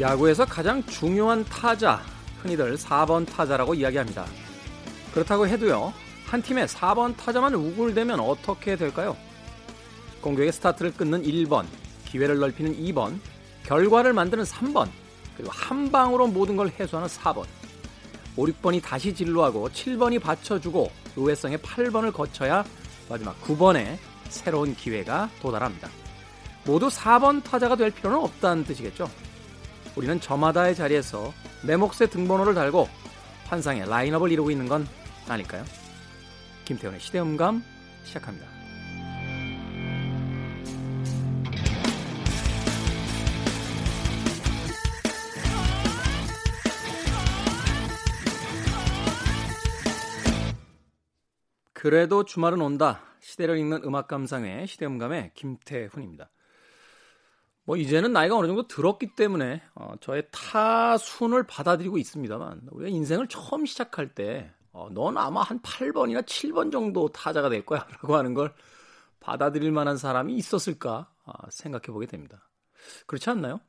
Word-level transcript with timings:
야구에서 0.00 0.46
가장 0.46 0.82
중요한 0.86 1.44
타자, 1.44 2.00
흔히들 2.40 2.76
4번 2.76 3.26
타자라고 3.26 3.74
이야기합니다. 3.74 4.24
그렇다고 5.12 5.46
해도요, 5.46 5.92
한 6.26 6.40
팀의 6.40 6.68
4번 6.68 7.14
타자만 7.16 7.54
우글대면 7.54 8.18
어떻게 8.18 8.76
될까요? 8.76 9.14
공격의 10.22 10.52
스타트를 10.52 10.94
끊는 10.94 11.22
1번, 11.22 11.66
기회를 12.06 12.38
넓히는 12.38 12.76
2번, 12.76 13.18
결과를 13.64 14.14
만드는 14.14 14.44
3번, 14.44 14.88
그리고 15.36 15.52
한 15.52 15.92
방으로 15.92 16.28
모든 16.28 16.56
걸 16.56 16.70
해소하는 16.80 17.08
4번. 17.08 17.44
5, 18.36 18.46
6번이 18.46 18.82
다시 18.82 19.14
진루하고 19.14 19.68
7번이 19.68 20.20
받쳐주고 20.22 20.90
의외성의 21.16 21.58
8번을 21.58 22.12
거쳐야 22.12 22.64
마지막 23.08 23.38
9번에 23.42 23.98
새로운 24.30 24.74
기회가 24.74 25.28
도달합니다. 25.42 25.90
모두 26.64 26.88
4번 26.88 27.42
타자가 27.42 27.76
될 27.76 27.90
필요는 27.90 28.18
없다는 28.18 28.64
뜻이겠죠. 28.64 29.10
우리는 29.96 30.20
저마다의 30.20 30.74
자리에서 30.74 31.32
내 31.62 31.76
몫의 31.76 32.10
등번호를 32.10 32.54
달고 32.54 32.88
환상의 33.46 33.88
라인업을 33.88 34.30
이루고 34.30 34.50
있는 34.50 34.68
건 34.68 34.86
아닐까요? 35.28 35.64
김태훈의 36.64 37.00
시대음감 37.00 37.62
시작합니다. 38.04 38.46
그래도 51.72 52.24
주말은 52.24 52.60
온다. 52.60 53.00
시대를 53.20 53.56
읽는 53.56 53.82
음악 53.84 54.06
감상회 54.06 54.66
시대음감의 54.66 55.32
김태훈입니다. 55.34 56.28
뭐 57.64 57.76
이제는 57.76 58.12
나이가 58.12 58.36
어느 58.36 58.46
정도 58.46 58.66
들었기 58.66 59.14
때문에 59.14 59.62
어, 59.74 59.94
저의 60.00 60.26
타순을 60.32 61.46
받아들이고 61.46 61.98
있습니다만 61.98 62.62
우리가 62.70 62.88
인생을 62.90 63.28
처음 63.28 63.66
시작할 63.66 64.14
때 64.14 64.52
어, 64.72 64.88
넌 64.90 65.16
아마 65.18 65.42
한 65.42 65.60
8번이나 65.60 66.22
7번 66.24 66.72
정도 66.72 67.08
타자가 67.08 67.48
될 67.48 67.64
거야 67.66 67.86
라고 68.02 68.16
하는 68.16 68.34
걸 68.34 68.54
받아들일 69.20 69.72
만한 69.72 69.96
사람이 69.96 70.34
있었을까 70.34 71.10
아, 71.24 71.32
생각해 71.50 71.86
보게 71.88 72.06
됩니다. 72.06 72.48
그렇지 73.06 73.28
않나요? 73.30 73.60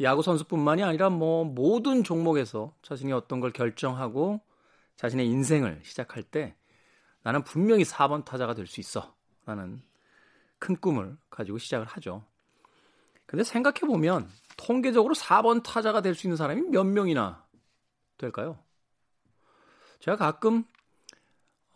야구 0.00 0.22
선수뿐만이 0.22 0.82
아니라 0.82 1.10
뭐 1.10 1.44
모든 1.44 2.02
종목에서 2.04 2.74
자신이 2.82 3.12
어떤 3.12 3.40
걸 3.40 3.52
결정하고 3.52 4.40
자신의 4.96 5.26
인생을 5.28 5.80
시작할 5.84 6.22
때 6.24 6.56
나는 7.22 7.44
분명히 7.44 7.84
4번 7.84 8.24
타자가 8.24 8.54
될 8.54 8.66
수 8.66 8.80
있어 8.80 9.14
라는 9.46 9.82
큰 10.58 10.76
꿈을 10.76 11.16
가지고 11.30 11.58
시작을 11.58 11.86
하죠. 11.86 12.24
근데 13.30 13.44
생각해 13.44 13.82
보면 13.86 14.28
통계적으로 14.56 15.14
4번 15.14 15.62
타자가 15.62 16.00
될 16.00 16.16
수 16.16 16.26
있는 16.26 16.36
사람이 16.36 16.62
몇 16.62 16.82
명이나 16.82 17.46
될까요? 18.18 18.58
제가 20.00 20.16
가끔 20.16 20.64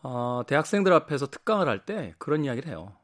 어, 0.03 0.43
대학생들 0.49 0.93
앞에서 0.93 1.29
특강을 1.29 1.69
할 1.69 1.85
때 1.87 2.13
그런 2.19 2.45
이야기를 2.45 2.69
해요. 2.69 2.97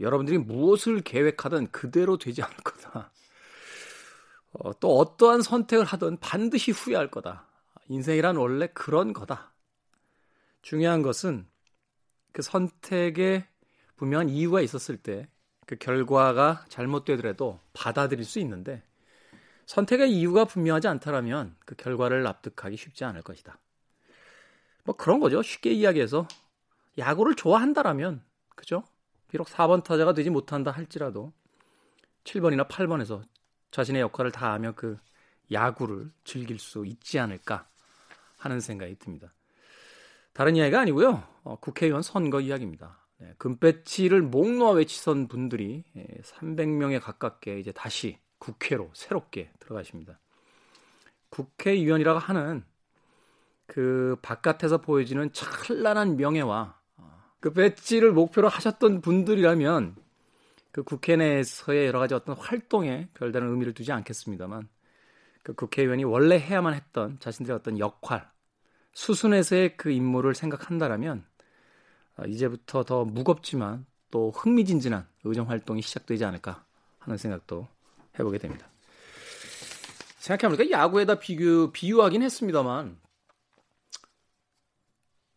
여러분들이 0.00 0.38
무엇을 0.38 1.02
계획하든 1.02 1.70
그대로 1.70 2.16
되지 2.16 2.42
않을 2.42 2.56
거다. 2.56 3.12
어, 4.52 4.72
또 4.80 4.96
어떠한 4.96 5.42
선택을 5.42 5.84
하든 5.84 6.20
반드시 6.20 6.70
후회할 6.70 7.10
거다. 7.10 7.46
인생이란 7.88 8.36
원래 8.36 8.68
그런 8.68 9.12
거다. 9.12 9.52
중요한 10.62 11.02
것은 11.02 11.46
그 12.32 12.40
선택에 12.40 13.46
분명한 13.96 14.30
이유가 14.30 14.62
있었을 14.62 14.96
때 14.96 15.28
그 15.68 15.76
결과가 15.76 16.64
잘못되더라도 16.70 17.60
받아들일 17.74 18.24
수 18.24 18.38
있는데 18.38 18.82
선택의 19.66 20.10
이유가 20.10 20.46
분명하지 20.46 20.88
않다라면 20.88 21.56
그 21.66 21.74
결과를 21.74 22.22
납득하기 22.22 22.74
쉽지 22.74 23.04
않을 23.04 23.20
것이다. 23.20 23.58
뭐 24.84 24.96
그런 24.96 25.20
거죠. 25.20 25.42
쉽게 25.42 25.70
이야기해서 25.72 26.26
야구를 26.96 27.34
좋아한다라면 27.34 28.22
그죠? 28.56 28.82
비록 29.28 29.48
4번 29.48 29.84
타자가 29.84 30.14
되지 30.14 30.30
못한다 30.30 30.70
할지라도 30.70 31.34
7번이나 32.24 32.66
8번에서 32.66 33.22
자신의 33.70 34.00
역할을 34.00 34.32
다하며 34.32 34.72
그 34.74 34.98
야구를 35.52 36.10
즐길 36.24 36.58
수 36.58 36.86
있지 36.86 37.18
않을까 37.18 37.68
하는 38.38 38.60
생각이 38.60 38.96
듭니다. 38.98 39.34
다른 40.32 40.56
이야기가 40.56 40.80
아니고요. 40.80 41.22
어, 41.42 41.56
국회의원 41.60 42.00
선거 42.00 42.40
이야기입니다. 42.40 43.06
네, 43.18 43.34
금배지를 43.38 44.22
목 44.22 44.48
놓아 44.50 44.72
외치선 44.72 45.28
분들이 45.28 45.84
300명에 46.22 46.92
예, 46.94 46.98
가깝게 46.98 47.58
이제 47.58 47.72
다시 47.72 48.18
국회로 48.38 48.90
새롭게 48.94 49.50
들어가십니다. 49.58 50.20
국회의원이라고 51.30 52.18
하는 52.18 52.64
그 53.66 54.16
바깥에서 54.22 54.78
보여지는 54.78 55.32
찬란한 55.32 56.16
명예와 56.16 56.78
어, 56.96 57.22
그 57.40 57.52
배지를 57.52 58.12
목표로 58.12 58.48
하셨던 58.48 59.02
분들이라면 59.02 59.96
그 60.70 60.82
국회 60.84 61.16
내에서의 61.16 61.88
여러 61.88 61.98
가지 61.98 62.14
어떤 62.14 62.36
활동에 62.36 63.08
별다른 63.14 63.50
의미를 63.50 63.74
두지 63.74 63.92
않겠습니다만 63.92 64.68
그 65.42 65.54
국회의원이 65.54 66.04
원래 66.04 66.38
해야만 66.38 66.74
했던 66.74 67.18
자신들의 67.20 67.56
어떤 67.56 67.78
역할, 67.78 68.30
수순에서의 68.92 69.76
그 69.76 69.90
임무를 69.90 70.34
생각한다라면 70.34 71.24
아, 71.24 71.27
이제부터 72.26 72.82
더 72.84 73.04
무겁지만 73.04 73.86
또 74.10 74.30
흥미진진한 74.30 75.06
의정 75.24 75.48
활동이 75.48 75.82
시작되지 75.82 76.24
않을까 76.24 76.64
하는 76.98 77.16
생각도 77.18 77.68
해보게 78.18 78.38
됩니다. 78.38 78.68
생각해보니까 80.18 80.70
야구에다 80.70 81.16
비교, 81.16 81.70
비유하긴 81.72 82.22
했습니다만 82.22 82.98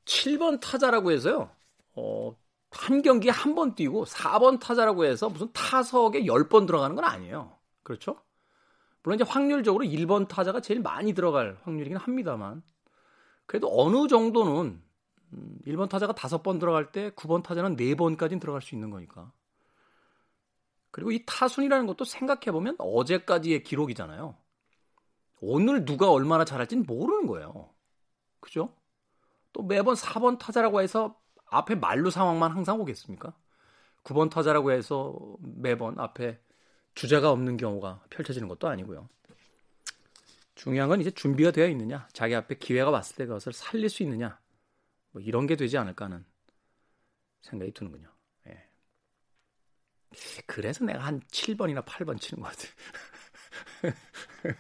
7번 0.06 0.60
타자라고 0.60 1.12
해서요. 1.12 1.50
어, 1.96 2.36
한 2.72 3.02
경기에 3.02 3.32
한 3.32 3.56
번 3.56 3.76
뛰고 3.76 4.06
4번 4.06 4.60
타자라고 4.60 5.06
해서 5.06 5.30
무슨 5.30 5.52
타석에 5.54 6.24
10번 6.24 6.66
들어가는 6.68 6.96
건 6.96 7.06
아니에요. 7.06 7.58
그렇죠? 7.84 8.18
물론 9.04 9.16
이제 9.20 9.26
확률적으로 9.30 9.84
1번 9.86 10.28
타자가 10.28 10.62
제일 10.62 10.80
많이 10.82 11.14
들어갈 11.14 11.58
확률이긴 11.64 11.98
합니다만 11.98 12.62
그래도 13.46 13.68
어느 13.72 14.08
정도는 14.08 14.82
1번 15.66 15.84
음, 15.84 15.88
타자가 15.90 16.14
5번 16.14 16.60
들어갈 16.60 16.92
때 16.92 17.12
9번 17.12 17.44
타자는 17.44 17.76
4번까지는 17.76 18.40
들어갈 18.40 18.62
수 18.62 18.76
있는 18.76 18.90
거니까. 18.90 19.32
그리고 20.92 21.12
이 21.12 21.24
타순이라는 21.26 21.88
것도 21.88 22.04
생각해보면 22.04 22.76
어제까지의 22.80 23.64
기록이잖아요. 23.64 24.36
오늘 25.40 25.86
누가 25.86 26.12
얼마나 26.12 26.46
잘할지는 26.46 26.86
모르는 26.86 27.28
거예요. 27.28 27.70
그죠? 28.40 28.76
또 29.54 29.64
매번 29.64 29.96
4번 29.96 30.38
타자라고 30.38 30.82
해서 30.82 31.18
앞에 31.48 31.76
말로 31.76 32.10
상황만 32.10 32.52
항상 32.52 32.80
오겠습니까? 32.80 33.34
9번 34.04 34.30
타자라고 34.30 34.72
해서 34.72 35.16
매번 35.40 36.00
앞에 36.00 36.40
주자가 36.96 37.32
없는 37.32 37.58
경우가 37.58 38.04
펼쳐지는 38.10 38.48
것도 38.48 38.68
아니고요. 38.68 39.08
중요한 40.56 40.90
건 40.90 41.02
이제 41.02 41.10
준비가 41.10 41.52
되어 41.52 41.68
있느냐, 41.70 42.08
자기 42.14 42.36
앞에 42.36 42.56
기회가 42.56 42.92
왔을 42.92 43.16
때 43.16 43.26
그것을 43.26 43.54
살릴 43.54 43.90
수 43.90 44.04
있느냐, 44.04 44.40
뭐 45.12 45.22
이런 45.22 45.48
게 45.48 45.56
되지 45.56 45.78
않을까 45.78 46.06
하는 46.06 46.26
생각이 47.42 47.72
드는군요. 47.74 48.10
예. 48.48 48.68
그래서 50.46 50.84
내가 50.86 51.00
한 51.00 51.22
7번이나 51.32 51.84
8번 51.86 52.20
치는 52.20 52.44
것 52.44 52.50
같아요. 52.52 52.72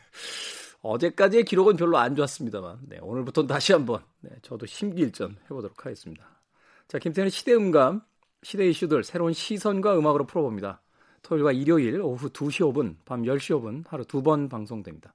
어제까지의 0.82 1.46
기록은 1.46 1.76
별로 1.76 1.98
안 1.98 2.16
좋았습니다만, 2.16 2.80
네, 2.88 2.98
오늘부터 3.02 3.46
다시 3.46 3.72
한번, 3.72 4.04
네, 4.22 4.32
저도 4.42 4.66
심기일전 4.66 5.38
해보도록 5.46 5.86
하겠습니다. 5.86 6.42
자, 6.88 6.98
김태현의 6.98 7.30
시대음감, 7.30 8.02
시대 8.44 8.68
이슈들 8.68 9.04
새로운 9.04 9.34
시선과 9.34 9.98
음악으로 9.98 10.26
풀어봅니다. 10.26 10.82
토요일과 11.22 11.52
일요일 11.52 12.02
오후 12.02 12.30
2시 12.30 12.62
5분, 12.74 12.96
밤 13.06 13.22
10시 13.22 13.62
5분 13.62 13.88
하루 13.88 14.04
두 14.06 14.24
번 14.24 14.50
방송됩니다. 14.50 15.14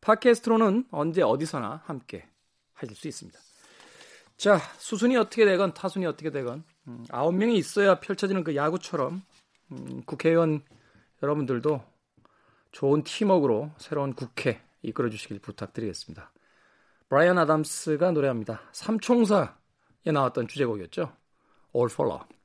팟캐스트로는 0.00 0.86
언제 0.90 1.22
어디서나 1.22 1.82
함께 1.84 2.26
하실 2.72 2.96
수 2.96 3.08
있습니다. 3.08 3.38
자, 4.36 4.58
수순이 4.78 5.16
어떻게 5.16 5.44
되건 5.44 5.72
타순이 5.72 6.04
어떻게 6.04 6.30
되건 6.30 6.62
음, 6.88 7.04
아홉 7.10 7.34
음, 7.34 7.38
명이 7.38 7.56
있어야 7.56 8.00
펼쳐지는 8.00 8.44
그 8.44 8.54
야구처럼 8.54 9.22
음, 9.72 10.02
국회의원 10.04 10.62
여러분들도 11.22 11.82
좋은 12.72 13.02
팀워크로 13.02 13.70
새로운 13.78 14.12
국회 14.12 14.60
이끌어 14.82 15.08
주시길 15.08 15.38
부탁드리겠습니다. 15.40 16.32
브라이언 17.08 17.38
아담스가 17.38 18.10
노래합니다. 18.10 18.60
삼총사에 18.72 19.48
나왔던 20.04 20.48
주제곡이었죠. 20.48 21.12
All 21.74 21.90
for 21.90 22.10
Love. 22.10 22.36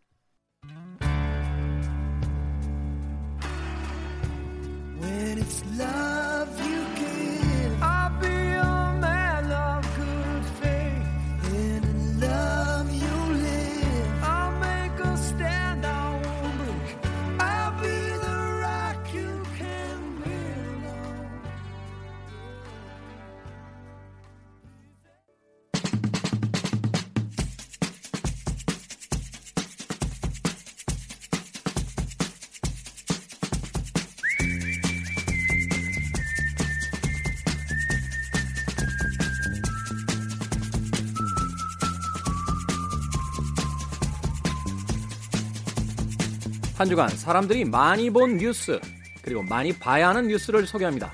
한 46.81 46.89
주간 46.89 47.09
사람들이 47.09 47.63
많이 47.63 48.09
본 48.09 48.37
뉴스 48.37 48.81
그리고 49.21 49.43
많이 49.43 49.71
봐야 49.71 50.09
하는 50.09 50.27
뉴스를 50.27 50.65
소개합니다. 50.65 51.13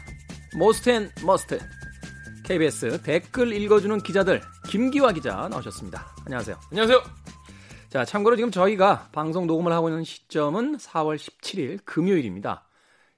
Most 0.57 0.89
and 0.89 1.11
Must 1.25 1.59
KBS 2.45 3.01
댓글 3.01 3.51
읽어주는 3.51 3.97
기자들 3.97 4.41
김기화 4.69 5.11
기자 5.11 5.49
나오셨습니다. 5.49 6.15
안녕하세요. 6.25 6.57
안녕하세요. 6.71 7.03
자, 7.89 8.05
참고로 8.05 8.37
지금 8.37 8.49
저희가 8.49 9.09
방송 9.11 9.45
녹음을 9.45 9.73
하고 9.73 9.89
있는 9.89 10.05
시점은 10.05 10.77
4월 10.77 11.17
17일 11.17 11.83
금요일입니다. 11.83 12.65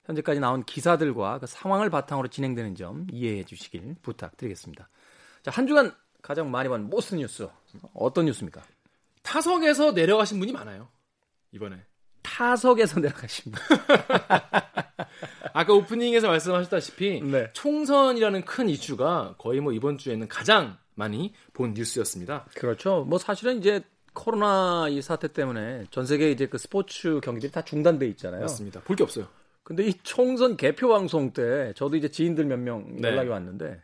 현재까지 0.05 0.39
나온 0.39 0.63
기사들과 0.63 1.37
그 1.37 1.45
상황을 1.45 1.91
바탕으로 1.91 2.29
진행되는 2.29 2.73
점 2.73 3.05
이해해 3.11 3.43
주시길 3.43 3.97
부탁드리겠습니다. 4.01 4.89
자, 5.43 5.51
한 5.51 5.67
주간 5.67 5.93
가장 6.23 6.49
많이 6.49 6.67
본 6.67 6.89
Most 6.89 7.13
뉴스 7.13 7.47
어떤 7.93 8.25
뉴스입니까? 8.25 8.63
타석에서 9.21 9.91
내려가신 9.91 10.39
분이 10.39 10.51
많아요. 10.51 10.87
이번에. 11.51 11.88
타석에서 12.21 13.00
내려가신 13.01 13.51
분. 13.51 13.62
아까 15.54 15.74
오프닝에서 15.74 16.27
말씀하셨다시피 16.27 17.21
네. 17.21 17.50
총선이라는 17.54 18.45
큰 18.45 18.69
이슈가 18.69 19.36
거의 19.38 19.60
뭐 19.62 19.74
이번 19.74 19.98
주에는 19.98 20.27
가장 20.27 20.77
많이 20.95 21.33
본 21.54 21.74
뉴스였습니다. 21.74 22.45
그렇죠. 22.56 23.06
뭐 23.07 23.18
사실은 23.18 23.57
이제 23.60 23.81
코로나 24.13 24.88
이 24.89 25.01
사태 25.01 25.27
때문에 25.27 25.86
전 25.92 26.06
세계 26.06 26.31
이제 26.31 26.45
그 26.48 26.57
스포츠 26.57 27.19
경기들이 27.24 27.51
다 27.51 27.62
중단돼 27.63 28.07
있잖아요. 28.10 28.42
맞습니다. 28.42 28.81
볼 28.81 28.95
게 28.95 29.04
없어요. 29.04 29.27
근데 29.63 29.86
이 29.86 29.94
총선 30.04 30.57
개표 30.57 30.89
방송 30.89 31.31
때 31.31 31.74
저도 31.75 31.95
이제 31.95 32.10
지인들 32.10 32.45
몇명 32.45 32.95
네. 32.98 33.10
연락이 33.10 33.30
왔는데 33.30 33.81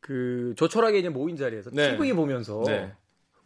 그 0.00 0.54
조촐하게 0.56 0.98
이제 0.98 1.08
모인 1.08 1.36
자리에서 1.36 1.70
네. 1.72 1.92
TV 1.96 2.12
보면서 2.12 2.62
네. 2.66 2.92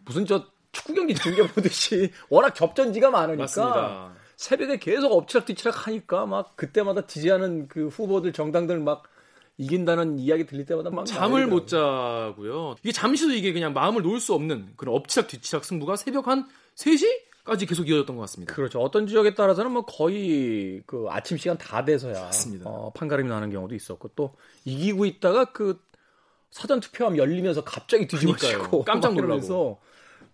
무슨 0.05 0.27
저 0.27 0.45
축구 0.73 0.95
경기 0.95 1.15
중계 1.15 1.47
보듯이 1.47 2.11
워낙 2.29 2.55
접전지가 2.55 3.11
많으니까 3.11 3.43
맞습니다. 3.43 4.13
새벽에 4.37 4.79
계속 4.79 5.13
엎치락뒤치락 5.13 5.87
하니까 5.87 6.27
막 6.27 6.57
그때마다 6.57 7.07
지지하는 7.07 7.69
그 7.69 7.89
후보들 7.89 8.33
정당들 8.33 8.81
막 8.81 9.05
이긴다는 9.59 10.19
이야기 10.19 10.47
들릴 10.47 10.65
때마다 10.65 10.91
막 10.91 11.05
잠을. 11.07 11.47
못 11.47 11.69
자고요. 11.69 12.75
이게 12.83 12.91
잠시도 12.91 13.33
이게 13.35 13.53
그냥 13.53 13.73
마음을 13.75 14.03
놓을 14.03 14.19
수 14.19 14.35
없는 14.35 14.73
그런 14.77 14.95
엎치락 14.97 15.29
뒤치락 15.29 15.65
승부가 15.65 15.97
새벽 15.97 16.27
한 16.27 16.49
3시까지 16.75 17.69
계속 17.69 17.89
이어졌던 17.89 18.17
것 18.17 18.23
같습니다. 18.23 18.55
그렇죠. 18.55 18.81
어떤 18.81 19.07
지역에 19.07 19.35
따라서는 19.35 19.71
뭐 19.71 19.85
거의 19.85 20.83
그 20.87 21.07
아침 21.11 21.37
시간 21.37 21.59
다 21.59 21.85
돼서야 21.85 22.15
맞습니다. 22.15 22.69
어, 22.69 22.91
판가름이 22.95 23.29
나는 23.29 23.51
경우도 23.51 23.75
있었고 23.75 24.09
또 24.17 24.35
이기고 24.65 25.05
있다가 25.05 25.53
그 25.53 25.79
사전 26.51 26.81
투표함 26.81 27.17
열리면서 27.17 27.63
갑자기 27.63 28.07
뒤집어지고 28.09 28.53
그러니까요. 28.59 28.85
깜짝. 28.85 29.15
이러면서 29.17 29.79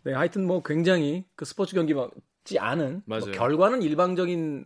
네, 0.04 0.12
하여튼 0.12 0.46
뭐 0.46 0.62
굉장히 0.62 1.24
그 1.36 1.44
스포츠 1.44 1.74
경기 1.74 1.94
같지 1.94 2.58
않은 2.58 3.02
뭐. 3.06 3.18
결과는 3.18 3.82
일방적인 3.82 4.64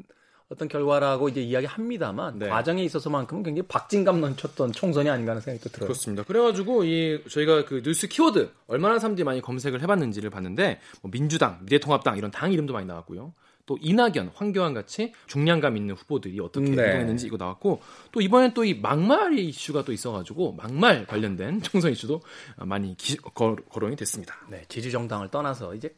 어떤 0.52 0.69
결과라고 0.69 1.31
이제 1.31 1.40
이야기합니다만 1.40 2.38
네. 2.38 2.49
과정에 2.49 2.84
있어서만큼은 2.84 3.43
굉장히 3.43 3.67
박진감 3.69 4.20
넘쳤던 4.20 4.73
총선이 4.73 5.08
아닌가 5.08 5.32
하는 5.32 5.40
생각도 5.40 5.70
들어요. 5.70 5.88
그렇습니다. 5.88 6.23
그래가지고 6.25 6.84
이 6.84 7.25
저희가 7.31 7.64
그 7.64 7.82
뉴스 7.82 8.06
키워드 8.06 8.50
얼마나 8.67 8.99
사람들이 8.99 9.25
많이 9.25 9.40
검색을 9.40 9.81
해봤는지를 9.81 10.29
봤는데 10.29 10.81
뭐 11.00 11.11
민주당, 11.11 11.61
미래통합당 11.62 12.19
이런 12.19 12.31
당 12.31 12.52
이름도 12.52 12.75
많이 12.75 12.87
나왔고요. 12.87 13.32
또 13.73 13.79
이낙연, 13.81 14.33
황교안 14.35 14.75
같이 14.75 15.15
중량감 15.27 15.79
있는 15.79 15.95
후보들이 15.95 16.39
어떻게 16.41 16.67
네. 16.73 16.83
행동했는지 16.83 17.27
이거 17.27 17.39
나왔고 17.39 17.81
또 18.13 18.21
이번엔 18.21 18.53
또 18.53 18.63
이 18.63 18.75
막말 18.75 19.39
이슈가 19.39 19.85
또 19.85 19.93
있어가지고 19.93 20.53
막말 20.53 21.05
관련된 21.07 21.63
총선 21.63 21.91
이슈도 21.91 22.21
많이 22.59 22.95
기, 22.97 23.17
거, 23.17 23.57
거론이 23.71 23.97
됐습니다. 23.97 24.37
네, 24.49 24.63
지지 24.69 24.93
정당을 24.93 25.31
떠나서 25.31 25.75
이제 25.75 25.93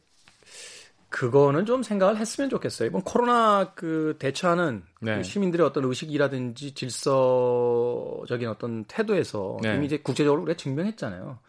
그거는 1.09 1.65
좀 1.65 1.83
생각을 1.83 2.17
했으면 2.17 2.49
좋겠어요. 2.49 2.87
이번 2.87 3.01
코로나 3.03 3.73
그 3.75 4.15
대처하는 4.17 4.83
네. 5.01 5.17
그 5.17 5.23
시민들의 5.23 5.65
어떤 5.65 5.83
의식이라든지 5.85 6.73
질서적인 6.73 8.47
어떤 8.47 8.85
태도에서 8.85 9.57
네. 9.61 9.75
이미 9.75 9.85
이제 9.85 9.97
국제적으로 9.97 10.41
우리가 10.41 10.57
증명했잖아요. 10.57 11.39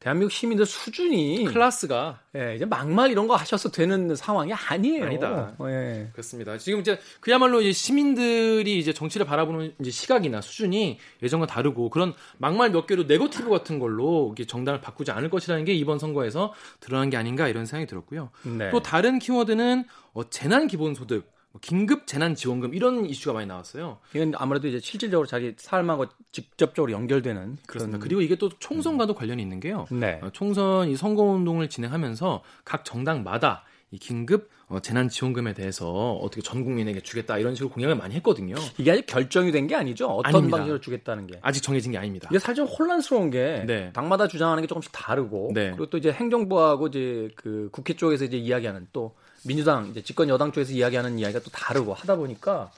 대한민국 0.00 0.32
시민들 0.32 0.64
수준이 0.64 1.44
클라스가 1.44 2.20
예, 2.36 2.54
이제 2.54 2.64
막말 2.64 3.10
이런 3.10 3.26
거 3.26 3.34
하셔서 3.34 3.70
되는 3.70 4.14
상황이 4.14 4.52
아니에요. 4.52 5.04
아니다. 5.04 5.56
예. 5.62 6.08
그렇습니다. 6.12 6.56
지금 6.56 6.80
이제 6.80 7.00
그야말로 7.18 7.60
이제 7.60 7.72
시민들이 7.72 8.78
이제 8.78 8.92
정치를 8.92 9.26
바라보는 9.26 9.74
이제 9.80 9.90
시각이나 9.90 10.40
수준이 10.40 10.98
예전과 11.20 11.46
다르고 11.46 11.90
그런 11.90 12.14
막말 12.36 12.70
몇 12.70 12.86
개로 12.86 13.04
네거티브 13.04 13.50
같은 13.50 13.80
걸로 13.80 14.36
정당을 14.46 14.80
바꾸지 14.80 15.10
않을 15.10 15.30
것이라는 15.30 15.64
게 15.64 15.74
이번 15.74 15.98
선거에서 15.98 16.54
드러난 16.78 17.10
게 17.10 17.16
아닌가 17.16 17.48
이런 17.48 17.66
생각이 17.66 17.88
들었고요. 17.88 18.30
네. 18.44 18.70
또 18.70 18.80
다른 18.80 19.18
키워드는 19.18 19.84
어, 20.12 20.30
재난 20.30 20.68
기본소득, 20.68 21.28
뭐 21.50 21.60
긴급 21.62 22.06
재난 22.06 22.34
지원금 22.34 22.74
이런 22.74 23.06
이슈가 23.06 23.32
많이 23.32 23.46
나왔어요. 23.46 23.98
이건 24.14 24.32
아무래도 24.36 24.68
이제 24.68 24.80
실질적으로 24.80 25.26
자기 25.26 25.54
삶하고 25.56 26.06
직접적으로 26.32 26.92
연결되는 26.92 27.56
그렇습니다. 27.66 27.98
그런 27.98 28.00
그리고 28.00 28.20
이게 28.20 28.36
또 28.36 28.50
총선과도 28.58 29.14
관련이 29.14 29.42
있는 29.42 29.58
게요. 29.60 29.86
네. 29.90 30.20
어, 30.22 30.30
총선 30.32 30.88
이 30.88 30.96
선거 30.96 31.22
운동을 31.22 31.68
진행하면서 31.68 32.42
각 32.64 32.84
정당마다 32.84 33.64
이 33.90 33.98
긴급 33.98 34.50
어, 34.66 34.80
재난 34.80 35.08
지원금에 35.08 35.54
대해서 35.54 35.90
어떻게 36.16 36.42
전 36.42 36.62
국민에게 36.62 37.00
주겠다 37.00 37.38
이런 37.38 37.54
식으로 37.54 37.70
공약을 37.70 37.96
많이 37.96 38.14
했거든요. 38.16 38.54
이게 38.76 38.90
아직 38.92 39.06
결정이 39.06 39.50
된 39.50 39.66
게 39.66 39.74
아니죠. 39.74 40.08
어떤 40.08 40.34
아닙니다. 40.34 40.58
방식으로 40.58 40.80
주겠다는 40.82 41.26
게. 41.26 41.38
아직 41.40 41.62
정해진 41.62 41.92
게 41.92 41.96
아닙니다. 41.98 42.28
이게 42.30 42.38
사실 42.38 42.56
좀 42.56 42.66
혼란스러운 42.66 43.30
게 43.30 43.64
네. 43.66 43.90
당마다 43.94 44.28
주장하는 44.28 44.62
게 44.62 44.66
조금씩 44.66 44.92
다르고 44.92 45.52
네. 45.54 45.70
그리고 45.70 45.86
또 45.86 45.96
이제 45.96 46.12
행정부하고 46.12 46.88
이제 46.88 47.30
그 47.36 47.70
국회 47.72 47.94
쪽에서 47.94 48.26
이제 48.26 48.36
이야기하는 48.36 48.88
또 48.92 49.16
민주당 49.44 49.88
이제 49.88 50.02
집권 50.02 50.28
여당 50.28 50.52
쪽에서 50.52 50.72
이야기하는 50.72 51.18
이야기가 51.18 51.40
또 51.40 51.50
다르고 51.50 51.94
하다 51.94 52.16
보니까 52.16 52.70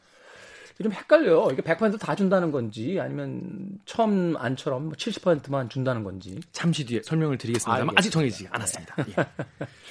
좀 0.82 0.92
헷갈려요. 0.92 1.50
이게 1.52 1.62
100%다 1.62 2.14
준다는 2.14 2.50
건지 2.52 2.98
아니면 3.00 3.78
처음 3.84 4.34
안처럼 4.36 4.84
뭐 4.84 4.92
70%만 4.94 5.68
준다는 5.68 6.04
건지. 6.04 6.40
잠시 6.52 6.86
뒤에 6.86 7.02
설명을 7.02 7.36
드리겠습니다만 7.36 7.94
아직 7.98 8.10
정해지지 8.10 8.44
네. 8.44 8.48
않았습니다. 8.52 8.96
예. 9.08 9.26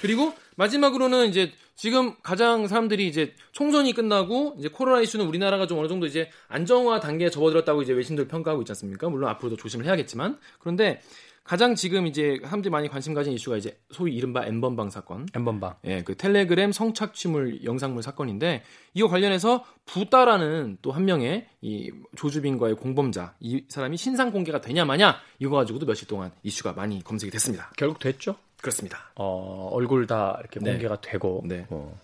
그리고 0.01 0.33
마지막으로는 0.55 1.29
이제 1.29 1.51
지금 1.75 2.15
가장 2.23 2.67
사람들이 2.67 3.07
이제 3.07 3.33
총선이 3.51 3.93
끝나고 3.93 4.55
이제 4.57 4.67
코로나 4.67 4.99
이슈는 5.01 5.25
우리나라가 5.27 5.67
좀 5.67 5.77
어느 5.79 5.87
정도 5.87 6.07
이제 6.07 6.29
안정화 6.47 6.99
단계에 6.99 7.29
접어들었다고 7.29 7.83
이제 7.83 7.93
외신들 7.93 8.27
평가하고 8.27 8.63
있지 8.63 8.71
않습니까? 8.71 9.09
물론 9.09 9.29
앞으로도 9.29 9.57
조심을 9.57 9.85
해야겠지만 9.85 10.39
그런데 10.59 11.01
가장 11.49 11.73
지금 11.73 12.05
이제 12.05 12.37
사람들이 12.43 12.69
많이 12.69 12.87
관심 12.87 13.15
가진 13.15 13.33
이슈가 13.33 13.57
이제 13.57 13.75
소위 13.89 14.13
이른바 14.15 14.45
엠번방 14.45 14.91
사건. 14.91 15.25
엠번방. 15.33 15.77
예, 15.85 16.03
그 16.03 16.15
텔레그램 16.15 16.71
성착취물 16.71 17.63
영상물 17.63 18.03
사건인데 18.03 18.61
이거 18.93 19.07
관련해서 19.07 19.65
부따라는 19.87 20.77
또 20.83 20.91
한 20.91 21.05
명의 21.05 21.47
이 21.61 21.91
조주빈과의 22.15 22.75
공범자 22.75 23.33
이 23.39 23.65
사람이 23.67 23.97
신상 23.97 24.31
공개가 24.31 24.61
되냐 24.61 24.85
마냐 24.85 25.15
이거 25.39 25.55
가지고도 25.55 25.87
며칠 25.87 26.07
동안 26.07 26.31
이슈가 26.43 26.73
많이 26.73 27.03
검색이 27.03 27.31
됐습니다. 27.31 27.71
결국 27.77 27.97
됐죠. 27.97 28.35
그렇습니다. 28.61 29.11
어, 29.15 29.69
얼굴 29.71 30.05
다 30.05 30.37
이렇게 30.41 30.59
네. 30.59 30.73
공개가 30.73 31.01
되고 31.01 31.41
네. 31.47 31.65
어. 31.71 31.99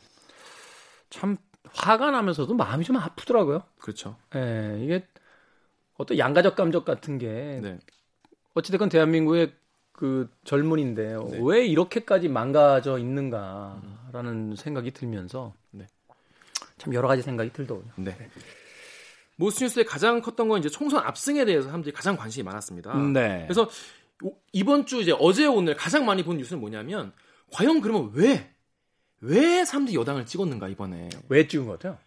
참 1.11 1.37
화가 1.71 2.09
나면서도 2.09 2.55
마음이 2.55 2.83
좀 2.83 2.97
아프더라고요. 2.97 3.61
그렇죠. 3.77 4.15
예, 4.35 4.79
이게 4.81 5.05
어떤 5.97 6.17
양가적 6.17 6.55
감적 6.55 6.83
같은 6.83 7.19
게 7.19 7.59
네. 7.61 7.77
어찌됐건 8.55 8.89
대한민국의 8.89 9.53
그 9.91 10.29
젊은인데 10.43 11.15
네. 11.31 11.39
왜 11.41 11.65
이렇게까지 11.65 12.27
망가져 12.27 12.97
있는가라는 12.97 14.55
생각이 14.57 14.91
들면서 14.91 15.53
네. 15.71 15.87
참 16.77 16.93
여러 16.93 17.07
가지 17.07 17.21
생각이 17.21 17.53
들더군요. 17.53 17.91
네. 17.97 18.17
모스뉴스의 19.37 19.85
가장 19.85 20.21
컸던 20.21 20.47
건 20.49 20.59
이제 20.59 20.69
총선 20.69 21.03
압승에 21.05 21.45
대해서 21.45 21.67
사람들이 21.67 21.93
가장 21.93 22.15
관심이 22.17 22.43
많았습니다. 22.43 22.97
네. 23.13 23.43
그래서 23.47 23.69
오- 24.21 24.35
이번 24.53 24.85
주 24.85 25.01
이제 25.01 25.13
어제 25.19 25.45
오늘 25.45 25.75
가장 25.75 26.05
많이 26.05 26.23
본 26.23 26.37
뉴스는 26.37 26.59
뭐냐면 26.59 27.13
과연 27.51 27.81
그러면 27.81 28.11
왜 28.13 28.51
왜 29.21 29.65
사람들이 29.65 29.97
여당을 29.97 30.25
찍었는가 30.25 30.67
이번에 30.67 31.09
왜 31.29 31.47
찍은 31.47 31.65
것 31.65 31.79
같아요? 31.79 31.97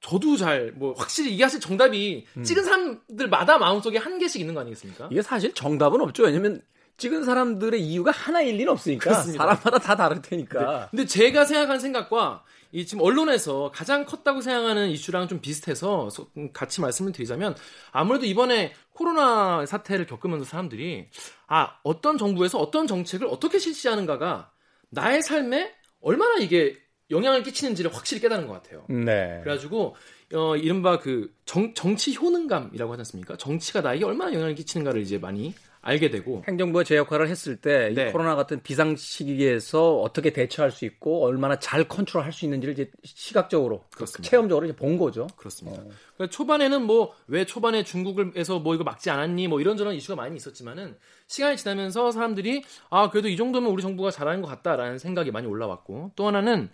저도 0.00 0.36
잘 0.36 0.72
뭐 0.76 0.94
확실히 0.96 1.34
이게 1.34 1.42
사실 1.44 1.60
정답이 1.60 2.26
음. 2.36 2.42
찍은 2.44 2.64
사람들마다 2.64 3.58
마음속에 3.58 3.98
한 3.98 4.18
개씩 4.18 4.40
있는 4.40 4.54
거 4.54 4.60
아니겠습니까? 4.60 5.08
이게 5.10 5.22
사실 5.22 5.52
정답은 5.54 6.00
없죠. 6.00 6.24
왜냐면 6.24 6.62
찍은 6.98 7.24
사람들의 7.24 7.80
이유가 7.80 8.10
하나일 8.10 8.56
리는 8.56 8.72
없으니까 8.72 9.04
그렇습니다. 9.10 9.44
사람마다 9.44 9.78
다 9.78 9.96
다를 9.96 10.20
테니까. 10.22 10.88
근데 10.90 11.04
제가 11.06 11.44
생각한 11.44 11.78
생각과 11.78 12.44
이 12.72 12.84
지금 12.86 13.02
언론에서 13.02 13.70
가장 13.72 14.04
컸다고 14.04 14.40
생각하는 14.40 14.88
이슈랑 14.90 15.26
좀 15.26 15.40
비슷해서 15.40 16.10
소- 16.10 16.28
음, 16.36 16.52
같이 16.52 16.80
말씀을 16.80 17.12
드리자면 17.12 17.54
아무래도 17.92 18.26
이번에 18.26 18.74
코로나 18.92 19.64
사태를 19.64 20.06
겪으면서 20.06 20.44
사람들이 20.44 21.08
아 21.46 21.78
어떤 21.82 22.18
정부에서 22.18 22.58
어떤 22.58 22.86
정책을 22.86 23.26
어떻게 23.28 23.58
실시하는가가 23.58 24.50
나의 24.90 25.22
삶에 25.22 25.72
얼마나 26.00 26.36
이게 26.40 26.76
영향을 27.10 27.42
끼치는지를 27.42 27.94
확실히 27.94 28.20
깨달은 28.20 28.46
것 28.46 28.54
같아요. 28.54 28.84
네. 28.88 29.40
그래가지고 29.42 29.96
어 30.34 30.56
이른바 30.56 30.98
그 30.98 31.34
정, 31.46 31.72
정치 31.74 32.14
효능감이라고 32.14 32.92
하지 32.92 33.00
않습니까? 33.00 33.36
정치가 33.36 33.80
나에게 33.80 34.04
얼마나 34.04 34.32
영향을 34.32 34.54
끼치는가를 34.54 35.00
이제 35.00 35.18
많이 35.18 35.54
알게 35.80 36.10
되고 36.10 36.42
행정부가 36.46 36.84
제 36.84 36.96
역할을 36.96 37.28
했을 37.28 37.56
때 37.56 37.92
네. 37.94 38.10
코로나 38.12 38.34
같은 38.36 38.60
비상 38.62 38.96
시기에서 38.96 40.00
어떻게 40.00 40.32
대처할 40.32 40.70
수 40.70 40.84
있고 40.84 41.24
얼마나 41.24 41.58
잘 41.58 41.86
컨트롤할 41.88 42.32
수 42.32 42.44
있는지를 42.44 42.74
이제 42.74 42.90
시각적으로 43.04 43.84
그렇습니다. 43.94 44.28
체험적으로 44.28 44.66
이제 44.66 44.74
본 44.76 44.98
거죠. 44.98 45.26
그렇습니다. 45.36 45.82
그러니까 46.16 46.30
초반에는 46.30 46.82
뭐 46.82 47.14
왜 47.28 47.44
초반에 47.44 47.84
중국에서 47.84 48.58
뭐 48.58 48.74
이거 48.74 48.84
막지 48.84 49.10
않았니 49.10 49.48
뭐 49.48 49.60
이런저런 49.60 49.94
이슈가 49.94 50.16
많이 50.16 50.36
있었지만은 50.36 50.96
시간이 51.26 51.56
지나면서 51.56 52.10
사람들이 52.10 52.64
아 52.90 53.10
그래도 53.10 53.28
이 53.28 53.36
정도면 53.36 53.70
우리 53.70 53.82
정부가 53.82 54.10
잘하는 54.10 54.40
것 54.42 54.48
같다라는 54.48 54.98
생각이 54.98 55.30
많이 55.30 55.46
올라왔고 55.46 56.12
또 56.16 56.26
하나는 56.26 56.70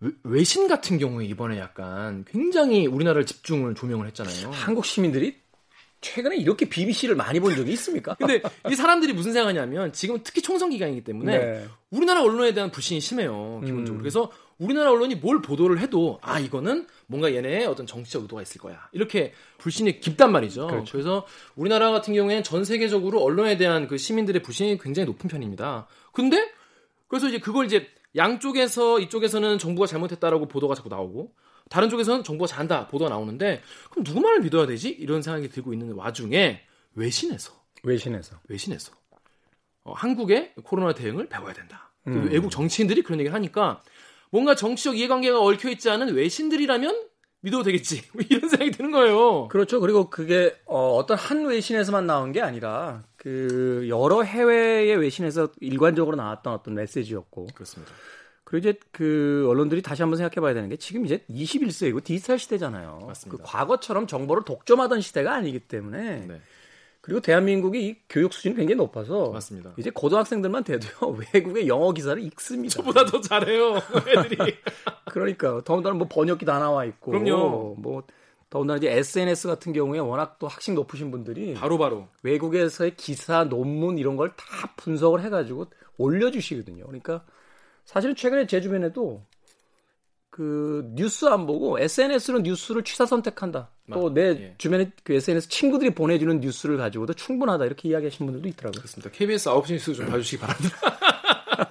외- 0.00 0.10
외신 0.24 0.68
같은 0.68 0.98
경우에 0.98 1.24
이번에 1.26 1.58
약간 1.58 2.24
굉장히 2.28 2.86
우리나라를 2.86 3.24
집중을 3.26 3.74
조명을 3.74 4.06
했잖아요. 4.08 4.50
한국 4.52 4.84
시민들이 4.84 5.36
최근에 6.00 6.36
이렇게 6.36 6.68
BBC를 6.68 7.16
많이 7.16 7.40
본 7.40 7.56
적이 7.56 7.72
있습니까? 7.72 8.14
근데 8.14 8.40
이 8.70 8.74
사람들이 8.74 9.12
무슨 9.12 9.32
생각하냐면 9.32 9.92
지금 9.92 10.20
특히 10.22 10.42
총선 10.42 10.70
기간이기 10.70 11.02
때문에 11.02 11.38
네. 11.38 11.68
우리나라 11.90 12.22
언론에 12.22 12.54
대한 12.54 12.70
불신이 12.70 13.00
심해요 13.00 13.60
기본적으로 13.64 14.00
그래서 14.00 14.30
우리나라 14.58 14.90
언론이 14.90 15.16
뭘 15.16 15.42
보도를 15.42 15.80
해도 15.80 16.18
아 16.22 16.38
이거는 16.38 16.86
뭔가 17.06 17.34
얘네의 17.34 17.66
어떤 17.66 17.86
정치적 17.86 18.22
의도가 18.22 18.42
있을 18.42 18.60
거야 18.60 18.88
이렇게 18.92 19.32
불신이 19.58 20.00
깊단 20.00 20.30
말이죠 20.30 20.66
그렇죠. 20.68 20.92
그래서 20.92 21.26
우리나라 21.56 21.90
같은 21.90 22.14
경우에는 22.14 22.42
전 22.42 22.64
세계적으로 22.64 23.22
언론에 23.22 23.56
대한 23.56 23.88
그 23.88 23.98
시민들의 23.98 24.42
불신이 24.42 24.78
굉장히 24.78 25.06
높은 25.06 25.28
편입니다 25.28 25.86
근데 26.12 26.50
그래서 27.08 27.28
이제 27.28 27.38
그걸 27.38 27.66
이제 27.66 27.88
양쪽에서 28.16 29.00
이쪽에서는 29.00 29.58
정부가 29.58 29.86
잘못했다라고 29.86 30.48
보도가 30.48 30.74
자꾸 30.74 30.88
나오고 30.88 31.32
다른 31.68 31.88
쪽에서는 31.88 32.24
정부가 32.24 32.46
잘한다 32.46 32.88
보도가 32.88 33.10
나오는데 33.10 33.62
그럼 33.90 34.04
누구 34.04 34.20
말을 34.20 34.40
믿어야 34.40 34.66
되지 34.66 34.88
이런 34.88 35.22
생각이 35.22 35.48
들고 35.48 35.72
있는 35.72 35.92
와중에 35.92 36.62
외신에서 36.94 37.52
외신에서. 37.82 38.36
외신에서 38.48 38.92
어, 39.84 39.92
한국의 39.92 40.54
코로나 40.64 40.94
대응을 40.94 41.28
배워야 41.28 41.52
된다. 41.52 41.92
그 42.04 42.10
음. 42.10 42.28
외국 42.30 42.50
정치인들이 42.50 43.02
그런 43.02 43.20
얘기를 43.20 43.34
하니까 43.34 43.82
뭔가 44.30 44.54
정치적 44.54 44.96
이해관계가 44.96 45.40
얽혀 45.40 45.70
있지 45.70 45.88
않은 45.90 46.14
외신들이라면 46.14 47.08
믿어도 47.40 47.64
되겠지 47.64 48.02
뭐 48.12 48.22
이런 48.28 48.48
생각이 48.48 48.72
드는 48.72 48.90
거예요. 48.90 49.48
그렇죠. 49.48 49.80
그리고 49.80 50.10
그게 50.10 50.56
어, 50.66 50.96
어떤 50.96 51.16
한 51.16 51.44
외신에서만 51.46 52.06
나온 52.06 52.32
게 52.32 52.40
아니라 52.40 53.04
그 53.16 53.86
여러 53.88 54.22
해외의 54.22 54.96
외신에서 54.96 55.52
일관적으로 55.60 56.16
나왔던 56.16 56.52
어떤 56.52 56.74
메시지였고 56.74 57.48
그렇습니다. 57.54 57.92
그리고 58.48 58.66
이제 58.66 58.78
그 58.92 59.46
언론들이 59.50 59.82
다시 59.82 60.00
한번 60.00 60.16
생각해 60.16 60.40
봐야 60.40 60.54
되는 60.54 60.70
게 60.70 60.76
지금 60.78 61.04
이제 61.04 61.22
21세기고 61.28 62.02
디지털 62.02 62.38
시대잖아요. 62.38 63.04
맞습니다. 63.06 63.44
그 63.44 63.50
과거처럼 63.50 64.06
정보를 64.06 64.42
독점하던 64.44 65.02
시대가 65.02 65.34
아니기 65.34 65.58
때문에 65.58 66.24
네, 66.26 66.40
그리고 67.02 67.20
대한민국이 67.20 67.86
이 67.86 67.96
교육 68.08 68.32
수준이 68.32 68.54
굉장히 68.54 68.76
높아서 68.78 69.32
맞습니다. 69.32 69.74
이제 69.76 69.90
고등학생들만 69.90 70.64
돼도요 70.64 71.18
외국의 71.34 71.68
영어 71.68 71.92
기사를 71.92 72.22
읽습니다. 72.22 72.80
보다 72.80 73.04
더 73.04 73.20
잘해요 73.20 73.82
애들이. 74.16 74.56
그러니까 75.12 75.60
더군다나 75.62 75.96
뭐 75.96 76.08
번역기 76.08 76.46
다 76.46 76.58
나와 76.58 76.86
있고 76.86 77.10
그럼요. 77.10 77.74
뭐 77.78 78.02
더군다나 78.48 78.78
이제 78.78 78.90
SNS 78.90 79.46
같은 79.46 79.74
경우에 79.74 79.98
워낙 79.98 80.38
또 80.38 80.48
학식 80.48 80.72
높으신 80.72 81.10
분들이 81.10 81.52
바로바로 81.52 82.08
외국에서의 82.22 82.96
기사, 82.96 83.44
논문 83.44 83.98
이런 83.98 84.16
걸 84.16 84.30
다 84.38 84.72
분석을 84.78 85.20
해가지고 85.20 85.66
올려주시거든요. 85.98 86.86
그러니까 86.86 87.26
사실은 87.88 88.14
최근에 88.14 88.46
제 88.46 88.60
주변에도 88.60 89.24
그 90.28 90.84
뉴스 90.94 91.24
안 91.24 91.46
보고 91.46 91.78
SNS로 91.80 92.40
뉴스를 92.40 92.84
취사 92.84 93.06
선택한다. 93.06 93.70
또내 93.90 94.22
예. 94.28 94.54
주변에 94.58 94.90
그 95.02 95.14
SNS 95.14 95.48
친구들이 95.48 95.94
보내주는 95.94 96.38
뉴스를 96.38 96.76
가지고도 96.76 97.14
충분하다 97.14 97.64
이렇게 97.64 97.88
이야기하시는 97.88 98.26
분들도 98.26 98.46
있더라고요. 98.50 98.82
그렇습니다. 98.82 99.10
KBS 99.10 99.48
9시 99.48 99.72
뉴스 99.72 99.94
좀 99.94 100.04
봐주시기 100.04 100.38
바랍니다. 100.38 100.76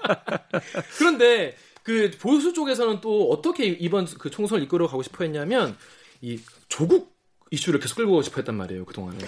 그런데 0.97 1.55
그 1.83 2.09
보수 2.19 2.51
쪽에서는 2.51 2.99
또 2.99 3.29
어떻게 3.29 3.67
이번 3.67 4.05
그 4.17 4.31
총선을 4.31 4.63
이끌어 4.63 4.87
가고 4.87 5.03
싶어 5.03 5.23
했냐면 5.23 5.77
이 6.21 6.41
조국 6.67 7.15
이슈를 7.51 7.79
계속 7.79 7.97
끌고 7.97 8.13
가고 8.13 8.23
싶어 8.23 8.37
했단 8.37 8.55
말이에요 8.55 8.85
그동안에. 8.85 9.19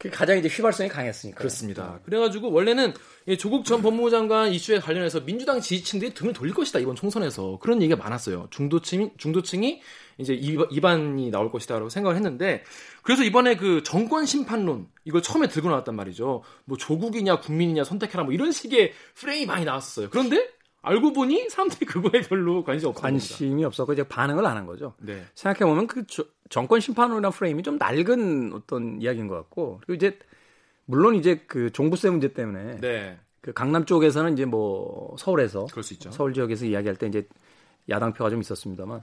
그게 0.00 0.08
가장 0.16 0.38
이제 0.38 0.48
휘발성이 0.48 0.88
강했으니까. 0.88 1.36
그렇습니다. 1.36 2.00
그래가지고 2.06 2.50
원래는 2.50 2.94
이 3.26 3.36
조국 3.36 3.66
전 3.66 3.82
법무부 3.82 4.08
장관 4.08 4.50
이슈에 4.50 4.78
관련해서 4.80 5.20
민주당 5.26 5.60
지지층들이 5.60 6.14
등을 6.14 6.32
돌릴 6.32 6.54
것이다 6.54 6.78
이번 6.78 6.96
총선에서 6.96 7.58
그런 7.60 7.82
얘기가 7.82 8.02
많았어요. 8.02 8.48
중도층 8.50 9.10
중도층이 9.18 9.82
이제 10.16 10.32
이반이 10.32 11.30
나올 11.30 11.52
것이다라고 11.52 11.90
생각을 11.90 12.16
했는데 12.16 12.64
그래서 13.02 13.24
이번에 13.24 13.56
그 13.56 13.82
정권 13.82 14.24
심판론 14.24 14.88
이걸 15.04 15.20
처음에 15.20 15.48
들고 15.48 15.68
나왔단 15.68 15.94
말이죠. 15.94 16.44
뭐 16.64 16.78
조국이냐 16.78 17.40
국민이냐 17.40 17.84
선택해라 17.84 18.24
뭐 18.24 18.32
이런 18.32 18.52
식의 18.52 18.94
프레임이 19.16 19.44
많이 19.44 19.66
나왔었어요. 19.66 20.08
그런데 20.08 20.48
알고 20.80 21.12
보니 21.12 21.50
사람들이 21.50 21.84
그거에 21.84 22.22
별로 22.22 22.64
관심이 22.64 22.88
없었습니다. 22.88 23.02
관심이 23.28 23.64
없었고 23.66 23.92
이제 23.92 24.02
반응을 24.04 24.46
안 24.46 24.56
한 24.56 24.64
거죠. 24.64 24.94
네. 24.98 25.26
생각해 25.34 25.70
보면 25.70 25.86
그 25.88 26.06
저- 26.06 26.24
정권 26.50 26.80
심판론이라는 26.80 27.30
프레임이 27.30 27.62
좀 27.62 27.78
낡은 27.78 28.52
어떤 28.52 29.00
이야기인 29.00 29.28
것 29.28 29.36
같고 29.36 29.80
그리고 29.86 29.94
이제 29.94 30.18
물론 30.84 31.14
이제 31.14 31.42
그 31.46 31.70
종부세 31.72 32.10
문제 32.10 32.32
때문에 32.34 32.80
네. 32.80 33.18
그 33.40 33.52
강남 33.52 33.86
쪽에서는 33.86 34.34
이제 34.34 34.44
뭐 34.44 35.14
서울에서. 35.18 35.66
서울 36.12 36.34
지역에서 36.34 36.66
이야기할 36.66 36.96
때 36.96 37.06
이제 37.06 37.26
야당표가 37.88 38.28
좀 38.28 38.40
있었습니다만 38.40 39.02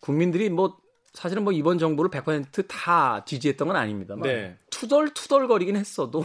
국민들이 0.00 0.48
뭐 0.48 0.76
사실은 1.12 1.44
뭐 1.44 1.52
이번 1.52 1.78
정부를 1.78 2.10
100%다 2.10 3.24
지지했던 3.24 3.68
건 3.68 3.76
아닙니다만 3.76 4.22
네. 4.28 4.56
투덜투덜거리긴 4.70 5.76
했어도 5.76 6.24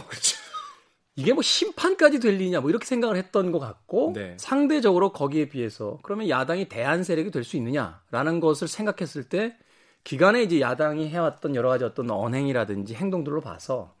이게 1.16 1.32
뭐 1.34 1.42
심판까지 1.42 2.18
될 2.18 2.34
일이냐 2.34 2.60
뭐 2.60 2.70
이렇게 2.70 2.86
생각을 2.86 3.16
했던 3.16 3.52
것 3.52 3.58
같고 3.58 4.12
네. 4.14 4.36
상대적으로 4.38 5.12
거기에 5.12 5.48
비해서 5.48 5.98
그러면 6.02 6.28
야당이 6.28 6.68
대안 6.68 7.04
세력이 7.04 7.30
될 7.30 7.44
수 7.44 7.56
있느냐라는 7.58 8.40
것을 8.40 8.66
생각했을 8.68 9.24
때 9.24 9.56
기간에 10.04 10.42
이제 10.42 10.60
야당이 10.60 11.08
해왔던 11.08 11.54
여러 11.54 11.68
가지 11.68 11.84
어떤 11.84 12.10
언행이라든지 12.10 12.94
행동들로 12.94 13.40
봐서 13.40 13.94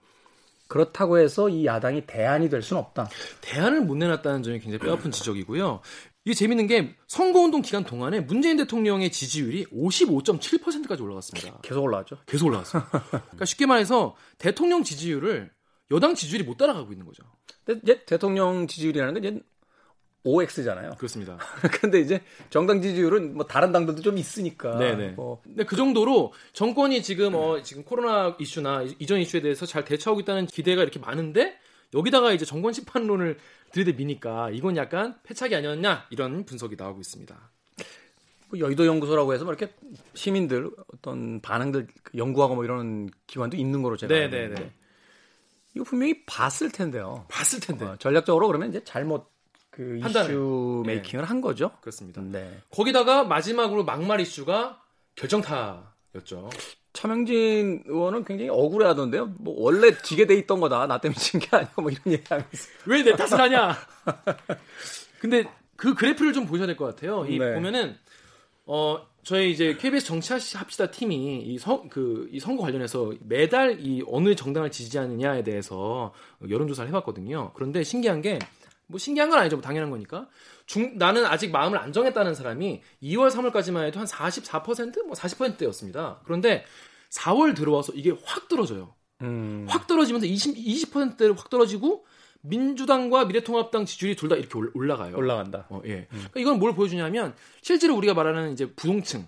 그렇다고 0.68 1.18
해서 1.18 1.48
이 1.48 1.66
야당이 1.66 2.06
대안이 2.06 2.48
될 2.48 2.62
수는 2.62 2.80
없다. 2.80 3.08
대안을 3.40 3.82
못 3.82 3.96
내놨다는 3.96 4.42
점이 4.42 4.60
굉장히 4.60 4.78
뼈아픈 4.78 5.10
지적이고요. 5.10 5.80
이게 6.24 6.34
재밌는 6.34 6.66
게 6.66 6.94
선거운동 7.08 7.62
기간 7.62 7.82
동안에 7.82 8.20
문재인 8.20 8.56
대통령의 8.56 9.10
지지율이 9.10 9.66
55.7%까지 9.66 11.02
올라갔습니다. 11.02 11.58
계속 11.62 11.82
올라왔죠. 11.82 12.18
계속 12.26 12.46
올라갔어요. 12.46 12.84
그러니까 12.90 13.44
쉽게 13.44 13.66
말해서 13.66 14.14
대통령 14.38 14.84
지지율을 14.84 15.50
여당 15.90 16.14
지지율이 16.14 16.44
못 16.44 16.56
따라가고 16.56 16.92
있는 16.92 17.04
거죠. 17.04 17.24
근데 17.64 17.80
이제 17.82 18.04
대통령 18.04 18.66
지지율이라는 18.66 19.20
게 19.20 19.28
이제 19.28 19.40
OX잖아요. 20.24 20.92
그렇습니다. 20.98 21.38
근데 21.80 22.00
이제 22.00 22.20
정당 22.50 22.82
지지율은 22.82 23.34
뭐 23.34 23.46
다른 23.46 23.72
당들도 23.72 24.02
좀 24.02 24.18
있으니까. 24.18 24.76
네네. 24.78 25.08
뭐 25.10 25.40
근데 25.42 25.64
그 25.64 25.76
정도로 25.76 26.32
정권이 26.52 27.02
지금 27.02 27.34
어 27.34 27.62
지금 27.62 27.84
코로나 27.84 28.36
이슈나 28.38 28.82
이- 28.82 28.96
이전 28.98 29.18
이슈에 29.20 29.40
대해서 29.40 29.64
잘 29.66 29.84
대처하고 29.84 30.20
있다는 30.20 30.46
기대가 30.46 30.82
이렇게 30.82 30.98
많은데 30.98 31.58
여기다가 31.94 32.32
이제 32.32 32.44
정권 32.44 32.72
심판론을 32.72 33.38
들이대미니까 33.72 34.50
이건 34.50 34.76
약간 34.76 35.16
패착이 35.24 35.54
아니었냐 35.54 36.06
이런 36.10 36.44
분석이 36.44 36.76
나오고 36.76 37.00
있습니다. 37.00 37.50
뭐 38.50 38.58
여의도 38.58 38.84
연구소라고 38.86 39.32
해서 39.32 39.44
뭐 39.44 39.54
이렇게 39.54 39.72
시민들 40.14 40.70
어떤 40.92 41.40
반응들 41.40 41.86
그 42.02 42.18
연구하고 42.18 42.56
뭐 42.56 42.64
이런 42.64 43.08
기관도 43.26 43.56
있는 43.56 43.80
거로 43.82 43.96
제가 43.96 44.12
네네네. 44.12 44.42
있는데 44.44 44.72
이거 45.74 45.84
분명히 45.84 46.24
봤을 46.26 46.70
텐데요. 46.70 47.24
봤을 47.28 47.60
텐데 47.60 47.84
어, 47.84 47.96
전략적으로 47.96 48.48
그러면 48.48 48.68
이제 48.70 48.82
잘못 48.84 49.30
그 49.70 49.98
판단을. 50.02 50.30
이슈 50.30 50.82
네. 50.86 50.94
메이킹을 50.94 51.24
한 51.24 51.40
거죠. 51.40 51.70
그렇습니다. 51.80 52.20
네. 52.22 52.58
거기다가 52.70 53.24
마지막으로 53.24 53.84
막말 53.84 54.20
이슈가 54.20 54.80
결정타였죠. 55.16 56.50
차명진 56.92 57.84
의원은 57.86 58.24
굉장히 58.24 58.50
억울해하던데요. 58.50 59.26
뭐 59.38 59.54
원래 59.58 59.96
지게 60.02 60.26
돼 60.26 60.34
있던 60.34 60.58
거다. 60.60 60.86
나 60.86 60.98
때문에 60.98 61.18
진 61.18 61.38
게 61.40 61.48
아니고 61.56 61.82
뭐 61.82 61.90
이런 61.90 62.02
얘기하면서. 62.14 62.68
왜 62.86 63.02
내 63.04 63.14
탓을 63.14 63.40
하냐? 63.40 63.76
근데 65.20 65.44
그 65.76 65.94
그래프를 65.94 66.32
좀 66.32 66.46
보셔야 66.46 66.66
될 66.66 66.76
것 66.76 66.86
같아요. 66.86 67.24
이 67.26 67.38
네. 67.38 67.54
보면은 67.54 67.96
어 68.66 69.06
저희 69.22 69.50
이제 69.52 69.74
KBS 69.76 70.06
정치합시다 70.06 70.90
팀이 70.90 71.42
이 71.42 71.58
선 71.58 71.88
그 71.88 72.28
이 72.32 72.40
선거 72.40 72.62
관련해서 72.62 73.12
매달 73.20 73.78
이 73.80 74.02
어느 74.08 74.34
정당을 74.34 74.70
지지하느냐에 74.70 75.42
대해서 75.44 76.12
여론조사를 76.48 76.88
해봤거든요. 76.88 77.52
그런데 77.54 77.84
신기한 77.84 78.20
게 78.22 78.38
뭐 78.90 78.98
신기한 78.98 79.30
건 79.30 79.38
아니죠. 79.38 79.56
뭐 79.56 79.62
당연한 79.62 79.90
거니까. 79.90 80.28
중, 80.66 80.98
나는 80.98 81.24
아직 81.24 81.50
마음을 81.52 81.78
안 81.78 81.92
정했다는 81.92 82.34
사람이 82.34 82.82
2월, 83.02 83.30
3월까지만 83.30 83.84
해도 83.86 84.00
한 84.00 84.06
44%, 84.06 85.04
뭐 85.06 85.14
40%였습니다. 85.14 86.20
그런데 86.24 86.64
4월 87.10 87.56
들어와서 87.56 87.92
이게 87.94 88.12
확 88.24 88.48
떨어져요. 88.48 88.94
음. 89.22 89.66
확 89.68 89.86
떨어지면서 89.86 90.26
20, 90.26 90.56
20%대로 90.56 91.34
확 91.34 91.50
떨어지고 91.50 92.04
민주당과 92.42 93.26
미래통합당 93.26 93.84
지지율이 93.84 94.16
둘 94.16 94.28
다 94.28 94.36
이렇게 94.36 94.56
올- 94.58 94.70
올라가요. 94.74 95.16
올라간다. 95.16 95.66
어, 95.68 95.82
예. 95.84 96.06
그러니까 96.10 96.40
이건 96.40 96.58
뭘 96.58 96.74
보여주냐면 96.74 97.34
실제로 97.62 97.94
우리가 97.96 98.14
말하는 98.14 98.52
이제 98.52 98.72
부동층, 98.74 99.26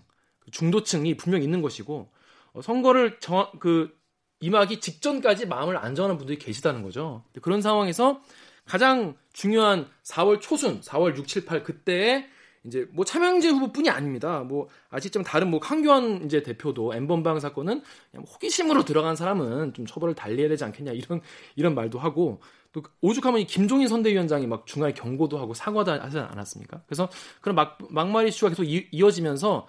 중도층이 0.51 1.17
분명히 1.17 1.45
있는 1.45 1.61
것이고 1.63 2.11
어, 2.55 2.63
선거를 2.63 3.19
정, 3.21 3.51
그 3.61 3.95
임하기 4.41 4.81
직전까지 4.81 5.47
마음을 5.47 5.77
안 5.77 5.95
정하는 5.95 6.17
분들이 6.19 6.39
계시다는 6.39 6.83
거죠. 6.83 7.25
그런 7.43 7.61
상황에서 7.63 8.23
가장 8.65 9.15
중요한 9.33 9.89
4월 10.05 10.41
초순, 10.41 10.81
4월 10.81 11.17
6, 11.17 11.27
7, 11.27 11.45
8 11.47 11.63
그때에 11.65 12.27
이제 12.65 12.87
뭐 12.93 13.05
차명재 13.05 13.49
후보뿐이 13.49 13.91
아닙니다. 13.91 14.41
뭐 14.41 14.69
아직쯤 14.91 15.25
다른 15.25 15.51
뭐 15.51 15.59
황교안 15.63 16.25
이제 16.27 16.43
대표도 16.43 16.95
엠번방 16.95 17.41
사건은 17.41 17.83
그냥 18.11 18.25
호기심으로 18.29 18.85
들어간 18.85 19.17
사람은 19.17 19.75
좀 19.75 19.85
처벌을 19.87 20.15
달리해야 20.15 20.49
되지 20.49 20.63
않겠냐 20.65 20.93
이런 20.93 21.21
이런 21.57 21.75
말도 21.75 21.99
하고 21.99 22.41
또 22.73 22.83
오죽하면 23.01 23.41
이 23.41 23.47
김종인 23.47 23.89
선대위원장이 23.89 24.47
막 24.47 24.65
중간에 24.67 24.95
경고도 24.95 25.39
하고 25.39 25.55
사과도 25.55 25.91
하지 25.93 26.19
않았습니까? 26.21 26.83
그래서 26.87 27.09
그런 27.41 27.57
막 27.57 27.79
막말 27.91 28.29
이슈가 28.29 28.51
계속 28.51 28.63
이, 28.65 28.87
이어지면서 28.93 29.67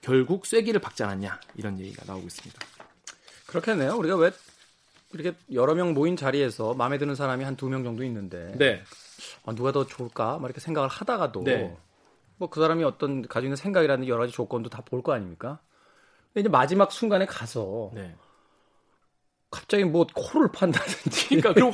결국 0.00 0.44
쐐기를 0.44 0.80
박지 0.80 1.04
않았냐 1.04 1.38
이런 1.54 1.78
얘기가 1.78 2.02
나오고 2.06 2.26
있습니다. 2.26 2.58
그렇겠네요. 3.46 3.94
우리가 3.96 4.16
왜 4.16 4.32
이렇게 5.12 5.36
여러 5.52 5.74
명 5.74 5.94
모인 5.94 6.16
자리에서 6.16 6.74
마음에 6.74 6.98
드는 6.98 7.14
사람이 7.14 7.44
한 7.44 7.54
두 7.56 7.68
명 7.68 7.84
정도 7.84 8.02
있는데 8.02 8.52
네. 8.58 8.82
아, 9.44 9.54
누가 9.54 9.72
더 9.72 9.86
좋을까? 9.86 10.38
막 10.38 10.46
이렇게 10.48 10.60
생각을 10.60 10.88
하다가도 10.88 11.44
네. 11.44 11.76
뭐그 12.38 12.60
사람이 12.60 12.84
어떤 12.84 13.22
가지고 13.22 13.46
있는 13.48 13.56
생각이라든지 13.56 14.10
여러 14.10 14.22
가지 14.22 14.32
조건도 14.34 14.70
다 14.70 14.82
볼 14.84 15.02
거 15.02 15.12
아닙니까? 15.14 15.60
근데 16.32 16.42
이제 16.42 16.48
마지막 16.50 16.92
순간에 16.92 17.26
가서 17.26 17.92
네. 17.94 18.14
갑자기 19.52 19.84
뭐 19.84 20.06
코를 20.14 20.50
판다든지 20.50 21.28
그러니까 21.28 21.52
그럼 21.52 21.72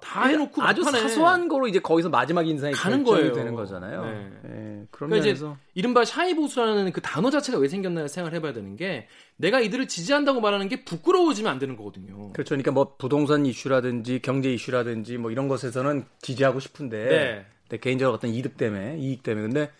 다 0.00 0.24
해놓고 0.24 0.62
아주 0.62 0.82
막판에 0.82 1.02
사소한 1.02 1.46
거로 1.46 1.68
이제 1.68 1.78
거기서 1.78 2.08
마지막 2.08 2.48
인상이 2.48 2.72
가는 2.72 3.04
거예요. 3.04 3.32
되는 3.32 3.54
거잖아요. 3.54 4.04
네. 4.04 4.30
예, 4.46 4.86
그런 4.90 5.10
그러니까 5.10 5.26
면에서 5.26 5.56
이른바 5.74 6.04
샤이 6.06 6.34
보수라는 6.34 6.90
그 6.92 7.02
단어 7.02 7.30
자체가 7.30 7.58
왜 7.58 7.68
생겼나 7.68 8.08
생각을 8.08 8.34
해봐야 8.34 8.54
되는 8.54 8.74
게 8.76 9.06
내가 9.36 9.60
이들을 9.60 9.86
지지한다고 9.86 10.40
말하는 10.40 10.68
게 10.68 10.84
부끄러워지면 10.84 11.52
안 11.52 11.58
되는 11.58 11.76
거거든요. 11.76 12.32
그렇죠. 12.32 12.50
그러니까 12.50 12.72
뭐 12.72 12.96
부동산 12.96 13.44
이슈라든지 13.44 14.20
경제 14.22 14.52
이슈라든지 14.52 15.18
뭐 15.18 15.30
이런 15.30 15.46
것에서는 15.46 16.06
지지하고 16.22 16.58
싶은데 16.58 17.04
네. 17.04 17.46
내 17.68 17.76
개인적으로 17.76 18.16
어떤 18.16 18.30
이득 18.30 18.56
때문에 18.56 18.96
이익 18.98 19.22
때문에 19.22 19.46
근데 19.46 19.70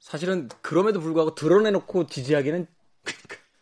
사실은 0.00 0.48
그럼에도 0.60 1.00
불구하고 1.00 1.36
드러내놓고 1.36 2.06
지지하기는 2.06 2.66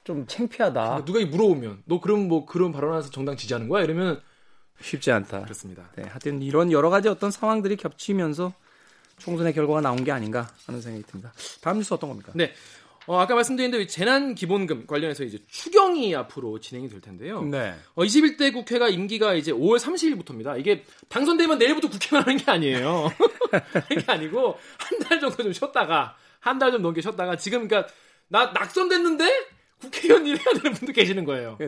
좀 0.06 0.24
창피하다. 0.26 0.72
그러니까 0.80 1.04
누가 1.04 1.18
이 1.20 1.24
물어보면 1.24 1.82
너 1.84 2.00
그럼 2.00 2.28
뭐 2.28 2.46
그런 2.46 2.70
발언해서 2.72 3.10
정당 3.10 3.36
지지하는 3.36 3.68
거야? 3.68 3.82
이러면 3.82 4.20
쉽지 4.80 5.10
않다. 5.10 5.42
그렇습니다. 5.42 5.90
네, 5.96 6.04
하여튼 6.04 6.40
이런 6.42 6.70
여러 6.70 6.90
가지 6.90 7.08
어떤 7.08 7.30
상황들이 7.32 7.76
겹치면서 7.76 8.54
총선의 9.18 9.52
결과가 9.52 9.80
나온 9.80 10.04
게 10.04 10.12
아닌가 10.12 10.48
하는 10.66 10.80
생각이 10.80 11.04
듭니다. 11.06 11.32
다음 11.60 11.78
뉴스 11.78 11.92
어떤 11.92 12.10
겁니까? 12.10 12.32
네. 12.34 12.52
어, 13.08 13.18
아까 13.18 13.34
말씀드린 13.34 13.70
대로 13.70 13.86
재난 13.86 14.34
기본금 14.34 14.86
관련해서 14.86 15.24
이제 15.24 15.38
추경이 15.48 16.14
앞으로 16.14 16.60
진행이 16.60 16.88
될 16.88 17.00
텐데요. 17.00 17.42
네. 17.42 17.74
어, 17.94 18.02
21대 18.02 18.52
국회가 18.52 18.88
임기가 18.88 19.34
이제 19.34 19.52
5월 19.52 19.78
30일부터입니다. 19.78 20.58
이게 20.58 20.84
당선되면 21.08 21.58
내일부터 21.58 21.88
국회만 21.88 22.24
하는 22.26 22.36
게 22.36 22.50
아니에요. 22.50 23.10
그게 23.88 24.04
아니고 24.06 24.58
한 24.78 24.98
달 25.00 25.20
정도 25.20 25.42
좀 25.42 25.52
쉬었다가 25.52 26.16
한 26.40 26.58
달 26.58 26.70
좀 26.72 26.82
넘게 26.82 27.00
쉬었다가 27.00 27.36
지금 27.36 27.66
그러니까 27.66 27.92
나 28.28 28.46
낙선됐는데 28.52 29.55
국회의원 29.80 30.26
일 30.26 30.36
해야 30.36 30.54
되는 30.60 30.72
분도 30.72 30.92
계시는 30.92 31.24
거예요. 31.24 31.58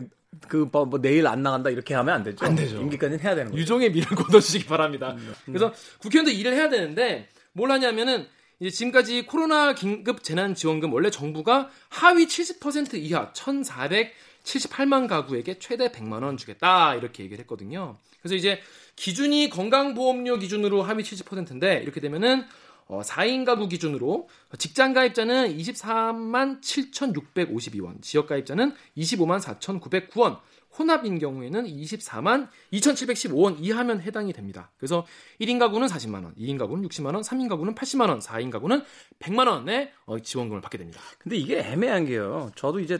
그 0.47 0.69
뭐 0.71 0.85
뭐 0.85 0.99
내일 1.01 1.27
안 1.27 1.41
나간다 1.43 1.69
이렇게 1.69 1.93
하면 1.95 2.15
안 2.15 2.23
되죠. 2.23 2.45
안 2.45 2.55
되죠. 2.55 2.77
임기까지는 2.81 3.19
해야 3.23 3.35
되는 3.35 3.51
거죠. 3.51 3.61
유종의 3.61 3.91
미를 3.91 4.07
거둬주시기 4.15 4.65
바랍니다. 4.65 5.15
그래서 5.45 5.73
국회의원도 5.99 6.31
일을 6.31 6.53
해야 6.53 6.69
되는데 6.69 7.27
뭘 7.53 7.71
하냐면은 7.71 8.27
이제 8.59 8.69
지금까지 8.69 9.25
코로나 9.25 9.73
긴급 9.73 10.23
재난지원금 10.23 10.91
원래 10.93 11.09
정부가 11.09 11.69
하위 11.89 12.25
70% 12.27 12.95
이하 12.95 13.31
1,478만 13.33 15.07
가구에게 15.07 15.59
최대 15.59 15.89
100만 15.89 16.23
원 16.23 16.37
주겠다 16.37 16.95
이렇게 16.95 17.23
얘기를 17.23 17.41
했거든요. 17.43 17.97
그래서 18.21 18.35
이제 18.35 18.59
기준이 18.95 19.49
건강보험료 19.49 20.39
기준으로 20.39 20.83
하위 20.83 21.03
70%인데 21.03 21.79
이렇게 21.83 21.99
되면은 22.01 22.45
어, 22.89 23.01
4인 23.01 23.45
가구 23.45 23.67
기준으로 23.67 24.27
직장 24.57 24.93
가입자는 24.93 25.55
24만 25.55 26.59
7,652원, 26.59 28.01
지역 28.01 28.27
가입자는 28.27 28.73
25만 28.97 29.39
4,909원, 29.39 30.39
혼합인 30.77 31.19
경우에는 31.19 31.65
24만 31.65 32.49
2,715원 32.73 33.57
이하면 33.59 34.01
해당이 34.01 34.33
됩니다. 34.33 34.71
그래서 34.77 35.05
1인 35.39 35.59
가구는 35.59 35.87
40만 35.87 36.23
원, 36.23 36.33
2인 36.33 36.57
가구는 36.57 36.87
60만 36.89 37.13
원, 37.13 37.21
3인 37.21 37.47
가구는 37.47 37.75
80만 37.75 38.09
원, 38.09 38.19
4인 38.19 38.49
가구는 38.49 38.81
100만 39.19 39.47
원의 39.47 39.93
어, 40.05 40.19
지원금을 40.19 40.61
받게 40.61 40.79
됩니다. 40.79 40.99
근데 41.19 41.37
이게 41.37 41.59
애매한 41.59 42.07
게요. 42.07 42.51
저도 42.55 42.79
이제 42.79 42.97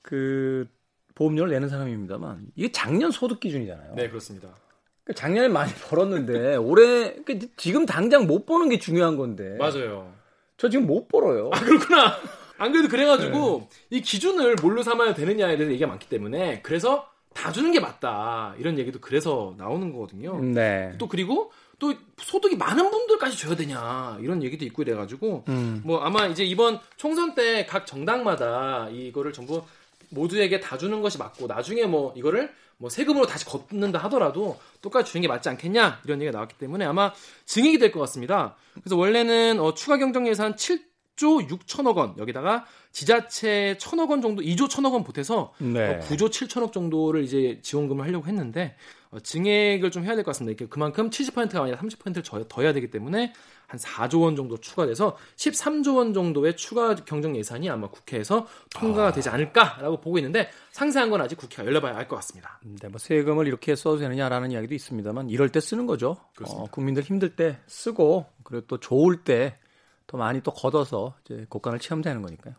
그 0.00 0.66
보험료를 1.14 1.52
내는 1.52 1.68
사람입니다만 1.68 2.46
이게 2.56 2.72
작년 2.72 3.10
소득 3.10 3.40
기준이잖아요. 3.40 3.94
네, 3.94 4.08
그렇습니다. 4.08 4.54
작년에 5.14 5.48
많이 5.48 5.72
벌었는데 5.74 6.56
올해 6.56 7.14
그러니까 7.24 7.48
지금 7.56 7.86
당장 7.86 8.26
못 8.26 8.46
버는 8.46 8.68
게 8.68 8.78
중요한 8.78 9.16
건데. 9.16 9.56
맞아요. 9.58 10.12
저 10.56 10.68
지금 10.68 10.86
못 10.86 11.08
벌어요. 11.08 11.50
아, 11.52 11.60
그렇구나. 11.60 12.14
안 12.58 12.72
그래도 12.72 12.88
그래가지고 12.88 13.68
이 13.88 14.02
기준을 14.02 14.56
뭘로 14.60 14.82
삼아야 14.82 15.14
되느냐에 15.14 15.56
대해서 15.56 15.72
얘기가 15.72 15.88
많기 15.88 16.08
때문에 16.08 16.60
그래서 16.62 17.08
다 17.32 17.52
주는 17.52 17.72
게 17.72 17.80
맞다 17.80 18.54
이런 18.58 18.78
얘기도 18.78 18.98
그래서 19.00 19.54
나오는 19.56 19.92
거거든요. 19.92 20.38
네. 20.42 20.92
또 20.98 21.08
그리고 21.08 21.50
또 21.78 21.94
소득이 22.18 22.56
많은 22.56 22.90
분들까지 22.90 23.38
줘야 23.38 23.56
되냐 23.56 24.18
이런 24.20 24.42
얘기도 24.42 24.66
있고 24.66 24.82
이래가지고 24.82 25.44
음. 25.48 25.80
뭐 25.84 26.00
아마 26.00 26.26
이제 26.26 26.44
이번 26.44 26.78
총선 26.98 27.34
때 27.34 27.64
각 27.66 27.86
정당마다 27.86 28.88
이거를 28.90 29.32
전부 29.32 29.62
모두에게 30.10 30.60
다 30.60 30.76
주는 30.76 31.00
것이 31.00 31.16
맞고 31.16 31.46
나중에 31.46 31.86
뭐 31.86 32.12
이거를 32.16 32.50
뭐 32.80 32.88
세금으로 32.88 33.26
다시 33.26 33.44
걷는다 33.44 33.98
하더라도 34.04 34.58
똑같이 34.80 35.12
주는 35.12 35.20
게 35.22 35.28
맞지 35.28 35.48
않겠냐 35.50 36.00
이런 36.04 36.20
얘기가 36.22 36.32
나왔기 36.32 36.56
때문에 36.56 36.86
아마 36.86 37.12
증액이 37.44 37.78
될 37.78 37.92
것 37.92 38.00
같습니다. 38.00 38.56
그래서 38.74 38.96
원래는 38.96 39.60
어, 39.60 39.74
추가 39.74 39.98
경정 39.98 40.26
예산 40.26 40.54
7조 40.54 41.46
6천억 41.48 41.96
원 41.96 42.14
여기다가 42.16 42.64
지자체 42.92 43.76
1천억 43.78 44.10
원 44.10 44.22
정도 44.22 44.42
2조 44.42 44.68
1천억 44.68 44.92
원 44.94 45.04
보태서 45.04 45.52
네. 45.58 45.96
어, 45.96 46.00
9조 46.00 46.30
7천억 46.30 46.72
정도를 46.72 47.22
이제 47.24 47.58
지원금을 47.62 48.06
하려고 48.06 48.26
했는데 48.26 48.74
어, 48.74 48.99
증액을 49.18 49.90
좀 49.90 50.04
해야 50.04 50.14
될 50.14 50.22
것 50.24 50.30
같습니다. 50.30 50.50
이렇게 50.56 50.70
그만큼 50.70 51.10
70%가 51.10 51.62
아니라 51.62 51.76
30%를 51.78 52.22
더, 52.22 52.44
더 52.46 52.62
해야 52.62 52.72
되기 52.72 52.90
때문에 52.90 53.32
한 53.66 53.78
4조 53.80 54.22
원 54.22 54.36
정도 54.36 54.56
추가돼서 54.58 55.16
13조 55.36 55.96
원 55.96 56.14
정도의 56.14 56.56
추가 56.56 56.94
경정 56.94 57.36
예산이 57.36 57.68
아마 57.70 57.88
국회에서 57.88 58.46
통과가 58.74 59.12
되지 59.12 59.28
않을까라고 59.28 60.00
보고 60.00 60.18
있는데 60.18 60.50
상세한 60.72 61.10
건 61.10 61.20
아직 61.20 61.36
국회가 61.36 61.64
열려봐야 61.66 61.96
알 61.96 62.08
것 62.08 62.16
같습니다. 62.16 62.60
네, 62.64 62.88
뭐 62.88 62.98
세금을 62.98 63.46
이렇게 63.46 63.74
써도 63.76 63.98
되느냐라는 63.98 64.52
이야기도 64.52 64.74
있습니다만 64.74 65.30
이럴 65.30 65.48
때 65.50 65.60
쓰는 65.60 65.86
거죠. 65.86 66.16
어, 66.56 66.64
국민들 66.70 67.02
힘들 67.02 67.36
때 67.36 67.58
쓰고 67.66 68.26
그리고 68.44 68.66
또 68.66 68.78
좋을 68.78 69.24
때 69.24 69.56
더 70.10 70.16
많이 70.18 70.40
또 70.42 70.50
걷어서 70.50 71.14
이제 71.24 71.46
곡간을 71.48 71.78
채우면 71.78 72.02
되는 72.02 72.20
거니까요. 72.20 72.56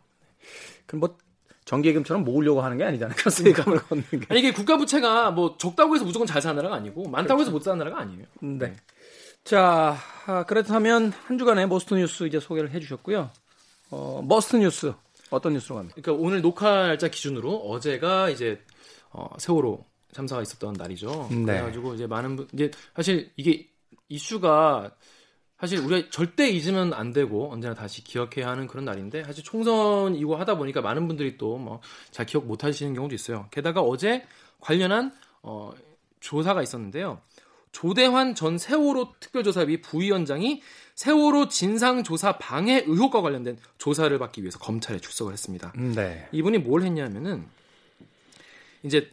그럼 0.86 1.00
뭐 1.00 1.18
정기예금처럼 1.64 2.24
모으려고 2.24 2.60
하는 2.62 2.76
게 2.76 2.84
아니잖아요. 2.84 3.16
세금을 3.30 3.78
걷는 3.78 4.04
게. 4.10 4.26
아니 4.28 4.40
이게 4.40 4.52
국가 4.52 4.76
부채가 4.76 5.30
뭐 5.30 5.56
적다고 5.58 5.94
해서 5.94 6.04
무조건 6.04 6.26
잘 6.26 6.42
사는 6.42 6.56
나라가 6.56 6.76
아니고 6.76 7.08
많다고 7.08 7.40
해서 7.40 7.50
못 7.50 7.62
사는 7.62 7.78
나라가 7.78 8.00
아니에요. 8.00 8.24
네. 8.40 8.74
자, 9.44 9.96
아, 10.26 10.44
그렇다면 10.44 11.12
한 11.26 11.38
주간의 11.38 11.68
Must 11.68 11.94
뉴스 11.94 12.24
이제 12.26 12.40
소개를 12.40 12.70
해주셨고요. 12.70 13.30
어, 13.90 14.22
Must 14.26 14.56
뉴스 14.56 14.92
어떤 15.30 15.54
뉴스로 15.54 15.76
갑니까? 15.76 15.94
그러니까 16.00 16.24
오늘 16.24 16.42
녹화 16.42 16.86
날짜 16.86 17.08
기준으로 17.08 17.54
어제가 17.56 18.30
이제 18.30 18.60
어, 19.10 19.28
세월호 19.38 19.84
참사가 20.12 20.42
있었던 20.42 20.74
날이죠. 20.74 21.28
네. 21.30 21.44
그래가지고 21.44 21.94
이제 21.94 22.06
많은 22.06 22.36
분 22.36 22.48
이제 22.52 22.70
사실 22.94 23.30
이게 23.36 23.68
이슈가 24.08 24.90
사실 25.62 25.78
우리가 25.78 26.10
절대 26.10 26.48
잊으면 26.50 26.92
안 26.92 27.12
되고 27.12 27.52
언제나 27.52 27.72
다시 27.72 28.02
기억해야 28.02 28.48
하는 28.48 28.66
그런 28.66 28.84
날인데 28.84 29.22
사실 29.22 29.44
총선이고 29.44 30.34
하다 30.34 30.56
보니까 30.56 30.80
많은 30.80 31.06
분들이 31.06 31.38
또 31.38 31.56
뭐 31.56 31.78
잘 32.10 32.26
기억 32.26 32.46
못 32.46 32.64
하시는 32.64 32.92
경우도 32.94 33.14
있어요. 33.14 33.46
게다가 33.52 33.80
어제 33.80 34.26
관련한 34.58 35.12
어, 35.40 35.70
조사가 36.18 36.64
있었는데요. 36.64 37.20
조대환 37.70 38.34
전 38.34 38.58
세월호 38.58 39.14
특별조사위 39.20 39.82
부위원장이 39.82 40.62
세월호 40.96 41.46
진상조사 41.48 42.38
방해 42.38 42.82
의혹과 42.84 43.22
관련된 43.22 43.56
조사를 43.78 44.18
받기 44.18 44.42
위해서 44.42 44.58
검찰에 44.58 44.98
출석을 44.98 45.32
했습니다. 45.32 45.72
네. 45.76 46.28
이분이 46.32 46.58
뭘 46.58 46.82
했냐면은 46.82 47.46
이제 48.82 49.08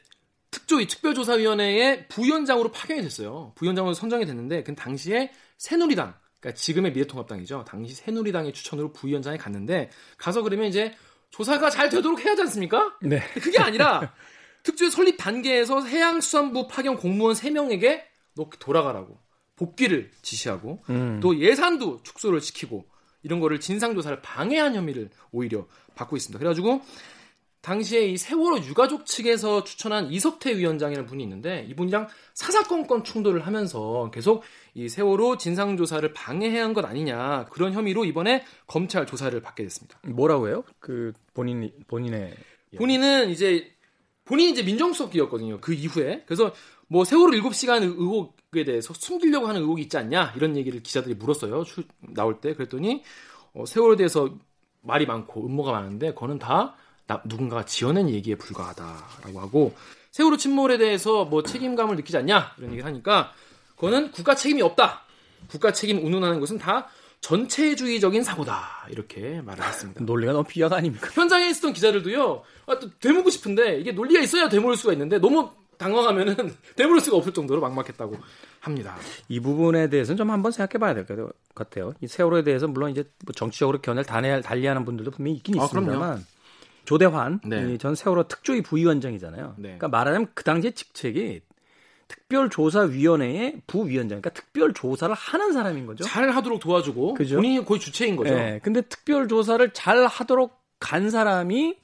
특조 0.50 0.82
이 0.82 0.88
특별조사위원회의 0.88 2.08
부위원장으로 2.08 2.72
파견이 2.72 3.04
됐어요. 3.04 3.52
부위원장으로 3.54 3.94
선정이 3.94 4.26
됐는데 4.26 4.64
그 4.64 4.74
당시에 4.74 5.32
새누리당, 5.60 6.16
그러니까 6.40 6.58
지금의 6.58 6.94
미래통합당이죠. 6.94 7.66
당시 7.68 7.96
새누리당의 7.96 8.54
추천으로 8.54 8.94
부위원장에 8.94 9.38
갔는데 9.38 9.90
가서 10.18 10.42
그러면 10.42 10.68
이제 10.68 10.94
조사가 11.32 11.70
잘 11.70 11.90
되도록 11.90 12.20
해야 12.24 12.32
하지 12.32 12.42
않습니까? 12.44 12.98
네. 13.02 13.22
그게 13.36 13.60
아니라 13.60 14.14
특조위 14.64 14.92
설립 14.92 15.18
단계에서 15.18 15.86
해양수산부 15.86 16.68
파견 16.68 16.98
공무원 16.98 17.36
3명에게 17.36 18.04
너 18.36 18.50
돌아가라고 18.60 19.20
복귀를 19.56 20.12
지시하고 20.22 20.82
음. 20.90 21.20
또 21.22 21.38
예산도 21.38 22.04
축소를 22.04 22.42
시키고 22.42 22.86
이런 23.22 23.40
거를 23.42 23.60
진상조사를 23.60 24.22
방해한 24.22 24.76
혐의를 24.76 25.10
오히려 25.32 25.68
받고 25.96 26.16
있습니다. 26.16 26.40
그래가지고 26.40 26.82
당시에 27.62 28.06
이 28.06 28.18
세월호 28.18 28.60
유가족 28.60 29.06
측에서 29.06 29.64
추천한 29.66 30.12
이석태 30.12 30.58
위원장이라는 30.58 31.08
분이 31.08 31.22
있는데 31.24 31.66
이분이랑 31.70 32.08
사사건건 32.34 33.04
충돌을 33.04 33.46
하면서 33.46 34.10
계속 34.14 34.44
이 34.74 34.88
세월호 34.88 35.38
진상조사를 35.38 36.14
방해해야 36.14 36.64
한 36.64 36.74
것 36.74 36.86
아니냐 36.86 37.46
그런 37.52 37.74
혐의로 37.74 38.06
이번에 38.06 38.46
검찰 38.68 39.06
조사를 39.06 39.40
받게 39.42 39.64
됐습니다. 39.64 40.00
뭐라고요? 40.08 40.64
그 40.80 41.12
본인 41.34 41.72
본인의 41.88 42.34
본인은 42.78 43.30
이제 43.30 43.72
본인이 44.24 44.52
이제 44.52 44.64
민정수석이었거든요. 44.64 45.60
그 45.60 45.74
이후에 45.74 46.24
그래서 46.28 46.54
뭐 46.88 47.04
세월호 47.04 47.38
7시간 47.42 47.82
의혹에 47.84 48.64
대해서 48.64 48.94
숨기려고 48.94 49.48
하는 49.48 49.62
의혹이 49.62 49.82
있지 49.84 49.98
않냐 49.98 50.34
이런 50.38 50.56
얘기를 50.56 50.82
기자들이 50.82 51.16
물었어요. 51.16 51.64
나올 52.00 52.40
때 52.40 52.54
그랬더니 52.54 53.04
어, 53.54 53.66
세월호에 53.66 53.98
대해서 53.98 54.30
말이 54.82 55.06
많고 55.06 55.46
음모가 55.46 55.72
많은데 55.72 56.14
그거는 56.14 56.40
다 56.40 56.76
나, 57.10 57.20
누군가가 57.26 57.66
지어낸 57.66 58.08
얘기에 58.12 58.36
불과하다라고 58.36 59.40
하고 59.42 59.76
세월호 60.12 60.38
침몰에 60.38 60.78
대해서 60.78 61.26
뭐 61.26 61.42
책임감을 61.42 61.96
느끼지 61.96 62.18
않냐 62.18 62.54
이런 62.60 62.70
얘기를 62.70 62.86
하니까 62.86 63.34
그거는 63.76 64.12
국가 64.12 64.36
책임이 64.36 64.62
없다. 64.62 65.02
국가 65.50 65.74
책임 65.74 66.06
운운하는 66.06 66.40
것은 66.40 66.60
다 66.60 66.88
전체주의적인 67.22 68.24
사고다 68.24 68.88
이렇게 68.92 69.42
말을 69.42 69.64
했습니다. 69.66 70.04
논리가 70.04 70.34
너무 70.34 70.44
비하가 70.48 70.76
아닙니까? 70.78 71.10
현장에 71.12 71.50
있었던 71.50 71.74
기자들도요. 71.74 72.44
아, 72.68 72.80
또 72.80 72.90
되묻고 73.00 73.32
싶은데 73.32 73.80
이게 73.80 73.92
논리가 73.92 74.22
있어야 74.22 74.48
되물을 74.48 74.78
수가 74.78 74.94
있는데 74.94 75.18
너무 75.18 75.50
당황하면은 75.80 76.36
되물을 76.78 77.02
수가 77.02 77.18
없을 77.18 77.34
정도로 77.34 77.60
막막했다고 77.62 78.18
합니다. 78.60 78.98
이 79.30 79.40
부분에 79.40 79.90
대해서는 79.90 80.18
좀 80.18 80.30
한번 80.30 80.52
생각해봐야 80.52 80.94
될 80.94 81.06
것 81.08 81.32
같아요. 81.56 81.94
이 82.02 82.08
세월호에 82.08 82.44
대해서 82.44 82.68
물론 82.68 82.92
이제 82.92 83.04
뭐 83.26 83.34
정치적으로 83.34 83.80
견해를 83.82 84.44
달리하는 84.44 84.86
분들도 84.86 85.10
분명히 85.12 85.38
있긴 85.38 85.60
아, 85.60 85.64
있습니다만 85.66 86.00
그럼요. 86.00 86.24
조대환 86.90 87.40
네. 87.46 87.78
전 87.78 87.94
세월호 87.94 88.24
특조위 88.24 88.64
부위원장이잖아요. 88.64 89.54
네. 89.58 89.62
그러니까 89.62 89.90
말하자면 89.90 90.30
그 90.34 90.44
당시의 90.44 90.74
직책이 90.74 91.42
특별조사위원회의 92.08 93.62
부위원장, 93.68 94.20
그러니까 94.20 94.32
특별조사를 94.32 95.14
하는 95.14 95.54
사람인 95.54 95.86
거죠. 95.86 96.04
잘 96.04 96.32
하도록 96.32 96.60
도와주고 96.60 97.14
그죠? 97.14 97.36
본인이 97.36 97.64
거의 97.64 97.80
주체인 97.80 98.16
거죠. 98.16 98.34
네, 98.34 98.60
근데 98.64 98.82
특별조사를 98.82 99.72
잘 99.74 100.08
하도록 100.08 100.60
간 100.80 101.12
사람이 101.12 101.78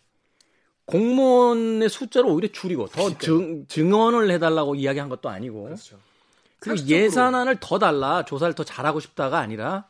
공무원의 0.85 1.87
숫자를 1.87 2.27
오히려 2.27 2.47
줄이고 2.51 2.87
더 2.87 3.15
증, 3.19 3.67
증언을 3.67 4.31
해달라고 4.31 4.73
이야기한 4.73 5.09
것도 5.09 5.29
아니고 5.29 5.65
그렇죠. 5.65 5.99
그리고. 6.57 6.83
예산안을 6.87 7.57
더 7.59 7.77
달라 7.77 8.25
조사를 8.25 8.55
더 8.55 8.63
잘하고 8.63 8.99
싶다가 8.99 9.37
아니라 9.37 9.87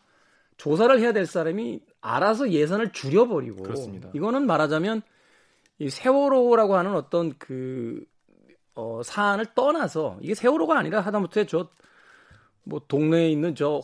조사를 0.57 0.99
해야 0.99 1.13
될 1.13 1.25
사람이 1.25 1.79
알아서 2.13 2.51
예산을 2.51 2.91
줄여버리고 2.91 3.63
그렇습니다. 3.63 4.09
이거는 4.13 4.45
말하자면 4.45 5.01
이 5.79 5.89
세월호라고 5.89 6.75
하는 6.75 6.95
어떤 6.95 7.33
그 7.37 8.03
어, 8.75 9.01
사안을 9.03 9.47
떠나서 9.55 10.17
이게 10.21 10.35
세월호가 10.35 10.77
아니라 10.77 11.01
하다못해 11.01 11.45
저 11.45 11.69
뭐 12.67 12.81
동네에 12.87 13.29
있는 13.29 13.53
저 13.53 13.75
호- 13.77 13.81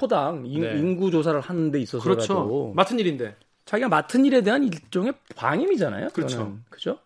호당 0.00 0.44
인, 0.44 0.62
네. 0.62 0.76
인구 0.76 1.12
조사를 1.12 1.40
하는 1.40 1.70
데 1.70 1.78
있어서라도 1.78 2.16
그렇죠. 2.26 2.72
맡은 2.74 2.98
일인데. 2.98 3.36
자기가 3.64 3.88
맡은 3.88 4.24
일에 4.24 4.42
대한 4.42 4.64
일종의 4.64 5.12
방임이잖아요. 5.36 6.08
그렇죠. 6.08 6.58
그죠? 6.68 6.98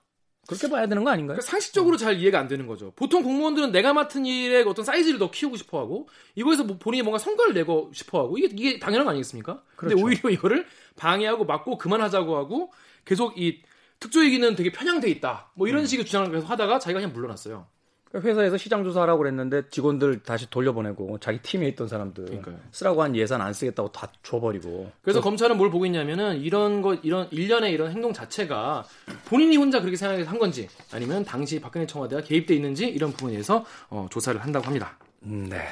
그렇게 0.49 0.67
봐야 0.71 0.87
되는 0.87 1.05
거 1.05 1.11
아닌가요? 1.11 1.37
그러니까 1.37 1.43
상식적으로 1.43 1.99
잘 1.99 2.17
이해가 2.17 2.41
안 2.41 2.49
되는 2.49 2.67
거죠. 2.67 2.91
보통 2.97 3.23
공무원들은 3.23 3.71
내가 3.71 3.93
맡은 3.93 4.25
일의 4.25 4.63
어떤 4.63 4.83
사이즈를 4.83 5.19
더 5.19 5.31
키우고 5.31 5.59
싶어 5.59 5.79
하고 5.79 6.09
이거에서 6.37 6.65
뭐 6.65 6.79
본인이 6.79 7.03
뭔가 7.03 7.19
성과를 7.19 7.53
내고 7.53 7.91
싶어 7.93 8.21
하고 8.21 8.39
이게 8.39 8.49
이게 8.51 8.79
당연한 8.79 9.05
거 9.05 9.11
아니겠습니까? 9.11 9.63
근데 9.77 9.95
그렇죠. 9.95 10.07
오히려 10.07 10.31
이거를 10.31 10.67
방해하고 10.97 11.45
막고 11.45 11.77
그만하자고 11.77 12.35
하고 12.35 12.73
계속 13.05 13.39
이 13.39 13.61
특조위기는 14.01 14.57
되게 14.57 14.73
편향돼 14.73 15.11
있다. 15.11 15.51
뭐 15.53 15.67
음. 15.67 15.69
이런 15.69 15.87
식의 15.87 16.07
주장을 16.07 16.31
계속 16.31 16.49
하다가 16.49 16.79
자기가 16.79 17.01
그냥 17.01 17.13
물러났어요. 17.13 17.67
회사에서 18.15 18.57
시장 18.57 18.85
조사하라고 18.85 19.19
그랬는데 19.19 19.69
직원들 19.71 20.21
다시 20.21 20.49
돌려보내고 20.49 21.19
자기 21.19 21.41
팀에 21.43 21.69
있던 21.69 21.89
사람들 21.89 22.25
그러니까요. 22.25 22.59
쓰라고 22.73 23.03
한 23.03 23.15
예산 23.15 23.41
안 23.43 23.53
쓰겠다고 23.53 23.93
다 23.93 24.11
줘버리고 24.23 24.91
그래서 25.03 25.21
검찰은 25.21 25.57
뭘 25.57 25.71
보고 25.71 25.85
있냐면은 25.85 26.41
이런 26.41 26.81
것 26.81 27.01
이런 27.03 27.29
일련의 27.31 27.73
이런 27.73 27.93
행동 27.93 28.13
자체가 28.13 28.85
본인이 29.27 29.57
혼자 29.57 29.81
그렇게 29.81 29.97
생각해서 29.97 30.31
한 30.31 30.39
건지 30.39 30.69
아니면 30.93 31.25
당시 31.25 31.61
박근혜 31.61 31.87
청와대가 31.87 32.23
개입돼 32.23 32.55
있는지 32.55 32.87
이런 32.87 33.13
부분에 33.13 33.33
대해서 33.33 33.65
어, 33.91 34.07
조사를 34.11 34.41
한다고 34.43 34.65
합니다. 34.65 34.97
음, 35.25 35.49
네, 35.51 35.63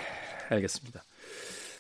알겠습니다. 0.51 1.03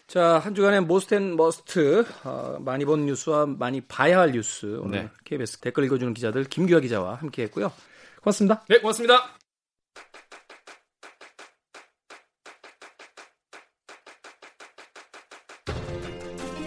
자, 0.06 0.38
한 0.38 0.54
주간의 0.54 0.82
Most 0.82 1.13
and 1.13 1.36
Must 1.36 2.04
어, 2.24 2.58
많이 2.60 2.84
본 2.84 3.06
뉴스와 3.06 3.46
많이 3.46 3.80
봐야 3.82 4.20
할 4.20 4.32
뉴스 4.32 4.78
오늘 4.80 5.02
네. 5.02 5.10
KBS 5.24 5.58
댓글 5.58 5.84
읽어주는 5.84 6.14
기자들 6.14 6.44
김기화 6.44 6.80
기자와 6.80 7.16
함께했고요. 7.16 7.72
고맙습니다. 8.22 8.64
네, 8.68 8.78
고맙습니다. 8.78 9.35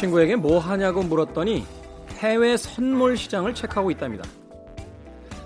친구에게 0.00 0.34
뭐 0.34 0.58
하냐고 0.58 1.02
물었더니 1.02 1.66
해외 2.20 2.56
선물 2.56 3.18
시장을 3.18 3.54
체크하고 3.54 3.90
있답니다. 3.90 4.24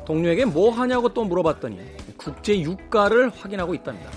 동료에게 0.07 0.45
뭐 0.45 0.71
하냐고 0.71 1.13
또 1.13 1.25
물어봤더니 1.25 1.81
국제 2.17 2.61
유가를 2.61 3.31
확인하고 3.31 3.75
있답니다. 3.75 4.11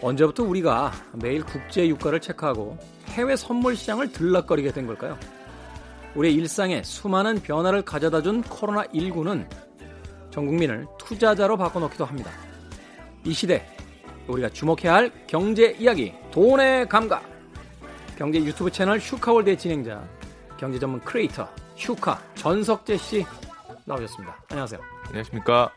언제부터 0.00 0.42
우리가 0.44 0.92
매일 1.16 1.44
국제 1.44 1.86
유가를 1.86 2.20
체크하고 2.20 2.78
해외 3.08 3.36
선물 3.36 3.76
시장을 3.76 4.10
들락거리게 4.10 4.72
된 4.72 4.86
걸까요? 4.86 5.18
우리의 6.14 6.34
일상에 6.36 6.82
수많은 6.82 7.42
변화를 7.42 7.82
가져다 7.82 8.22
준 8.22 8.42
코로나19는 8.42 9.46
전 10.30 10.46
국민을 10.46 10.86
투자자로 10.98 11.58
바꿔놓기도 11.58 12.06
합니다. 12.06 12.30
이 13.26 13.34
시대 13.34 13.66
우리가 14.28 14.48
주목해야 14.48 14.94
할 14.94 15.12
경제 15.26 15.76
이야기 15.78 16.14
돈의 16.30 16.88
감각 16.88 17.39
경제 18.20 18.38
유튜브 18.38 18.70
채널 18.70 19.00
슈카월드의 19.00 19.56
진행자 19.56 20.06
경제 20.58 20.78
전문 20.78 21.00
크리에이터 21.00 21.48
슈카 21.74 22.22
전석재 22.34 22.98
씨 22.98 23.24
나오셨습니다. 23.86 24.44
안녕하세요. 24.50 24.78
안녕하십니까. 25.06 25.74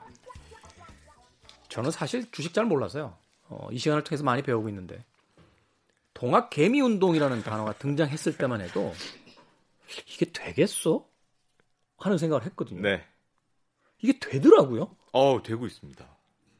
저는 1.69 1.89
사실 1.89 2.29
주식 2.32 2.53
잘 2.53 2.65
몰라서요. 2.65 3.17
어, 3.47 3.69
이 3.71 3.77
시간을 3.77 4.03
통해서 4.03 4.25
많이 4.25 4.41
배우고 4.41 4.67
있는데 4.67 5.06
동학 6.13 6.49
개미 6.49 6.82
운동이라는 6.82 7.43
단어가 7.43 7.71
등장했을 7.77 8.38
때만 8.38 8.60
해도 8.60 8.93
이게 10.13 10.25
되겠어? 10.25 11.08
하는 11.97 12.17
생각을 12.17 12.43
했거든요. 12.47 12.82
네. 12.82 13.06
이게 14.01 14.19
되더라고요. 14.19 14.93
어 15.13 15.41
되고 15.41 15.65
있습니다. 15.65 16.06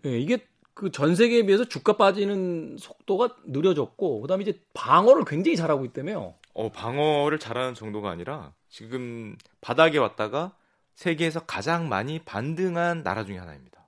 예, 0.06 0.18
이게 0.18 0.48
그 0.74 0.90
전 0.92 1.16
세계에 1.16 1.44
비해서 1.44 1.66
주가 1.66 1.98
빠지는 1.98 2.78
속도가 2.80 3.38
느려졌고 3.46 4.22
그다음에 4.22 4.42
이제 4.44 4.62
방어를 4.74 5.24
굉장히 5.26 5.56
잘하고 5.56 5.86
있다며요. 5.86 6.36
어 6.54 6.72
방어를 6.72 7.40
잘하는 7.40 7.74
정도가 7.74 8.10
아니라 8.10 8.54
지금 8.70 9.36
바닥에 9.62 9.98
왔다가 9.98 10.56
세계에서 10.96 11.42
가장 11.46 11.90
많이 11.90 12.20
반등한 12.20 13.04
나라 13.04 13.24
중에 13.24 13.38
하나입니다. 13.38 13.88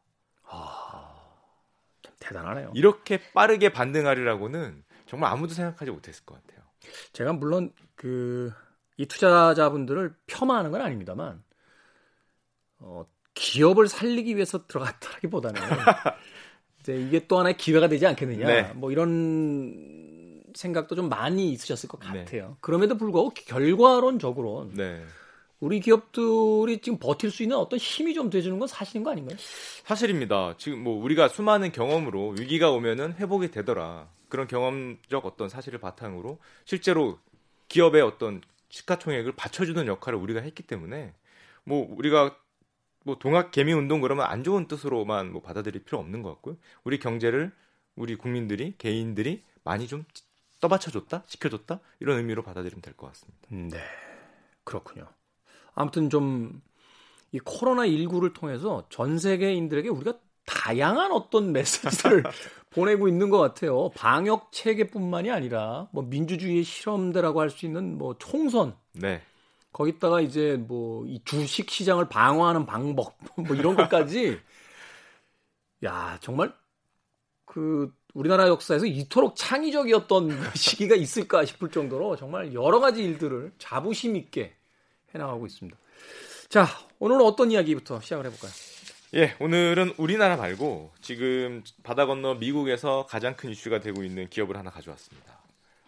참 2.04 2.14
대단하네요. 2.20 2.72
이렇게 2.76 3.20
빠르게 3.34 3.70
반등하리라고는 3.70 4.84
정말 5.06 5.32
아무도 5.32 5.54
생각하지 5.54 5.92
못했을 5.92 6.26
것 6.26 6.36
같아요. 6.42 6.64
제가 7.14 7.34
물론 7.34 7.72
그 7.96 8.54
이 8.98 9.06
투자자분들을 9.06 10.16
폄하하는 10.28 10.72
건 10.72 10.82
아닙니다만 10.82 11.44
어, 12.80 13.06
기업을 13.34 13.88
살리기 13.88 14.36
위해서 14.36 14.68
들어갔다기보다는 14.68 15.62
이제 16.86 16.96
이게 16.96 17.28
또 17.28 17.40
하나의 17.40 17.58
기회가 17.58 17.88
되지 17.88 18.06
않겠느냐 18.06 18.48
네. 18.48 18.72
뭐 18.76 18.92
이런 18.92 20.44
생각도 20.54 20.96
좀 20.96 21.10
많이 21.10 21.52
있으셨을 21.52 21.90
것 21.90 22.00
네. 22.14 22.20
같아요. 22.20 22.58
그럼에도 22.62 22.96
불구하고 22.96 23.32
결과론적으로 23.32 24.70
네. 24.72 25.04
우리 25.60 25.80
기업들이 25.80 26.80
지금 26.82 27.00
버틸 27.00 27.32
수 27.32 27.42
있는 27.42 27.58
어떤 27.58 27.80
힘이 27.80 28.14
좀 28.14 28.30
돼주는 28.30 28.60
건 28.60 28.68
사실인 28.68 29.04
거 29.04 29.12
아닌가요? 29.12 29.36
사실입니다. 29.84 30.56
지금 30.58 30.84
뭐 30.84 31.02
우리가 31.04 31.28
수많은 31.28 31.72
경험으로 31.72 32.36
위기가 32.38 32.70
오면은 32.72 33.14
회복이 33.14 33.50
되더라. 33.50 34.10
그런 34.30 34.48
경험적 34.48 35.26
어떤 35.26 35.50
사실을 35.50 35.80
바탕으로 35.80 36.38
실제로 36.66 37.18
기업의 37.68 38.02
어떤 38.02 38.42
시가총액을 38.70 39.32
받쳐주는 39.36 39.88
역할을 39.88 40.20
우리가 40.20 40.42
했기 40.42 40.62
때문에 40.62 41.14
뭐 41.64 41.88
우리가 41.90 42.36
뭐 43.06 43.18
동학 43.20 43.52
개미 43.52 43.74
운동 43.74 44.02
그러면 44.02 44.26
안 44.28 44.44
좋은 44.44 44.68
뜻으로만 44.68 45.32
뭐 45.32 45.42
받아들일 45.42 45.84
필요 45.86 46.00
없는 46.00 46.24
것 46.24 46.30
같고요. 46.32 46.58
우리 46.84 47.00
경제를 47.00 47.54
우리 47.96 48.18
국민들이 48.18 48.76
개인들이 48.78 49.44
많이 49.64 49.88
좀 49.88 50.06
떠받쳐줬다, 50.62 51.24
지켜줬다 51.28 51.80
이런 52.02 52.18
의미로 52.18 52.44
받아들이면 52.44 52.82
될 52.82 52.96
것 52.96 53.08
같습니다. 53.08 53.48
네, 53.78 53.84
그렇군요. 54.66 55.08
아무튼 55.76 56.10
좀 56.10 56.62
이 57.32 57.40
코로나 57.40 57.86
19를 57.86 58.34
통해서 58.34 58.86
전 58.90 59.20
세계인들에게 59.20 59.90
우리가 59.90 60.14
다양한 60.46 61.12
어떤 61.12 61.52
메시지를 61.52 62.24
보내고 62.72 63.10
있는 63.10 63.30
것 63.30 63.40
같아요. 63.40 63.90
방역 63.90 64.54
체계뿐만이 64.54 65.32
아니라 65.32 65.90
뭐 65.92 66.04
민주주의의 66.04 66.64
실험대라고 66.64 67.42
할 67.42 67.50
수 67.50 67.66
있는 67.66 67.98
뭐 67.98 68.16
총선, 68.20 68.78
네. 68.94 69.22
거기다가 69.76 70.22
이제 70.22 70.56
뭐 70.56 70.96
이 71.06 71.22
주식 71.26 71.70
시장을 71.70 72.08
방어하는 72.08 72.66
방법 72.66 73.14
뭐 73.36 73.56
이런 73.56 73.76
것까지 73.76 74.40
야 75.84 76.18
정말 76.22 76.54
그 77.46 77.94
우리나라 78.14 78.48
역사에서 78.48 78.86
이토록 78.86 79.36
창의적이었던 79.36 80.32
시기가 80.56 80.96
있을까 80.96 81.46
싶을 81.46 81.70
정도로 81.70 82.16
정말 82.16 82.54
여러 82.54 82.80
가지 82.80 83.04
일들을 83.04 83.52
자부심 83.58 84.16
있게 84.16 84.56
해나가고 85.14 85.46
있습니다. 85.46 85.78
자 86.48 86.66
오늘은 87.00 87.22
어떤 87.22 87.52
이야기부터 87.52 88.00
시작을 88.00 88.26
해볼까요? 88.26 88.52
예, 89.16 89.36
오늘은 89.40 89.94
우리나라 89.98 90.38
말고 90.38 90.92
지금 91.02 91.64
바다 91.84 92.06
건너 92.06 92.36
미국에서 92.36 93.06
가장 93.06 93.36
큰 93.36 93.50
이슈가 93.50 93.80
되고 93.80 94.04
있는 94.04 94.30
기업을 94.30 94.58
하나 94.58 94.70
가져왔습니다. 94.70 95.40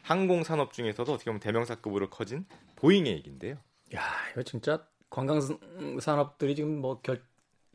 항공 0.02 0.44
산업 0.44 0.74
중에서도 0.74 1.12
어떻게 1.12 1.30
보면 1.30 1.40
대명사급으로 1.40 2.10
커진 2.10 2.46
보잉의 2.76 3.14
얘기인데요. 3.14 3.58
야, 3.96 4.02
이거 4.32 4.44
진짜 4.44 4.86
관광 5.10 5.40
산업들이 6.02 6.56
지금 6.56 6.80
뭐 6.82 7.00
결, 7.02 7.22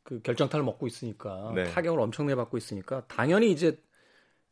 그 0.05 0.21
결정타를 0.23 0.65
먹고 0.65 0.87
있으니까 0.87 1.53
네. 1.55 1.65
타격을 1.65 1.99
엄청나게 2.01 2.35
받고 2.37 2.57
있으니까 2.59 3.07
당연히 3.07 3.51
이제 3.51 3.83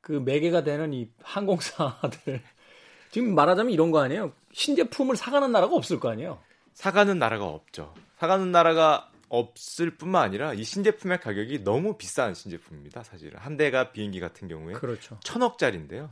그 0.00 0.12
매개가 0.12 0.64
되는 0.64 0.92
이 0.94 1.10
항공사들 1.22 2.42
지금 3.10 3.34
말하자면 3.34 3.72
이런 3.72 3.90
거 3.90 4.00
아니에요? 4.00 4.32
신제품을 4.52 5.16
사가는 5.16 5.52
나라가 5.52 5.74
없을 5.74 6.00
거 6.00 6.08
아니에요? 6.10 6.38
사가는 6.74 7.18
나라가 7.18 7.46
없죠. 7.46 7.92
사가는 8.18 8.50
나라가 8.52 9.10
없을 9.28 9.96
뿐만 9.96 10.22
아니라 10.24 10.54
이 10.54 10.64
신제품의 10.64 11.20
가격이 11.20 11.62
너무 11.64 11.96
비싼 11.98 12.34
신제품입니다. 12.34 13.02
사실은 13.02 13.38
한 13.38 13.56
대가 13.56 13.92
비행기 13.92 14.20
같은 14.20 14.48
경우에 14.48 14.74
그렇죠. 14.74 15.18
천억짜리인데요. 15.22 16.10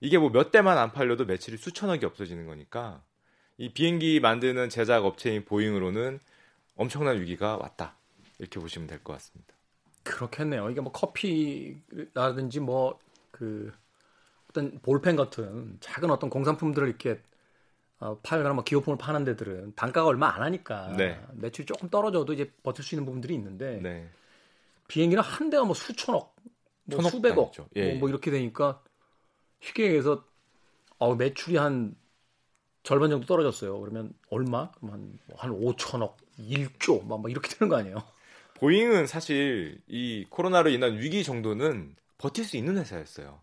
이게 0.00 0.18
뭐 0.18 0.30
몇 0.30 0.50
대만 0.50 0.78
안 0.78 0.92
팔려도 0.92 1.24
매출이 1.26 1.56
수천억이 1.56 2.04
없어지는 2.04 2.46
거니까 2.46 3.02
이 3.58 3.68
비행기 3.72 4.20
만드는 4.20 4.68
제작 4.70 5.04
업체인 5.04 5.44
보잉으로는 5.44 6.20
엄청난 6.76 7.20
위기가 7.20 7.56
왔다 7.56 7.96
이렇게 8.38 8.58
보시면 8.60 8.86
될 8.88 9.02
것 9.02 9.12
같습니다. 9.14 9.54
그렇겠네요. 10.04 10.70
이게 10.70 10.80
뭐 10.80 10.92
커피라든지 10.92 12.60
뭐 12.60 12.98
그 13.38 13.72
어떤 14.50 14.80
볼펜 14.80 15.14
같은 15.14 15.76
작은 15.80 16.10
어떤 16.10 16.28
공산품들을 16.28 16.88
이렇게 16.88 17.20
어, 18.00 18.18
팔거나 18.22 18.54
뭐 18.54 18.64
기호품을 18.64 18.98
파는 18.98 19.24
데들은 19.24 19.74
단가가 19.76 20.06
얼마 20.08 20.28
안 20.34 20.42
하니까 20.42 20.96
네. 20.96 21.20
매출이 21.34 21.66
조금 21.66 21.88
떨어져도 21.88 22.32
이제 22.32 22.52
버틸 22.62 22.84
수 22.84 22.94
있는 22.94 23.04
부분들이 23.04 23.34
있는데 23.34 23.80
네. 23.80 24.08
비행기는 24.88 25.22
한 25.22 25.50
대가 25.50 25.64
뭐 25.64 25.74
수천억, 25.74 26.34
뭐 26.84 27.02
수백억. 27.02 27.52
예, 27.76 27.90
뭐, 27.90 28.00
뭐 28.00 28.08
이렇게 28.08 28.30
되니까 28.30 28.82
쉽게 29.60 29.84
얘기해서 29.84 30.24
어, 30.98 31.14
매출이 31.14 31.56
한 31.56 31.94
절반 32.88 33.10
정도 33.10 33.26
떨어졌어요. 33.26 33.78
그러면 33.80 34.14
얼마? 34.30 34.70
그럼 34.70 34.92
한, 34.94 35.18
한 35.36 35.50
5천억, 35.50 36.14
1조, 36.40 37.04
막, 37.06 37.20
막 37.20 37.30
이렇게 37.30 37.54
되는 37.54 37.68
거 37.68 37.76
아니에요? 37.76 38.02
보잉은 38.54 39.06
사실 39.06 39.78
이 39.86 40.24
코로나로 40.30 40.70
인한 40.70 40.96
위기 40.98 41.22
정도는 41.22 41.94
버틸 42.16 42.44
수 42.44 42.56
있는 42.56 42.78
회사였어요. 42.78 43.40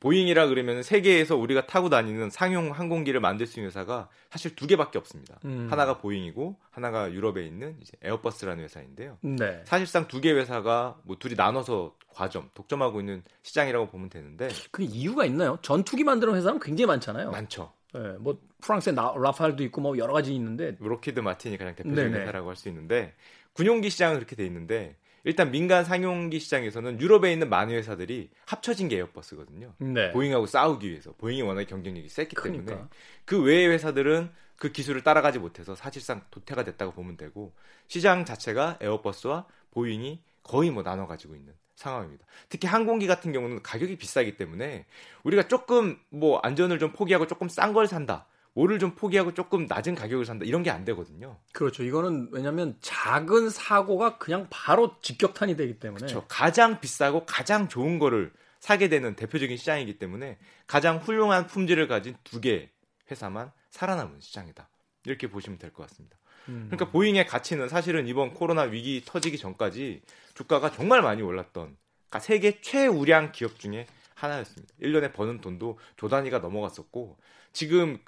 보잉이라 0.00 0.48
그러면 0.48 0.82
세계에서 0.82 1.34
우리가 1.36 1.64
타고 1.66 1.88
다니는 1.88 2.28
상용 2.28 2.70
항공기를 2.70 3.20
만들 3.20 3.46
수 3.46 3.58
있는 3.58 3.68
회사가 3.68 4.10
사실 4.30 4.54
두 4.54 4.66
개밖에 4.66 4.98
없습니다. 4.98 5.40
음. 5.46 5.68
하나가 5.70 5.96
보잉이고 5.96 6.56
하나가 6.70 7.10
유럽에 7.10 7.46
있는 7.46 7.74
이제 7.80 7.92
에어버스라는 8.02 8.62
회사인데요. 8.62 9.16
네. 9.22 9.62
사실상 9.64 10.06
두 10.08 10.20
개 10.20 10.30
회사가 10.32 10.98
뭐 11.04 11.16
둘이 11.18 11.36
나눠서 11.36 11.96
과점, 12.08 12.50
독점하고 12.52 13.00
있는 13.00 13.22
시장이라고 13.42 13.88
보면 13.88 14.10
되는데 14.10 14.48
그 14.70 14.82
이유가 14.82 15.24
있나요? 15.24 15.58
전투기 15.62 16.04
만드는 16.04 16.34
회사는 16.34 16.60
굉장히 16.60 16.86
많잖아요. 16.86 17.30
많죠. 17.30 17.72
예, 17.94 17.98
뭐 18.18 18.38
프랑스에 18.60 18.92
나, 18.92 19.14
라팔도 19.16 19.62
있고 19.64 19.80
뭐 19.80 19.96
여러 19.98 20.12
가지 20.12 20.34
있는데 20.34 20.76
록히드 20.78 21.20
마틴이 21.20 21.56
가장 21.56 21.74
대표적인 21.74 22.10
네네. 22.12 22.22
회사라고 22.22 22.48
할 22.48 22.56
수 22.56 22.68
있는데 22.68 23.14
군용기 23.54 23.90
시장은 23.90 24.16
그렇게 24.16 24.36
돼 24.36 24.44
있는데 24.46 24.96
일단 25.24 25.50
민간 25.50 25.84
상용기 25.84 26.38
시장에서는 26.38 27.00
유럽에 27.00 27.32
있는 27.32 27.48
많은 27.48 27.74
회사들이 27.74 28.30
합쳐진 28.46 28.88
게 28.88 28.98
에어버스거든요. 28.98 29.74
네. 29.78 30.10
보잉하고 30.12 30.46
싸우기 30.46 30.88
위해서 30.88 31.12
보잉이 31.12 31.42
워낙에 31.42 31.66
경쟁력이 31.66 32.08
셌기 32.08 32.36
때문에 32.36 32.64
그러니까. 32.64 32.88
그 33.24 33.42
외의 33.42 33.68
회사들은 33.68 34.30
그 34.56 34.70
기술을 34.72 35.02
따라가지 35.02 35.38
못해서 35.38 35.74
사실상 35.74 36.22
도태가 36.30 36.64
됐다고 36.64 36.92
보면 36.92 37.16
되고 37.16 37.52
시장 37.88 38.24
자체가 38.24 38.78
에어버스와 38.80 39.46
보잉이 39.70 40.20
거의 40.42 40.70
뭐 40.70 40.82
나눠 40.82 41.06
가지고 41.06 41.34
있는 41.36 41.52
상황입니다. 41.78 42.26
특히 42.48 42.66
항공기 42.66 43.06
같은 43.06 43.32
경우는 43.32 43.62
가격이 43.62 43.96
비싸기 43.96 44.36
때문에 44.36 44.86
우리가 45.22 45.46
조금 45.48 45.98
뭐 46.10 46.38
안전을 46.40 46.78
좀 46.78 46.92
포기하고 46.92 47.26
조금 47.26 47.48
싼 47.48 47.72
걸 47.72 47.86
산다. 47.86 48.26
뭐를 48.54 48.80
좀 48.80 48.96
포기하고 48.96 49.34
조금 49.34 49.66
낮은 49.66 49.94
가격을 49.94 50.24
산다. 50.26 50.44
이런 50.44 50.64
게 50.64 50.70
안 50.70 50.84
되거든요. 50.84 51.38
그렇죠. 51.52 51.84
이거는 51.84 52.30
왜냐하면 52.32 52.76
작은 52.80 53.50
사고가 53.50 54.18
그냥 54.18 54.48
바로 54.50 54.96
직격탄이 55.00 55.56
되기 55.56 55.78
때문에 55.78 56.06
그렇죠. 56.06 56.26
가장 56.28 56.80
비싸고 56.80 57.24
가장 57.24 57.68
좋은 57.68 58.00
거를 58.00 58.32
사게 58.58 58.88
되는 58.88 59.14
대표적인 59.14 59.56
시장이기 59.56 59.98
때문에 59.98 60.38
가장 60.66 60.96
훌륭한 60.98 61.46
품질을 61.46 61.86
가진 61.86 62.16
두 62.24 62.40
개 62.40 62.70
회사만 63.10 63.52
살아남은 63.70 64.20
시장이다. 64.20 64.68
이렇게 65.04 65.28
보시면 65.28 65.58
될 65.58 65.72
것 65.72 65.86
같습니다. 65.88 66.18
음. 66.48 66.68
그러니까 66.70 66.90
보잉의 66.90 67.26
가치는 67.26 67.68
사실은 67.68 68.06
이번 68.06 68.34
코로나 68.34 68.62
위기 68.62 69.02
터지기 69.04 69.38
전까지 69.38 70.02
주가가 70.34 70.72
정말 70.72 71.02
많이 71.02 71.22
올랐던 71.22 71.76
그러니까 72.08 72.18
세계 72.20 72.60
최우량 72.60 73.32
기업 73.32 73.58
중에 73.58 73.86
하나였습니다. 74.14 74.74
1년에 74.82 75.12
버는 75.12 75.40
돈도 75.40 75.78
조 75.96 76.08
단위가 76.08 76.38
넘어갔었고 76.38 77.18
지금 77.52 77.98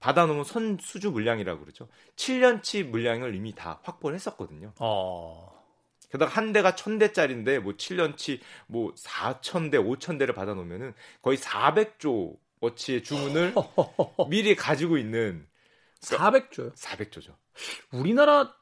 받아놓은 0.00 0.44
선 0.44 0.78
수주 0.80 1.10
물량이라고 1.10 1.60
그러죠. 1.60 1.88
7년치 2.16 2.84
물량을 2.84 3.34
이미 3.34 3.54
다 3.54 3.80
확보를 3.82 4.14
했었거든요. 4.14 4.72
어. 4.78 5.58
게다가 6.10 6.30
한 6.30 6.52
대가 6.52 6.74
천 6.74 6.98
대짜리인데 6.98 7.58
뭐 7.58 7.74
7년치 7.74 8.40
뭐 8.66 8.94
4천 8.94 9.70
대, 9.70 9.78
5천 9.78 10.18
대를 10.18 10.34
받아놓으면은 10.34 10.94
거의 11.20 11.36
400조 11.36 12.36
어치의 12.60 13.04
주문을 13.04 13.54
미리 14.30 14.54
가지고 14.56 14.98
있는 14.98 15.46
400조요. 16.00 16.74
400조죠. 16.74 17.34
우리나라 17.92 18.54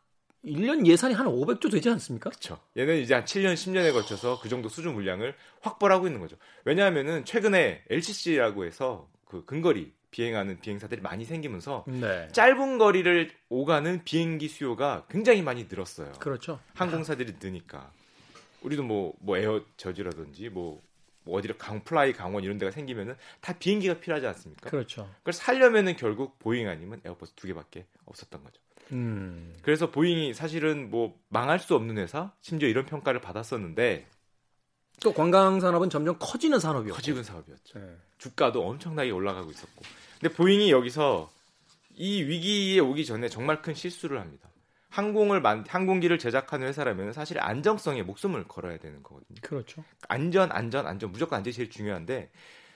1년 0.44 0.86
예산이 0.86 1.14
한 1.14 1.26
500조 1.26 1.70
되지 1.70 1.90
않습니까? 1.90 2.30
그렇죠. 2.30 2.58
얘는 2.76 2.98
이제 2.98 3.14
한 3.14 3.24
7년, 3.24 3.54
10년에 3.54 3.92
걸쳐서 3.92 4.40
그 4.40 4.48
정도 4.48 4.68
수준 4.68 4.94
물량을 4.94 5.34
확보를 5.60 5.94
하고 5.94 6.06
있는 6.06 6.20
거죠. 6.20 6.36
왜냐하면은 6.64 7.24
최근에 7.24 7.84
LCC라고 7.90 8.64
해서 8.64 9.08
그 9.24 9.44
근거리 9.44 9.92
비행하는 10.10 10.60
비행사들이 10.60 11.00
많이 11.00 11.24
생기면서 11.24 11.84
네. 11.88 12.28
짧은 12.32 12.78
거리를 12.78 13.30
오가는 13.48 14.04
비행기 14.04 14.48
수요가 14.48 15.04
굉장히 15.10 15.42
많이 15.42 15.66
늘었어요. 15.68 16.12
그렇죠. 16.20 16.60
항공사들이 16.74 17.34
느니까 17.42 17.92
우리도 18.62 18.82
뭐뭐 18.84 19.36
에어 19.36 19.62
저지라든지 19.76 20.48
뭐, 20.48 20.82
뭐 21.26 21.38
어디를 21.38 21.58
강 21.58 21.82
플라이 21.82 22.12
강원 22.12 22.44
이런 22.44 22.56
데가 22.56 22.70
생기면은 22.70 23.16
다 23.40 23.52
비행기가 23.58 23.98
필요하지 23.98 24.26
않습니까? 24.28 24.70
그렇죠. 24.70 25.10
그걸 25.18 25.34
살려면은 25.34 25.96
결국 25.96 26.38
보잉 26.38 26.68
아니면 26.68 27.00
에어버스 27.04 27.32
두 27.34 27.48
개밖에 27.48 27.84
없었던 28.06 28.42
거죠. 28.42 28.60
음. 28.92 29.52
그래서 29.62 29.90
보잉이 29.90 30.32
사실은 30.32 30.88
뭐 30.90 31.18
망할 31.28 31.58
수 31.58 31.74
없는 31.74 31.98
회사, 31.98 32.32
심지어 32.40 32.68
이런 32.68 32.86
평가를 32.86 33.20
받았었는데 33.20 34.06
또 35.02 35.12
관광 35.12 35.60
산업은 35.60 35.90
점점 35.90 36.16
커지는 36.18 36.60
산업이었고. 36.60 36.94
커지는 36.94 37.22
사업이었죠. 37.22 37.78
네. 37.78 37.96
주가도 38.18 38.66
엄청나게 38.66 39.10
올라가고 39.10 39.50
있었고. 39.50 39.82
근데 40.20 40.34
보잉이 40.34 40.70
여기서 40.70 41.28
이 41.96 42.22
위기에 42.22 42.78
오기 42.78 43.04
전에 43.04 43.28
정말 43.28 43.60
큰 43.60 43.74
실수를 43.74 44.20
합니다. 44.20 44.48
항공을 44.90 45.40
만 45.40 45.64
항공기를 45.68 46.18
제작하는 46.18 46.68
회사라면 46.68 47.12
사실 47.12 47.38
안정성에 47.40 48.02
목숨을 48.02 48.44
걸어야 48.44 48.78
되는 48.78 49.02
거거든요. 49.02 49.40
그렇죠. 49.42 49.84
안전, 50.08 50.50
안전, 50.52 50.86
안전 50.86 51.12
무조건 51.12 51.38
안전이 51.38 51.52
제일 51.52 51.70
중요한데 51.70 52.30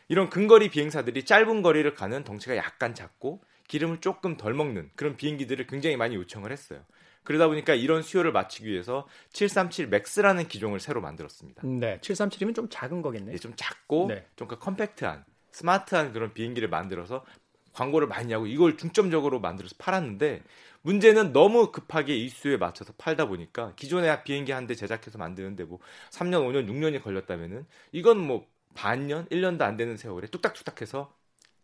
이런 0.08 0.28
근거리 0.28 0.70
비행사들이 0.70 1.24
짧은 1.24 1.62
거리를 1.62 1.92
가는 1.94 2.24
덩치가 2.24 2.56
약간 2.56 2.94
작고 2.94 3.42
기름을 3.68 4.00
조금 4.00 4.36
덜 4.36 4.54
먹는 4.54 4.90
그런 4.96 5.16
비행기들을 5.16 5.66
굉장히 5.68 5.96
많이 5.96 6.16
요청을 6.16 6.50
했어요. 6.50 6.84
그러다 7.22 7.46
보니까 7.46 7.74
이런 7.74 8.02
수요를 8.02 8.32
맞추기 8.32 8.68
위해서 8.68 9.06
737 9.32 9.88
맥스라는 9.88 10.48
기종을 10.48 10.80
새로 10.80 11.00
만들었습니다. 11.00 11.62
네. 11.64 11.98
737이면 12.00 12.54
좀 12.54 12.68
작은 12.68 13.02
거겠네. 13.02 13.30
이게 13.30 13.38
좀 13.38 13.52
작고 13.54 14.06
네. 14.08 14.26
좀그 14.36 14.58
컴팩트한 14.58 15.24
스마트한 15.52 16.12
그런 16.12 16.32
비행기를 16.32 16.68
만들어서 16.68 17.24
광고를 17.72 18.06
많이 18.08 18.32
하고 18.32 18.46
이걸 18.46 18.76
중점적으로 18.76 19.40
만들어서 19.40 19.74
팔았는데 19.78 20.42
문제는 20.82 21.32
너무 21.32 21.70
급하게 21.72 22.16
이수에 22.16 22.56
맞춰서 22.56 22.92
팔다 22.96 23.26
보니까 23.26 23.74
기존의 23.76 24.24
비행기 24.24 24.52
한 24.52 24.66
대 24.66 24.74
제작해서 24.74 25.18
만드는데 25.18 25.64
뭐 25.64 25.78
3년, 26.10 26.46
5년, 26.46 26.66
6년이 26.68 27.02
걸렸다면은 27.02 27.66
이건 27.92 28.18
뭐 28.18 28.46
반년, 28.74 29.26
1년도 29.26 29.62
안 29.62 29.76
되는 29.76 29.96
세월에 29.96 30.28
뚝딱뚝딱 30.28 30.80
해서 30.80 31.12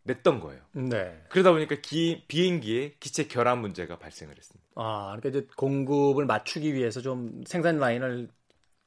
냈던 0.02 0.40
거예요. 0.40 0.62
네. 0.72 1.20
그러다 1.30 1.52
보니까 1.52 1.76
기, 1.82 2.24
비행기에 2.28 2.94
기체 3.00 3.26
결함 3.26 3.60
문제가 3.60 3.98
발생을 3.98 4.36
했습니다. 4.36 4.66
아, 4.76 5.16
그러니까 5.18 5.28
이제 5.30 5.48
공급을 5.56 6.26
맞추기 6.26 6.74
위해서 6.74 7.00
좀 7.00 7.42
생산 7.46 7.78
라인을 7.78 8.28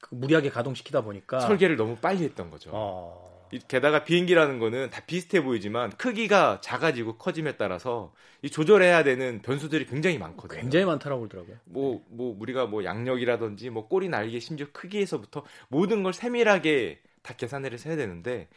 그 0.02 0.16
무리하게 0.16 0.50
가동시키다 0.50 1.02
보니까 1.02 1.40
설계를 1.42 1.76
너무 1.76 1.96
빨리 1.98 2.24
했던 2.24 2.50
거죠. 2.50 2.70
어. 2.74 3.29
이- 3.52 3.60
게다가 3.68 4.04
비행기라는 4.04 4.60
거는 4.60 4.90
다 4.90 5.02
비슷해 5.06 5.42
보이지만 5.44 5.92
크기가 5.92 6.60
작아지고 6.62 7.18
커짐에 7.18 7.58
따라서 7.58 8.14
이 8.42 8.50
조절해야 8.50 9.04
되는 9.04 9.42
변수들이 9.42 9.86
굉장히 9.86 10.18
많거든요. 10.18 10.60
굉장히 10.62 10.86
많다라고 10.86 11.22
그러더라고요. 11.28 11.58
뭐, 11.66 12.04
뭐, 12.10 12.36
우리가 12.40 12.66
뭐 12.68 12.84
양력이라든지 12.84 13.70
뭐 13.70 13.88
꼬리 13.88 14.08
날개 14.10 14.40
심지어 14.40 14.68
크기에서부터 14.72 15.44
모든 15.68 16.04
걸 16.04 16.14
세밀하게 16.14 17.02
다 17.22 17.34
계산을 17.36 17.74
해서 17.74 17.90
해야 17.90 17.98
되는데 17.98 18.48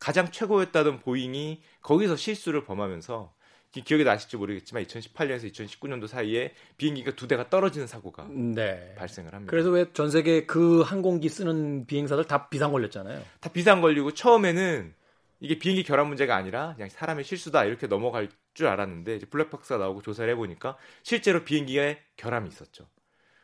가장 0.00 0.30
최고였다던 0.30 1.00
보잉이 1.00 1.62
거기서 1.82 2.16
실수를 2.16 2.64
범하면서 2.64 3.32
기- 3.70 3.82
기억이 3.84 4.04
나실지 4.04 4.36
모르겠지만 4.36 4.82
2018년에서 4.84 5.52
2019년도 5.52 6.06
사이에 6.06 6.54
비행기가 6.78 7.12
두 7.12 7.28
대가 7.28 7.50
떨어지는 7.50 7.86
사고가 7.86 8.26
네. 8.30 8.94
발생을 8.96 9.34
합니다. 9.34 9.50
그래서 9.50 9.70
왜 9.70 9.86
전 9.92 10.10
세계 10.10 10.46
그 10.46 10.80
항공기 10.82 11.28
쓰는 11.28 11.86
비행사들 11.86 12.24
다 12.24 12.48
비상 12.48 12.72
걸렸잖아요. 12.72 13.22
다 13.40 13.50
비상 13.52 13.80
걸리고 13.80 14.14
처음에는 14.14 14.94
이게 15.40 15.58
비행기 15.58 15.82
결함 15.84 16.08
문제가 16.08 16.34
아니라 16.36 16.74
그냥 16.74 16.88
사람의 16.88 17.24
실수다 17.24 17.64
이렇게 17.64 17.86
넘어갈 17.86 18.28
줄 18.54 18.66
알았는데 18.66 19.16
이제 19.16 19.26
블랙박스가 19.26 19.78
나오고 19.78 20.02
조사를 20.02 20.28
해보니까 20.32 20.76
실제로 21.02 21.44
비행기에 21.44 22.00
결함이 22.16 22.48
있었죠. 22.48 22.88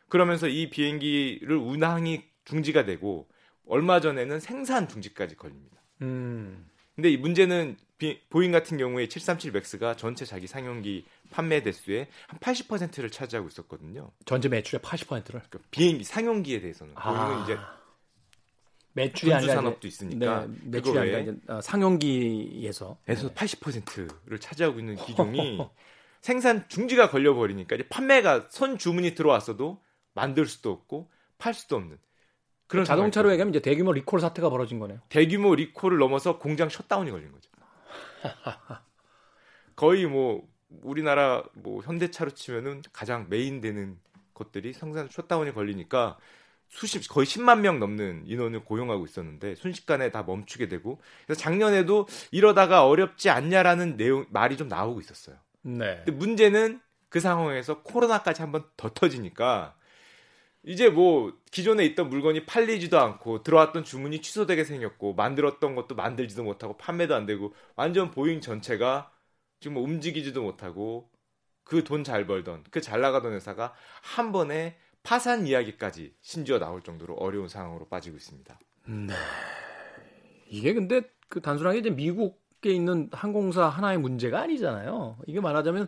그러면서 0.09 0.47
이 0.47 0.69
비행기를 0.69 1.55
운항이 1.55 2.23
중지가 2.45 2.85
되고 2.85 3.27
얼마 3.67 4.01
전에는 4.01 4.39
생산 4.39 4.87
중지까지 4.87 5.35
걸립니다. 5.35 5.81
음. 6.01 6.67
근데 6.95 7.09
이 7.11 7.17
문제는 7.17 7.77
비- 7.97 8.21
보잉 8.29 8.51
같은 8.51 8.77
경우에 8.77 9.07
737 9.07 9.51
맥스가 9.51 9.95
전체 9.95 10.25
자기 10.25 10.47
상용기 10.47 11.05
판매 11.31 11.61
대수의 11.61 12.07
한 12.27 12.39
80%를 12.39 13.09
차지하고 13.09 13.47
있었거든요. 13.49 14.11
전체 14.25 14.49
매출의 14.49 14.81
80%를? 14.81 15.41
그러니까 15.49 15.59
비행기 15.71 16.03
상용기에 16.03 16.61
대해서는. 16.61 16.93
보잉은 16.95 17.43
이제 17.43 17.57
매출이 18.93 19.33
아니라 19.33 19.55
산업도 19.55 19.87
있으니까 19.87 20.45
네, 20.47 20.53
매출이 20.63 20.97
아니라 20.99 21.19
이제 21.19 21.35
아, 21.47 21.59
상용기에서. 21.61 22.97
에서 23.07 23.33
80%를 23.33 24.39
차지하고 24.39 24.79
있는 24.79 24.95
기종이 24.95 25.59
생산 26.21 26.67
중지가 26.69 27.09
걸려버리니까 27.11 27.75
이제 27.75 27.87
판매가 27.89 28.47
선 28.49 28.77
주문이 28.77 29.15
들어왔어도 29.15 29.81
만들 30.13 30.45
수도 30.45 30.71
없고 30.71 31.09
팔 31.37 31.53
수도 31.53 31.75
없는 31.75 31.97
그런 32.67 32.85
자동차로 32.85 33.31
얘기하면 33.31 33.53
이제 33.53 33.61
대규모 33.61 33.91
리콜 33.93 34.19
사태가 34.19 34.49
벌어진 34.49 34.79
거네요. 34.79 34.99
대규모 35.09 35.53
리콜을 35.55 35.97
넘어서 35.97 36.39
공장 36.39 36.69
shutdown이 36.69 37.11
걸린 37.11 37.31
거죠. 37.31 37.49
거의 39.75 40.05
뭐 40.05 40.47
우리나라 40.81 41.43
뭐 41.53 41.81
현대차로 41.83 42.31
치면은 42.31 42.81
가장 42.91 43.27
메인 43.29 43.61
되는 43.61 43.97
것들이 44.33 44.73
생산 44.73 45.07
shutdown이 45.09 45.53
걸리니까 45.53 46.17
수십 46.69 47.07
거의 47.07 47.25
10만 47.25 47.59
명 47.59 47.79
넘는 47.79 48.23
인원을 48.25 48.65
고용하고 48.65 49.05
있었는데 49.05 49.55
순식간에 49.55 50.11
다 50.11 50.23
멈추게 50.23 50.67
되고 50.67 50.99
그래서 51.25 51.39
작년에도 51.39 52.07
이러다가 52.31 52.85
어렵지 52.85 53.29
않냐라는 53.29 53.97
내용 53.97 54.25
말이 54.29 54.57
좀 54.57 54.67
나오고 54.67 54.99
있었어요. 54.99 55.37
네. 55.61 56.01
근데 56.03 56.11
문제는 56.11 56.81
그 57.09 57.19
상황에서 57.19 57.81
코로나까지 57.81 58.41
한번 58.41 58.65
더 58.75 58.89
터지니까 58.93 59.75
이제 60.65 60.89
뭐 60.89 61.33
기존에 61.51 61.85
있던 61.85 62.09
물건이 62.09 62.45
팔리지도 62.45 62.99
않고 62.99 63.43
들어왔던 63.43 63.83
주문이 63.83 64.21
취소되게 64.21 64.63
생겼고 64.63 65.13
만들었던 65.13 65.75
것도 65.75 65.95
만들지도 65.95 66.43
못하고 66.43 66.75
판매도 66.77 67.13
안 67.15 67.25
되고 67.25 67.53
완전 67.75 68.11
보잉 68.11 68.41
전체가 68.41 69.11
지금 69.59 69.75
뭐 69.75 69.83
움직이지도 69.83 70.41
못하고 70.41 71.09
그 71.63 71.83
돈 71.83 72.03
잘 72.03 72.25
벌던 72.27 72.63
그 72.71 72.81
잘 72.81 73.01
나가던 73.01 73.33
회사가 73.33 73.73
한 74.01 74.31
번에 74.31 74.77
파산 75.03 75.45
이야기까지 75.47 76.15
심지어 76.21 76.57
나올 76.59 76.81
정도로 76.81 77.13
어려운 77.15 77.47
상황으로 77.47 77.87
빠지고 77.87 78.17
있습니다. 78.17 78.59
네. 78.87 79.13
이게 80.49 80.73
근데 80.73 81.01
그 81.27 81.41
단순하게 81.41 81.79
이제 81.79 81.89
미국에 81.89 82.69
있는 82.71 83.09
항공사 83.11 83.67
하나의 83.67 83.97
문제가 83.99 84.41
아니잖아요. 84.41 85.17
이게 85.27 85.39
말하자면 85.41 85.87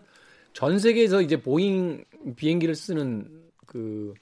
전 0.53 0.79
세계에서 0.79 1.21
이제 1.21 1.41
보잉 1.41 2.03
비행기를 2.35 2.75
쓰는 2.75 3.51
그 3.65 4.13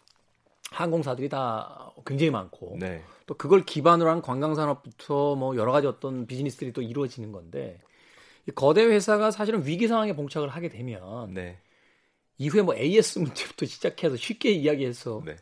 항공사들이 0.76 1.30
다 1.30 1.92
굉장히 2.06 2.32
많고 2.32 2.78
네. 2.80 3.04
또 3.26 3.34
그걸 3.36 3.64
기반으로 3.64 4.10
한 4.10 4.22
관광 4.22 4.56
산업부터 4.56 5.36
뭐 5.36 5.56
여러 5.56 5.72
가지 5.72 5.88
어떤 5.88 6.28
비즈니스들이 6.28 6.74
또 6.74 6.82
이루어지는 6.82 7.32
건데 7.32 7.80
이 8.48 8.52
거대 8.52 8.84
회사가 8.84 9.32
사실은 9.32 9.66
위기 9.66 9.88
상황에 9.88 10.14
봉착을 10.14 10.50
하게 10.50 10.70
되면 10.70 11.34
네. 11.34 11.60
이후에 12.38 12.62
뭐 12.62 12.76
AS 12.76 13.20
문제부터 13.20 13.66
시작해서 13.66 14.16
쉽게 14.18 14.52
이야기해서 14.52 15.22
네. 15.26 15.36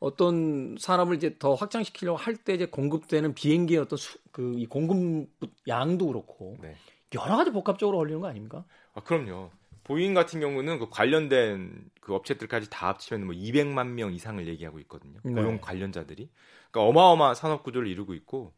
어떤 0.00 0.76
산업을 0.78 1.16
이제 1.16 1.36
더 1.38 1.54
확장시키려고 1.54 2.16
할 2.18 2.36
때 2.36 2.54
이제 2.54 2.66
공급되는 2.66 3.34
비행기의 3.34 3.80
어떤 3.80 3.98
그이 4.32 4.66
공급 4.66 5.28
양도 5.68 6.08
그렇고 6.08 6.56
네. 6.60 6.74
여러 7.14 7.36
가지 7.36 7.50
복합적으로 7.52 7.98
걸리는 7.98 8.20
거 8.20 8.28
아닙니까? 8.28 8.64
아, 8.94 9.02
그럼요. 9.02 9.50
보잉 9.90 10.14
같은 10.14 10.38
경우는 10.38 10.78
그 10.78 10.88
관련된 10.88 11.90
그 12.00 12.14
업체들까지 12.14 12.70
다 12.70 12.86
합치면 12.86 13.26
뭐 13.26 13.34
200만 13.34 13.88
명 13.88 14.14
이상을 14.14 14.46
얘기하고 14.46 14.78
있거든요. 14.82 15.18
네. 15.24 15.32
고용 15.32 15.60
관련자들이. 15.60 16.30
그러니까 16.70 16.88
어마어마한 16.88 17.34
산업 17.34 17.64
구조를 17.64 17.88
이루고 17.88 18.14
있고 18.14 18.54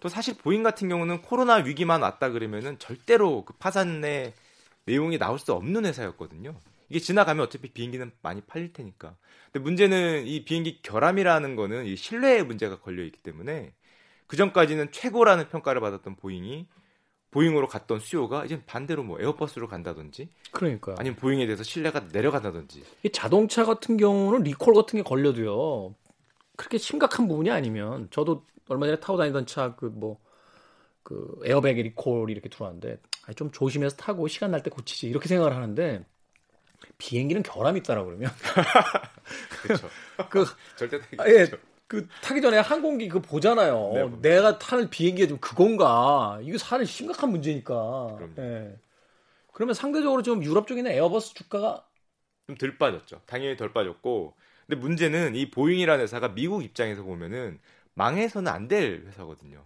또 0.00 0.08
사실 0.08 0.38
보잉 0.38 0.62
같은 0.62 0.88
경우는 0.88 1.20
코로나 1.20 1.56
위기만 1.56 2.00
왔다 2.00 2.30
그러면은 2.30 2.78
절대로 2.78 3.44
그 3.44 3.52
파산의 3.58 4.32
내용이 4.86 5.18
나올 5.18 5.38
수 5.38 5.52
없는 5.52 5.84
회사였거든요. 5.84 6.58
이게 6.88 6.98
지나가면 6.98 7.44
어차피 7.44 7.70
비행기는 7.74 8.10
많이 8.22 8.40
팔릴 8.40 8.72
테니까. 8.72 9.16
근데 9.52 9.62
문제는 9.62 10.26
이 10.26 10.46
비행기 10.46 10.80
결함이라는 10.80 11.56
거는 11.56 11.84
이 11.84 11.94
신뢰의 11.94 12.46
문제가 12.46 12.80
걸려 12.80 13.04
있기 13.04 13.18
때문에 13.18 13.74
그 14.26 14.38
전까지는 14.38 14.92
최고라는 14.92 15.50
평가를 15.50 15.82
받았던 15.82 16.16
보잉이 16.16 16.66
보잉으로 17.30 17.68
갔던 17.68 18.00
수요가 18.00 18.44
이제 18.44 18.60
반대로 18.66 19.02
뭐 19.04 19.20
에어버스로 19.20 19.68
간다든지 19.68 20.28
그러니까 20.50 20.94
아니면 20.98 21.16
보잉에 21.16 21.46
대해서 21.46 21.62
신뢰가 21.62 22.06
내려간다든지. 22.12 22.82
이 23.04 23.10
자동차 23.10 23.64
같은 23.64 23.96
경우는 23.96 24.42
리콜 24.42 24.74
같은 24.74 24.96
게 24.96 25.02
걸려도요. 25.02 25.94
그렇게 26.56 26.78
심각한 26.78 27.28
부분이 27.28 27.50
아니면 27.50 28.08
저도 28.10 28.44
얼마 28.68 28.86
전에 28.86 28.98
타고 29.00 29.16
다니던 29.18 29.46
차 29.46 29.74
그 29.76 29.86
뭐그 29.86 31.40
에어백 31.44 31.76
리콜이 31.76 32.32
이렇게 32.32 32.48
들어왔는데 32.48 32.98
아니, 33.26 33.34
좀 33.36 33.50
조심해서 33.52 33.96
타고 33.96 34.26
시간 34.28 34.50
날 34.50 34.62
때 34.62 34.70
고치지. 34.70 35.08
이렇게 35.08 35.28
생각을 35.28 35.54
하는데 35.54 36.04
비행기는 36.98 37.42
결함이 37.44 37.78
있다라 37.80 38.04
그러면. 38.04 38.30
그렇죠. 39.62 39.88
그 40.30 40.44
절대 40.76 40.98
아, 41.18 41.28
예, 41.28 41.46
그 41.90 42.06
타기 42.22 42.40
전에 42.40 42.56
항공기 42.58 43.08
그 43.08 43.20
보잖아요. 43.20 43.90
네. 43.92 44.30
내가 44.30 44.60
타는 44.60 44.90
비행기가 44.90 45.26
좀 45.28 45.38
그건가? 45.38 46.38
이거 46.40 46.56
사는 46.56 46.84
심각한 46.84 47.30
문제니까. 47.30 48.14
그럼요. 48.16 48.34
예. 48.38 48.78
그러면 49.52 49.74
상대적으로 49.74 50.22
좀 50.22 50.44
유럽 50.44 50.68
쪽에는 50.68 50.88
에어버스 50.88 51.34
주가가 51.34 51.84
좀 52.46 52.56
덜 52.58 52.78
빠졌죠. 52.78 53.20
당연히 53.26 53.56
덜 53.56 53.72
빠졌고 53.72 54.34
근데 54.68 54.80
문제는 54.80 55.34
이 55.34 55.50
보잉이라는 55.50 56.02
회사가 56.04 56.28
미국 56.28 56.62
입장에서 56.62 57.02
보면은 57.02 57.58
망해서는 57.94 58.52
안 58.52 58.68
될 58.68 59.02
회사거든요. 59.08 59.64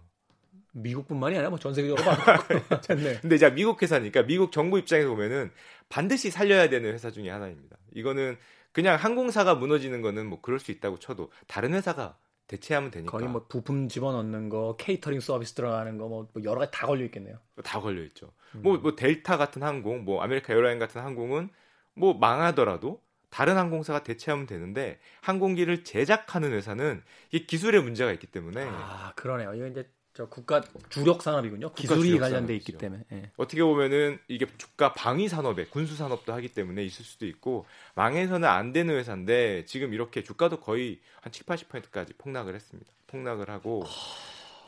미국뿐만이 0.73 1.35
아니라 1.35 1.49
뭐 1.51 1.59
전 1.59 1.75
세계적으로 1.75 2.03
많고 2.03 2.81
됐네. 2.81 3.19
근데 3.21 3.35
이제 3.35 3.49
미국 3.53 3.81
회사니까 3.83 4.23
미국 4.23 4.51
정부 4.51 4.79
입장에서 4.79 5.09
보면은 5.09 5.51
반드시 5.89 6.31
살려야 6.31 6.69
되는 6.69 6.91
회사 6.91 7.11
중에 7.11 7.29
하나입니다. 7.29 7.77
이거는 7.93 8.35
그냥 8.75 8.97
항공사가 8.97 9.55
무너지는 9.55 10.01
거는 10.01 10.27
뭐 10.27 10.41
그럴 10.41 10.59
수 10.59 10.69
있다고 10.69 10.99
쳐도 10.99 11.31
다른 11.47 11.73
회사가 11.73 12.17
대체하면 12.47 12.91
되니까 12.91 13.09
거기 13.09 13.25
뭐 13.25 13.45
부품 13.47 13.87
집어넣는 13.87 14.49
거, 14.49 14.75
케이터링 14.77 15.21
서비스 15.21 15.53
들어가는 15.53 15.97
거, 15.97 16.09
뭐 16.09 16.27
여러 16.43 16.59
가지 16.59 16.71
다 16.73 16.85
걸려 16.85 17.05
있겠네요. 17.05 17.37
다 17.63 17.79
걸려 17.79 18.03
있죠. 18.03 18.33
음. 18.53 18.63
뭐, 18.63 18.77
뭐 18.77 18.93
델타 18.97 19.37
같은 19.37 19.63
항공, 19.63 20.03
뭐 20.03 20.21
아메리카 20.21 20.51
에어라인 20.51 20.77
같은 20.77 21.01
항공은 21.01 21.51
뭐 21.93 22.15
망하더라도 22.15 23.01
다른 23.29 23.55
항공사가 23.55 24.03
대체하면 24.03 24.45
되는데 24.45 24.99
항공기를 25.21 25.85
제작하는 25.85 26.51
회사는 26.51 27.01
이게 27.31 27.45
기술의 27.45 27.81
문제가 27.81 28.11
있기 28.11 28.27
때문에 28.27 28.65
아 28.69 29.13
그러네요. 29.15 29.53
이거 29.53 29.67
이제 29.67 29.89
저 30.15 30.27
국가 30.27 30.61
주력 30.89 31.21
산업이군요. 31.21 31.73
기술이 31.73 32.03
주력 32.03 32.21
관련돼 32.21 32.55
있기 32.55 32.71
산업이죠. 32.71 32.77
때문에. 32.77 33.03
예. 33.11 33.31
어떻게 33.35 33.61
보면은 33.61 34.17
이게 34.29 34.45
국가 34.57 34.93
방위 34.93 35.27
산업에 35.27 35.65
군수 35.65 35.97
산업도 35.97 36.31
하기 36.31 36.47
때문에 36.53 36.85
있을 36.85 37.03
수도 37.03 37.25
있고 37.27 37.65
망해서는 37.95 38.47
안 38.47 38.71
되는 38.71 38.95
회사인데 38.95 39.65
지금 39.65 39.93
이렇게 39.93 40.23
주가도 40.23 40.61
거의 40.61 41.01
한 41.19 41.33
7, 41.33 41.45
80%까지 41.45 42.13
폭락을 42.13 42.55
했습니다. 42.55 42.89
폭락을 43.07 43.49
하고 43.49 43.83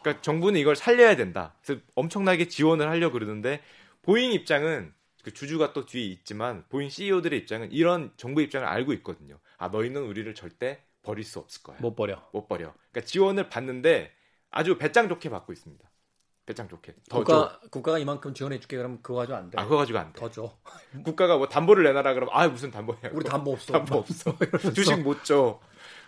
그러니까 0.02 0.22
정부는 0.22 0.60
이걸 0.60 0.76
살려야 0.76 1.16
된다. 1.16 1.56
그래서 1.64 1.82
엄청나게 1.95 2.50
지원을 2.50 2.89
하려 2.89 3.08
고 3.08 3.14
그러는데 3.14 3.62
보잉 4.02 4.34
입장은 4.34 4.93
그 5.24 5.34
주주가 5.34 5.72
또 5.72 5.86
뒤에 5.86 6.04
있지만 6.08 6.66
보잉 6.68 6.89
CEO들의 6.89 7.39
입장은 7.39 7.72
이런 7.72 8.12
정부 8.18 8.41
입장을 8.41 8.68
알고 8.68 8.91
있거든요. 8.95 9.39
아 9.58 9.70
너희는 9.70 10.02
우리를 10.04 10.36
절대 10.36 10.84
버릴 11.04 11.24
수 11.24 11.39
없을 11.39 11.64
거야. 11.64 11.78
못 11.80 11.95
버려. 11.95 12.28
못 12.34 12.50
버려. 12.50 12.74
그러니까 12.91 13.08
지원을 13.08 13.48
받는데 13.48 14.16
아주 14.58 14.78
배짱 14.78 15.08
좋게 15.10 15.30
받고 15.30 15.53
있습니다. 15.53 15.89
배짱 16.45 16.70
좋게. 16.70 16.95
더 17.10 17.18
국가 17.20 17.60
줘. 17.62 17.70
국가가 17.70 17.99
이만큼 17.99 18.34
지원해 18.34 18.58
줄게 18.60 18.78
그러면 18.78 18.99
그거 19.01 19.20
가지고 19.20 19.38
안 19.38 19.49
돼. 19.49 19.58
아 19.60 19.64
그거 19.66 19.78
가지고 19.78 19.99
안 19.99 20.14
돼. 20.14 20.20
더 20.20 20.32
줘. 20.32 20.58
국가가 21.03 21.38
뭐 21.38 21.47
담보를 21.47 21.84
내놔라 21.84 22.14
그러면 22.14 22.30
아 22.34 22.47
무슨 22.47 22.72
담보냐. 22.72 23.10
우리 23.12 23.24
담보 23.26 23.51
없어. 23.51 23.74
담보 23.74 23.95
없어. 23.97 24.38
주식 24.74 24.99
못 25.01 25.24
줘. 25.24 25.60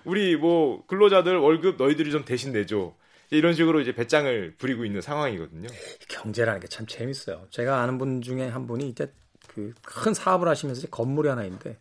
우리 0.05 0.35
뭐 0.37 0.85
근로자들 0.87 1.37
월급 1.37 1.75
너희들이 1.77 2.11
좀 2.11 2.23
대신 2.25 2.51
내줘. 2.53 2.93
이런 3.31 3.53
식으로 3.53 3.79
이제 3.81 3.93
배짱을 3.93 4.55
부리고 4.57 4.85
있는 4.85 5.01
상황이거든요. 5.01 5.67
경제라는 6.07 6.61
게 6.61 6.67
참 6.67 6.87
재밌어요. 6.87 7.45
제가 7.51 7.81
아는 7.81 7.97
분 7.99 8.21
중에 8.21 8.47
한 8.47 8.65
분이 8.65 8.87
이제 8.89 9.13
그 9.49 9.73
큰 9.83 10.13
사업을 10.13 10.47
하시면서 10.47 10.79
이제 10.79 10.87
건물이 10.89 11.27
하나 11.29 11.43
있는데 11.43 11.77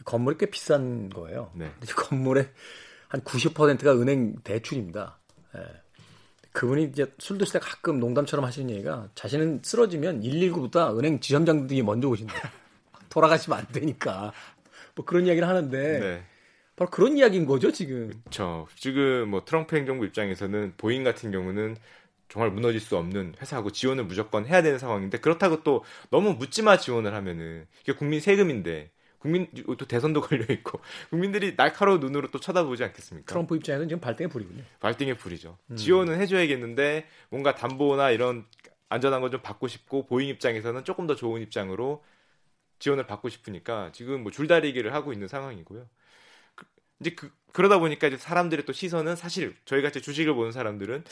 이 0.00 0.02
건물이 0.04 0.38
꽤 0.38 0.46
비싼 0.46 1.08
거예요. 1.10 1.52
네. 1.54 1.70
건물의 1.94 2.48
한 3.08 3.20
90%가 3.20 3.92
은행 3.94 4.34
대출입니다. 4.42 5.20
예. 5.56 5.81
그분이 6.52 6.84
이제 6.84 7.06
술 7.18 7.38
드실 7.38 7.54
때 7.54 7.58
가끔 7.58 7.98
농담처럼 7.98 8.44
하시는 8.44 8.70
얘기가 8.70 9.08
자신은 9.14 9.60
쓰러지면 9.62 10.22
119보다 10.22 10.96
은행 10.98 11.18
지점장들이 11.20 11.82
먼저 11.82 12.08
오신다. 12.08 12.34
돌아가시면 13.08 13.58
안 13.58 13.66
되니까. 13.72 14.32
뭐 14.94 15.04
그런 15.04 15.26
이야기를 15.26 15.48
하는데 15.48 15.98
네. 15.98 16.22
바로 16.76 16.90
그런 16.90 17.16
이야기인 17.16 17.46
거죠, 17.46 17.72
지금. 17.72 18.12
저 18.30 18.66
지금 18.76 19.28
뭐 19.30 19.44
트럼프 19.44 19.76
행정부 19.76 20.04
입장에서는 20.04 20.74
보잉 20.76 21.04
같은 21.04 21.30
경우는 21.30 21.76
정말 22.28 22.50
무너질 22.50 22.80
수 22.80 22.96
없는 22.96 23.34
회사하고 23.40 23.72
지원을 23.72 24.04
무조건 24.04 24.46
해야 24.46 24.62
되는 24.62 24.78
상황인데 24.78 25.18
그렇다고 25.18 25.62
또 25.62 25.84
너무 26.10 26.32
묻지마 26.32 26.78
지원을 26.78 27.12
하면은 27.14 27.66
이게 27.82 27.92
국민 27.92 28.20
세금인데 28.20 28.90
국민 29.22 29.46
또 29.78 29.86
대선도 29.86 30.20
걸려 30.20 30.44
있고 30.50 30.80
국민들이 31.08 31.54
날카로운 31.54 32.00
눈으로 32.00 32.28
또 32.32 32.40
쳐다보지 32.40 32.82
않겠습니까? 32.82 33.32
트럼프 33.32 33.56
입장에서는 33.56 33.88
지금 33.88 34.00
발등에 34.00 34.28
불이군요. 34.28 34.64
발등에 34.80 35.16
불이죠. 35.16 35.56
음. 35.70 35.76
지원은 35.76 36.20
해줘야겠는데 36.20 37.06
뭔가 37.30 37.54
담보나 37.54 38.10
이런 38.10 38.44
안전한 38.88 39.20
거좀 39.20 39.40
받고 39.40 39.68
싶고 39.68 40.06
보잉 40.06 40.28
입장에서는 40.28 40.84
조금 40.84 41.06
더 41.06 41.14
좋은 41.14 41.40
입장으로 41.40 42.04
지원을 42.80 43.06
받고 43.06 43.28
싶으니까 43.28 43.90
지금 43.92 44.24
뭐 44.24 44.32
줄다리기를 44.32 44.92
하고 44.92 45.12
있는 45.12 45.28
상황이고요. 45.28 45.86
그, 46.56 46.66
이제 46.98 47.14
그, 47.14 47.32
그러다 47.52 47.78
보니까 47.78 48.08
이제 48.08 48.16
사람들의 48.16 48.64
또 48.64 48.72
시선은 48.72 49.14
사실 49.14 49.54
저희 49.64 49.82
같이 49.82 50.02
주식을 50.02 50.34
보는 50.34 50.50
사람들은 50.50 51.04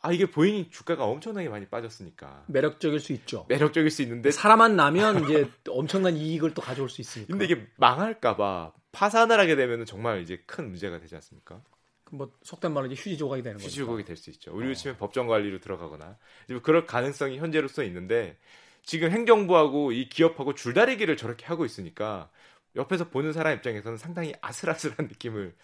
아 0.00 0.12
이게 0.12 0.26
보잉 0.30 0.70
주가가 0.70 1.04
엄청나게 1.04 1.48
많이 1.48 1.66
빠졌으니까 1.66 2.44
매력적일 2.46 3.00
수 3.00 3.12
있죠. 3.12 3.46
매력적일 3.48 3.90
수 3.90 4.02
있는데 4.02 4.30
사람만 4.30 4.76
나면 4.76 5.24
이제 5.24 5.50
엄청난 5.68 6.16
이익을 6.16 6.54
또 6.54 6.62
가져올 6.62 6.88
수 6.88 7.00
있으니까. 7.00 7.30
근데 7.32 7.44
이게 7.46 7.66
망할까봐 7.76 8.72
파산을 8.92 9.38
하게 9.38 9.56
되면 9.56 9.84
정말 9.84 10.22
이제 10.22 10.42
큰 10.46 10.68
문제가 10.70 10.98
되지 11.00 11.14
않습니까? 11.16 11.62
뭐 12.10 12.30
속된 12.42 12.72
말로 12.72 12.86
이제 12.86 12.94
휴지 12.94 13.18
조각이 13.18 13.42
되는 13.42 13.58
거죠. 13.58 13.66
휴지국이 13.68 14.04
될 14.04 14.16
수 14.16 14.30
있죠. 14.30 14.52
어. 14.52 14.54
우리로 14.54 14.72
치면 14.74 14.96
법정 14.96 15.26
관리로 15.26 15.58
들어가거나 15.60 16.16
그럴 16.62 16.86
가능성이 16.86 17.38
현재로서 17.38 17.82
있는데 17.84 18.38
지금 18.82 19.10
행정부하고 19.10 19.92
이 19.92 20.08
기업하고 20.08 20.54
줄다리기를 20.54 21.16
저렇게 21.18 21.44
하고 21.44 21.66
있으니까 21.66 22.30
옆에서 22.76 23.08
보는 23.10 23.32
사람 23.32 23.54
입장에서는 23.56 23.98
상당히 23.98 24.32
아슬아슬한 24.40 25.08
느낌을 25.12 25.54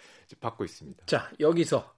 받고 0.40 0.64
있습니다. 0.64 1.06
자 1.06 1.30
여기서 1.40 1.93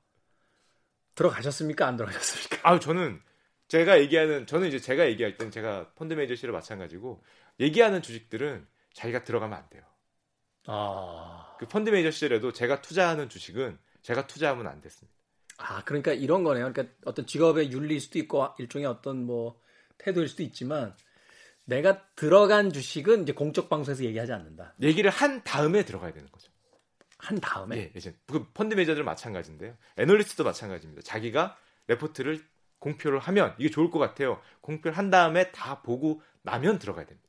들어가셨습니까? 1.16 1.86
안 1.86 1.96
들어가셨습니까? 1.96 2.58
아 2.62 2.78
저는 2.78 3.20
제가 3.68 4.00
얘기하는 4.00 4.46
저는 4.46 4.68
이제 4.68 4.78
제가 4.78 5.08
얘기할 5.08 5.36
땐 5.36 5.50
제가 5.50 5.90
펀드 5.94 6.14
매니저실을 6.14 6.52
마찬가지고 6.52 7.22
얘기하는 7.58 8.02
주식들은 8.02 8.66
자기가 8.94 9.24
들어가면 9.24 9.58
안 9.58 9.68
돼요. 9.68 9.82
아, 10.66 11.56
그 11.58 11.66
펀드 11.66 11.90
매니저실에도 11.90 12.52
제가 12.52 12.80
투자하는 12.82 13.28
주식은 13.28 13.78
제가 14.02 14.26
투자하면 14.26 14.66
안 14.66 14.80
됐습니다. 14.80 15.16
아 15.58 15.82
그러니까 15.84 16.12
이런 16.12 16.44
거네요. 16.44 16.72
그러니까 16.72 16.94
어떤 17.04 17.26
직업의 17.26 17.72
윤리일 17.72 18.00
수도 18.00 18.18
있고 18.18 18.46
일종의 18.58 18.86
어떤 18.86 19.24
뭐 19.24 19.60
태도일 19.98 20.28
수도 20.28 20.42
있지만 20.42 20.94
내가 21.64 22.06
들어간 22.14 22.72
주식은 22.72 23.22
이제 23.22 23.32
공적 23.32 23.68
방송에서 23.68 24.04
얘기하지 24.04 24.32
않는다. 24.32 24.74
얘기를 24.82 25.10
한 25.10 25.42
다음에 25.42 25.84
들어가야 25.84 26.12
되는 26.12 26.30
거죠. 26.30 26.52
한 27.18 27.40
다음에 27.40 27.76
예, 27.78 27.92
이제 27.96 28.14
그 28.26 28.44
펀드 28.52 28.74
매니저들 28.74 29.02
마찬가지인데요. 29.04 29.74
애널리스트도 29.96 30.44
마찬가지입니다. 30.44 31.02
자기가 31.02 31.56
레포트를 31.88 32.44
공표를 32.78 33.18
하면 33.20 33.54
이게 33.58 33.70
좋을 33.70 33.90
것 33.90 33.98
같아요. 33.98 34.40
공표를 34.60 34.96
한 34.98 35.10
다음에 35.10 35.50
다 35.50 35.80
보고 35.82 36.20
나면 36.42 36.78
들어가야 36.78 37.06
됩니다. 37.06 37.26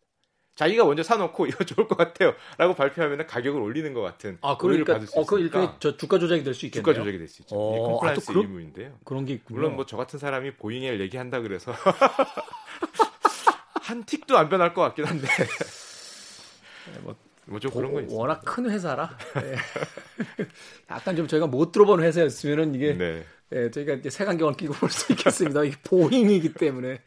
자기가 0.55 0.83
먼저 0.85 1.03
사놓고 1.03 1.45
이거 1.47 1.63
좋을 1.63 1.87
것 1.87 1.95
같아요.라고 1.97 2.73
발표하면 2.75 3.27
가격을 3.27 3.61
올리는 3.61 3.93
것 3.93 4.01
같은 4.01 4.37
아 4.41 4.57
그러니까 4.57 4.93
받을 4.93 5.07
수 5.07 5.19
어, 5.19 5.25
그 5.25 5.39
일종의 5.39 5.69
저 5.79 5.95
주가 5.95 6.19
조작이 6.19 6.43
될 6.43 6.53
수 6.53 6.65
있겠네요. 6.65 6.83
주가 6.83 6.93
조작이 6.99 7.17
될 7.19 7.27
수 7.27 7.43
있죠. 7.43 7.55
어, 7.55 7.73
아, 7.73 7.77
또 7.77 7.83
compliance 7.91 8.27
그런- 8.33 8.43
의무인데요. 8.45 8.99
그런 9.05 9.25
게 9.25 9.33
있군요. 9.33 9.57
물론 9.59 9.75
뭐 9.75 9.85
저 9.85 9.95
같은 9.97 10.17
사람이 10.19 10.55
보잉을 10.57 10.99
얘기한다 10.99 11.39
그래서 11.41 11.71
한 13.83 14.03
tick도 14.03 14.37
안 14.37 14.49
변할 14.49 14.73
것 14.73 14.81
같긴 14.81 15.05
한데 15.05 15.27
뭐 17.03 17.15
뭐좀 17.47 17.71
그런 17.71 17.93
건 17.93 18.05
있어요. 18.05 18.17
워낙 18.19 18.41
큰 18.45 18.69
회사라 18.69 19.17
예. 19.37 19.55
약간 20.91 21.15
좀 21.15 21.27
저희가 21.27 21.47
못 21.47 21.71
들어본 21.71 22.03
회사였으면은 22.03 22.75
이게 22.75 22.93
네. 22.93 23.23
예, 23.53 23.71
저희가 23.71 23.93
이제 23.93 24.09
색안경을 24.09 24.55
끼고 24.55 24.73
볼 24.73 24.89
수 24.89 25.11
있겠습니다. 25.13 25.63
이게 25.63 25.75
보잉이기 25.83 26.53
때문에 26.53 26.99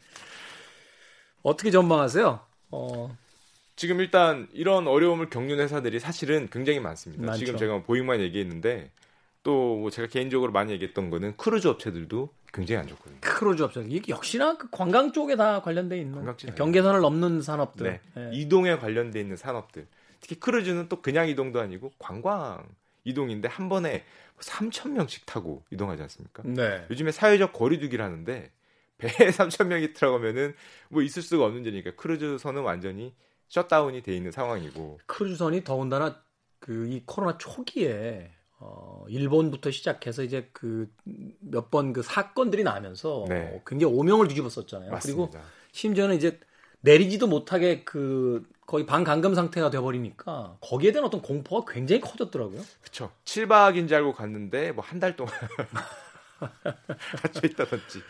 어떻게 1.43 1.71
전망하세요? 1.71 2.39
어, 2.71 3.17
지금 3.75 3.99
일단 3.99 4.47
이런 4.53 4.87
어려움을 4.87 5.29
겪는 5.29 5.59
회사들이 5.59 5.99
사실은 5.99 6.47
굉장히 6.51 6.79
많습니다. 6.79 7.23
많죠. 7.25 7.45
지금 7.45 7.57
제가 7.59 7.83
보잉만 7.83 8.19
얘기했는데 8.21 8.91
또 9.43 9.77
뭐 9.81 9.89
제가 9.89 10.07
개인적으로 10.07 10.51
많이 10.51 10.71
얘기했던 10.73 11.09
거는 11.09 11.35
크루즈 11.37 11.67
업체들도 11.67 12.29
굉장히 12.53 12.81
안 12.81 12.87
좋거든요. 12.87 13.17
크루즈 13.21 13.63
업체 13.63 13.83
이게 13.87 14.11
역시나 14.11 14.55
그 14.57 14.67
관광 14.69 15.11
쪽에 15.13 15.35
다 15.35 15.61
관련돼 15.61 15.99
있는 15.99 16.23
경계선을 16.55 16.99
넘는 17.01 17.41
산업들. 17.41 17.87
네. 17.87 17.99
예. 18.17 18.29
이동에 18.33 18.77
관련돼 18.77 19.19
있는 19.19 19.35
산업들. 19.37 19.87
특히 20.21 20.39
크루즈는 20.39 20.87
또 20.89 21.01
그냥 21.01 21.27
이동도 21.27 21.59
아니고 21.59 21.91
관광 21.97 22.63
이동인데 23.03 23.47
한 23.47 23.67
번에 23.69 24.03
3천 24.39 24.91
명씩 24.91 25.25
타고 25.25 25.63
이동하지 25.71 26.01
않습니까? 26.03 26.43
네. 26.45 26.85
요즘에 26.89 27.11
사회적 27.11 27.51
거리두기를 27.53 28.03
하는데 28.05 28.51
배에 28.97 29.11
3천 29.31 29.65
명이 29.67 29.93
들어가면은 29.93 30.53
뭐 30.89 31.01
있을 31.01 31.21
수가 31.23 31.45
없는 31.45 31.65
일이니까 31.65 31.95
크루즈선은 31.95 32.61
완전히 32.61 33.13
shutdown이 33.49 34.03
돼 34.03 34.15
있는 34.15 34.31
상황이고 34.31 34.99
크루즈선이 35.07 35.63
더군다나 35.63 36.21
그 36.59 36.87
이 36.87 37.01
코로나 37.07 37.37
초기에 37.39 38.31
어, 38.59 39.03
일본부터 39.09 39.71
시작해서 39.71 40.21
이제 40.23 40.49
그 40.53 40.87
몇 41.41 41.71
번 41.71 41.91
그 41.93 42.03
사건들이 42.03 42.63
나면서 42.63 43.25
네. 43.27 43.61
굉장히 43.65 43.93
오명을 43.95 44.27
뒤집었었잖아요. 44.27 44.91
그리고 45.01 45.21
맞습니다. 45.27 45.41
심지어는 45.71 46.15
이제 46.17 46.39
내리지도 46.81 47.25
못하게 47.27 47.83
그 47.83 48.47
거의 48.71 48.85
반감금 48.85 49.35
상태가 49.35 49.69
돼버리니까 49.69 50.57
거기에 50.61 50.91
대한 50.93 51.05
어떤 51.05 51.21
공포가 51.21 51.71
굉장히 51.73 51.99
커졌더라고요. 52.01 52.61
그쵸. 52.81 53.11
7박인 53.25 53.87
줄 53.87 53.97
알고 53.97 54.13
갔는데 54.13 54.71
뭐 54.71 54.83
한 54.83 54.99
달 54.99 55.15
동안 55.15 55.33
갇혀 57.21 57.47
있다든지 57.47 58.03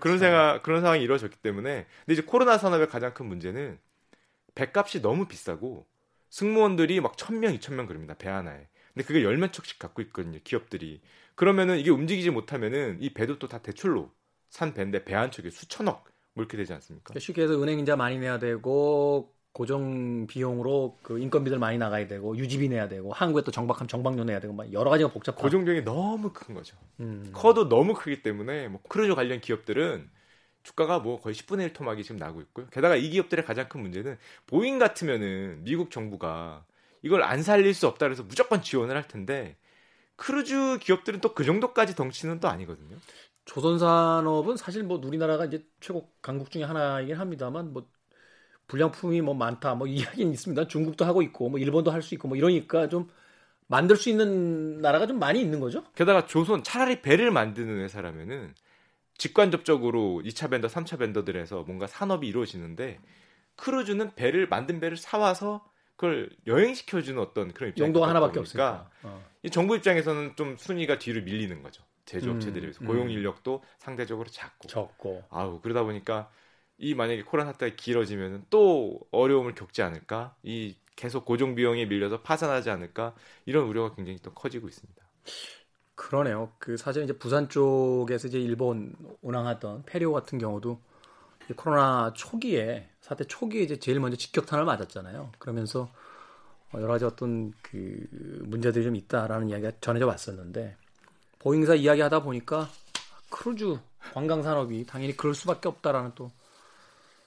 그런 0.00 0.18
생각 0.18 0.62
그런 0.62 0.80
상황이 0.80 1.02
이루어졌기 1.02 1.36
때문에 1.38 1.86
근데 2.06 2.12
이제 2.14 2.22
코로나 2.22 2.58
산업의 2.58 2.88
가장 2.88 3.14
큰 3.14 3.26
문제는 3.26 3.78
배값이 4.54 5.02
너무 5.02 5.26
비싸고 5.28 5.86
승무원들이 6.30 7.00
막 7.00 7.16
1000명, 7.16 7.58
2000명 7.58 7.86
그럽니다. 7.86 8.14
배 8.14 8.28
하나에. 8.28 8.68
근데 8.94 9.06
그게 9.06 9.22
열몇 9.24 9.52
척씩 9.52 9.78
갖고 9.78 10.02
있거든요. 10.02 10.38
기업들이. 10.44 11.02
그러면은 11.36 11.78
이게 11.78 11.90
움직이지 11.90 12.30
못하면은 12.30 12.98
이 13.00 13.14
배도 13.14 13.38
또 13.38 13.48
다 13.48 13.58
대출로 13.60 14.12
산 14.50 14.74
배인데 14.74 15.04
배 15.04 15.14
한 15.14 15.30
척에 15.30 15.50
수천억 15.50 16.04
뭐 16.34 16.42
이렇게 16.44 16.56
되지 16.56 16.72
않습니까? 16.74 17.14
쉽게 17.18 17.42
해서 17.42 17.62
은행 17.62 17.80
이자 17.80 17.96
많이 17.96 18.18
내야 18.18 18.38
되고 18.38 19.34
고정 19.52 20.26
비용으로 20.26 20.98
그 21.02 21.18
인건비들 21.18 21.58
많이 21.58 21.78
나가야 21.78 22.06
되고 22.08 22.36
유지비 22.36 22.68
내야 22.70 22.88
되고 22.88 23.12
한국에 23.12 23.44
또 23.44 23.50
정박하면 23.50 23.88
정박료 23.88 24.24
내야 24.24 24.40
되고 24.40 24.52
막 24.54 24.72
여러 24.72 24.90
가지가 24.90 25.10
복잡하고 25.12 25.42
고정 25.42 25.64
비용이 25.64 25.82
너무 25.84 26.32
큰 26.32 26.54
거죠. 26.54 26.76
음. 27.00 27.30
커도 27.32 27.68
너무 27.68 27.94
크기 27.94 28.22
때문에 28.22 28.68
뭐 28.68 28.80
크루즈 28.88 29.14
관련 29.14 29.40
기업들은 29.40 30.10
주가가 30.62 31.00
뭐 31.00 31.20
거의 31.20 31.34
10분의 31.34 31.64
1 31.64 31.72
토막이 31.72 32.02
지금 32.04 32.16
나고 32.18 32.40
있고요. 32.42 32.66
게다가 32.70 32.96
이 32.96 33.10
기업들의 33.10 33.44
가장 33.44 33.68
큰 33.68 33.80
문제는 33.82 34.18
보잉 34.46 34.78
같으면은 34.78 35.64
미국 35.64 35.90
정부가 35.90 36.64
이걸 37.02 37.22
안 37.22 37.42
살릴 37.42 37.74
수 37.74 37.86
없다 37.88 38.06
그래서 38.06 38.22
무조건 38.22 38.62
지원을 38.62 38.96
할 38.96 39.08
텐데 39.08 39.56
크루즈 40.16 40.78
기업들은 40.80 41.20
또 41.20 41.34
그 41.34 41.44
정도까지 41.44 41.96
덩치는 41.96 42.40
또 42.40 42.48
아니거든요. 42.48 43.02
조선 43.44 43.78
산업은 43.78 44.56
사실 44.56 44.84
뭐 44.84 45.00
우리나라가 45.04 45.44
이제 45.46 45.66
최고 45.80 46.12
강국 46.22 46.50
중에 46.50 46.62
하나이긴 46.64 47.16
합니다만 47.16 47.72
뭐 47.72 47.88
불량품이 48.72 49.20
뭐 49.20 49.34
많다 49.34 49.74
뭐 49.74 49.86
이야기는 49.86 50.32
있습니다. 50.32 50.66
중국도 50.66 51.04
하고 51.04 51.20
있고 51.20 51.50
뭐 51.50 51.60
일본도 51.60 51.90
할 51.90 52.00
수 52.00 52.14
있고 52.14 52.26
뭐 52.26 52.38
이러니까 52.38 52.88
좀 52.88 53.08
만들 53.66 53.96
수 53.96 54.08
있는 54.08 54.80
나라가 54.80 55.06
좀 55.06 55.18
많이 55.18 55.40
있는 55.40 55.60
거죠. 55.60 55.84
게다가 55.94 56.26
조선 56.26 56.62
차라리 56.62 57.02
배를 57.02 57.30
만드는 57.30 57.80
회사라면은 57.84 58.54
직간접적으로 59.18 60.22
2차 60.24 60.50
벤더, 60.50 60.68
3차 60.68 60.98
벤더들에서 60.98 61.62
뭔가 61.64 61.86
산업이 61.86 62.26
이루어지는데 62.26 62.98
크루즈는 63.56 64.14
배를 64.14 64.48
만든 64.48 64.80
배를 64.80 64.96
사와서 64.96 65.64
그걸 65.96 66.30
여행시켜주는 66.46 67.20
어떤 67.20 67.52
그런 67.52 67.70
입장이 67.70 67.86
용도가 67.86 68.08
하나밖에 68.08 68.40
없으니까. 68.40 68.90
어. 69.02 69.22
이 69.42 69.50
정부 69.50 69.76
입장에서는 69.76 70.34
좀 70.34 70.56
순위가 70.56 70.98
뒤로 70.98 71.22
밀리는 71.22 71.62
거죠. 71.62 71.84
제조업체들에 72.06 72.62
음, 72.62 72.62
비해서 72.62 72.80
음. 72.82 72.86
고용 72.86 73.10
인력도 73.10 73.62
상대적으로 73.78 74.28
작고 74.28 74.66
적고. 74.66 75.22
아우 75.30 75.60
그러다 75.60 75.82
보니까 75.84 76.30
이 76.82 76.94
만약에 76.94 77.22
코로나 77.22 77.52
사태가 77.52 77.76
길어지면 77.76 78.46
또 78.50 78.98
어려움을 79.12 79.54
겪지 79.54 79.82
않을까 79.82 80.34
이 80.42 80.74
계속 80.96 81.24
고정 81.24 81.54
비용이 81.54 81.86
밀려서 81.86 82.22
파산하지 82.22 82.70
않을까 82.70 83.14
이런 83.46 83.66
우려가 83.68 83.94
굉장히 83.94 84.18
또 84.20 84.34
커지고 84.34 84.68
있습니다. 84.68 85.00
그러네요. 85.94 86.50
그 86.58 86.76
사실 86.76 87.04
이제 87.04 87.16
부산 87.16 87.48
쪽에서 87.48 88.26
이제 88.26 88.40
일본 88.40 88.96
운항하던 89.20 89.84
페리오 89.86 90.12
같은 90.12 90.38
경우도 90.38 90.80
이 91.48 91.52
코로나 91.52 92.12
초기에 92.14 92.88
사태 93.00 93.22
초기에 93.24 93.62
이제 93.62 93.78
제일 93.78 94.00
먼저 94.00 94.16
직격탄을 94.16 94.64
맞았잖아요. 94.64 95.30
그러면서 95.38 95.88
어, 96.72 96.78
여러 96.78 96.88
가지 96.88 97.04
어떤 97.04 97.52
그 97.62 98.08
문제들이 98.42 98.84
좀 98.84 98.96
있다라는 98.96 99.50
이야기가 99.50 99.72
전해져 99.80 100.08
왔었는데 100.08 100.76
보잉사 101.38 101.76
이야기하다 101.76 102.24
보니까 102.24 102.68
크루즈 103.30 103.78
관광 104.12 104.42
산업이 104.42 104.84
당연히 104.84 105.16
그럴 105.16 105.32
수밖에 105.32 105.68
없다라는 105.68 106.12
또 106.16 106.32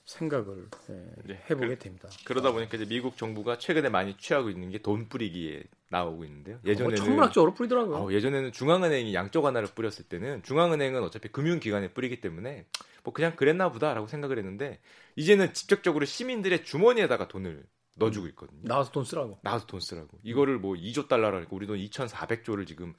생각을 0.06 0.68
예, 0.88 1.04
네, 1.24 1.42
해보게 1.50 1.78
됩니다. 1.78 2.08
그러다 2.24 2.52
보니까 2.52 2.76
이제 2.76 2.86
미국 2.86 3.16
정부가 3.16 3.58
최근에 3.58 3.88
많이 3.88 4.16
취하고 4.16 4.48
있는 4.50 4.70
게 4.70 4.78
돈 4.78 5.08
뿌리기에 5.08 5.64
나오고 5.90 6.24
있는데요. 6.24 6.60
예전에는 6.64 6.92
어, 7.00 7.04
천문학적으로 7.04 7.54
뿌리더라고요. 7.54 7.96
어, 7.96 8.12
예전에는 8.12 8.52
중앙은행이 8.52 9.14
양적 9.14 9.44
완화를 9.44 9.68
뿌렸을 9.74 10.04
때는 10.08 10.42
중앙은행은 10.44 11.02
어차피 11.02 11.28
금융기관에 11.28 11.88
뿌리기 11.92 12.20
때문에 12.20 12.66
뭐 13.02 13.12
그냥 13.12 13.34
그랬나 13.34 13.70
보다라고 13.72 14.06
생각을 14.06 14.38
했는데 14.38 14.80
이제는 15.16 15.54
직접적으로 15.54 16.04
시민들의 16.04 16.64
주머니에다가 16.64 17.26
돈을 17.26 17.64
넣어주고 17.96 18.28
있거든요. 18.28 18.60
나와서 18.62 18.92
돈 18.92 19.04
쓰라고. 19.04 19.38
나와서 19.42 19.66
돈 19.66 19.80
쓰라고. 19.80 20.18
이거를 20.22 20.58
뭐 20.58 20.74
2조 20.74 21.08
달러라 21.08 21.44
고 21.46 21.56
우리 21.56 21.66
돈 21.66 21.78
2,400조를 21.78 22.66
지금 22.66 22.94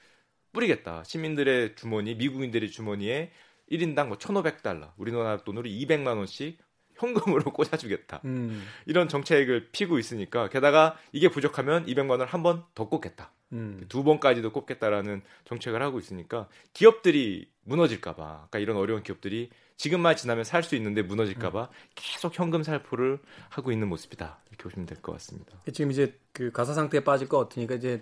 뿌리겠다. 0.52 1.04
시민들의 1.04 1.76
주머니, 1.76 2.16
미국인들의 2.16 2.70
주머니에 2.72 3.32
1인당 3.72 4.08
뭐 4.08 4.18
1,500달러, 4.18 4.92
우리나라 4.98 5.38
돈으로 5.44 5.70
200만 5.70 6.18
원씩 6.18 6.58
현금으로 7.00 7.52
꽂아주겠다. 7.54 8.22
음, 8.26 8.66
이런 8.86 9.08
정책을 9.08 9.70
피고 9.72 10.00
있으니까 10.00 10.50
게다가 10.50 10.98
이게 11.12 11.30
부족하면 11.30 11.86
200만 11.86 12.12
원을 12.12 12.26
한 12.26 12.44
번 12.44 12.64
더 12.76 12.88
꽂겠다. 12.90 13.32
음. 13.54 13.86
두 13.90 14.04
번까지도 14.04 14.52
꼽겠다라는 14.52 15.22
정책을 15.46 15.82
하고 15.82 16.00
있으니까 16.00 16.48
기업들이 16.74 17.50
무너질까봐, 17.64 18.24
그러니까 18.24 18.60
이런 18.60 18.78
어려운 18.78 19.04
기업들이 19.04 19.50
지금만 19.78 20.16
지나면 20.16 20.44
살 20.44 20.64
수 20.64 20.76
있는데 20.76 21.02
무너질까봐 21.04 21.70
계속 21.96 22.38
현금 22.38 22.64
살포를 22.64 23.20
하고 23.50 23.72
있는 23.72 23.88
모습이다 23.90 24.40
이렇게 24.50 24.64
보시면 24.64 24.86
될 24.88 25.02
것 25.02 25.12
같습니다. 25.14 25.58
지금 25.72 25.92
이제 25.92 26.18
그 26.34 26.52
가사 26.52 26.74
상태에 26.74 27.02
빠질 27.04 27.28
것 27.30 27.38
같으니까 27.40 27.76
이제 27.76 28.02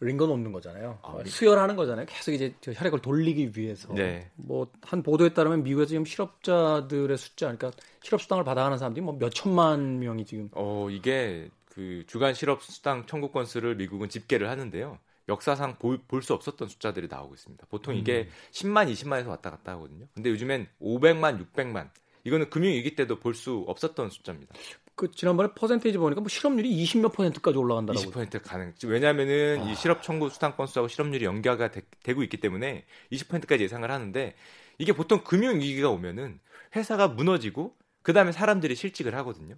링거 0.00 0.26
놓는 0.26 0.52
거잖아요. 0.52 0.98
아, 1.02 1.14
링- 1.18 1.26
수혈하는 1.26 1.74
거잖아요. 1.76 2.06
계속 2.06 2.32
이제 2.32 2.54
저 2.60 2.72
혈액을 2.72 3.00
돌리기 3.00 3.52
위해서. 3.56 3.92
네. 3.94 4.30
뭐한 4.36 5.02
보도에 5.02 5.30
따르면 5.30 5.62
미국에서 5.62 5.88
지금 5.88 6.04
실업자들의 6.04 7.16
숫자, 7.16 7.46
그러니까 7.54 7.70
실업 8.02 8.20
수당을 8.20 8.44
받아가는 8.44 8.76
사람들이 8.78 9.02
뭐 9.04 9.16
몇 9.18 9.30
천만 9.34 9.98
명이 9.98 10.24
지금. 10.26 10.48
어 10.52 10.88
이게 10.90 11.48
그 11.70 12.04
주간 12.06 12.34
실업 12.34 12.62
수당 12.62 13.06
청구 13.06 13.30
건수를 13.30 13.76
미국은 13.76 14.08
집계를 14.08 14.48
하는데요. 14.50 14.98
역사상 15.28 15.76
볼 15.78 16.22
수 16.22 16.34
없었던 16.34 16.68
숫자들이 16.68 17.08
나오고 17.08 17.34
있습니다. 17.34 17.66
보통 17.68 17.96
이게 17.96 18.28
10만, 18.52 18.90
20만에서 18.92 19.26
왔다 19.28 19.50
갔다 19.50 19.72
하거든요. 19.72 20.06
근데 20.14 20.30
요즘엔 20.30 20.68
500만, 20.80 21.38
600만 21.52 21.90
이거는 22.24 22.48
금융위기 22.50 22.94
때도 22.94 23.18
볼 23.18 23.34
수 23.34 23.64
없었던 23.66 24.10
숫자입니다. 24.10 24.54
그 24.96 25.10
지난번에 25.10 25.50
퍼센테이지 25.54 25.98
보니까 25.98 26.22
뭐 26.22 26.28
실업률이 26.28 26.70
20몇 26.82 27.12
퍼센트까지 27.12 27.58
올라간다라고. 27.58 28.10
20% 28.10 28.42
가능. 28.42 28.72
왜냐하면은 28.86 29.60
아. 29.60 29.70
이 29.70 29.74
실업 29.74 30.02
청구 30.02 30.30
수당 30.30 30.56
건수하고 30.56 30.88
실업률이 30.88 31.26
연계가 31.26 31.70
되, 31.70 32.14
고 32.14 32.22
있기 32.22 32.38
때문에 32.38 32.86
20%까지 33.12 33.62
예상을 33.62 33.88
하는데 33.88 34.34
이게 34.78 34.92
보통 34.94 35.22
금융 35.22 35.60
위기가 35.60 35.90
오면은 35.90 36.40
회사가 36.74 37.08
무너지고 37.08 37.76
그 38.02 38.14
다음에 38.14 38.32
사람들이 38.32 38.74
실직을 38.74 39.14
하거든요. 39.16 39.56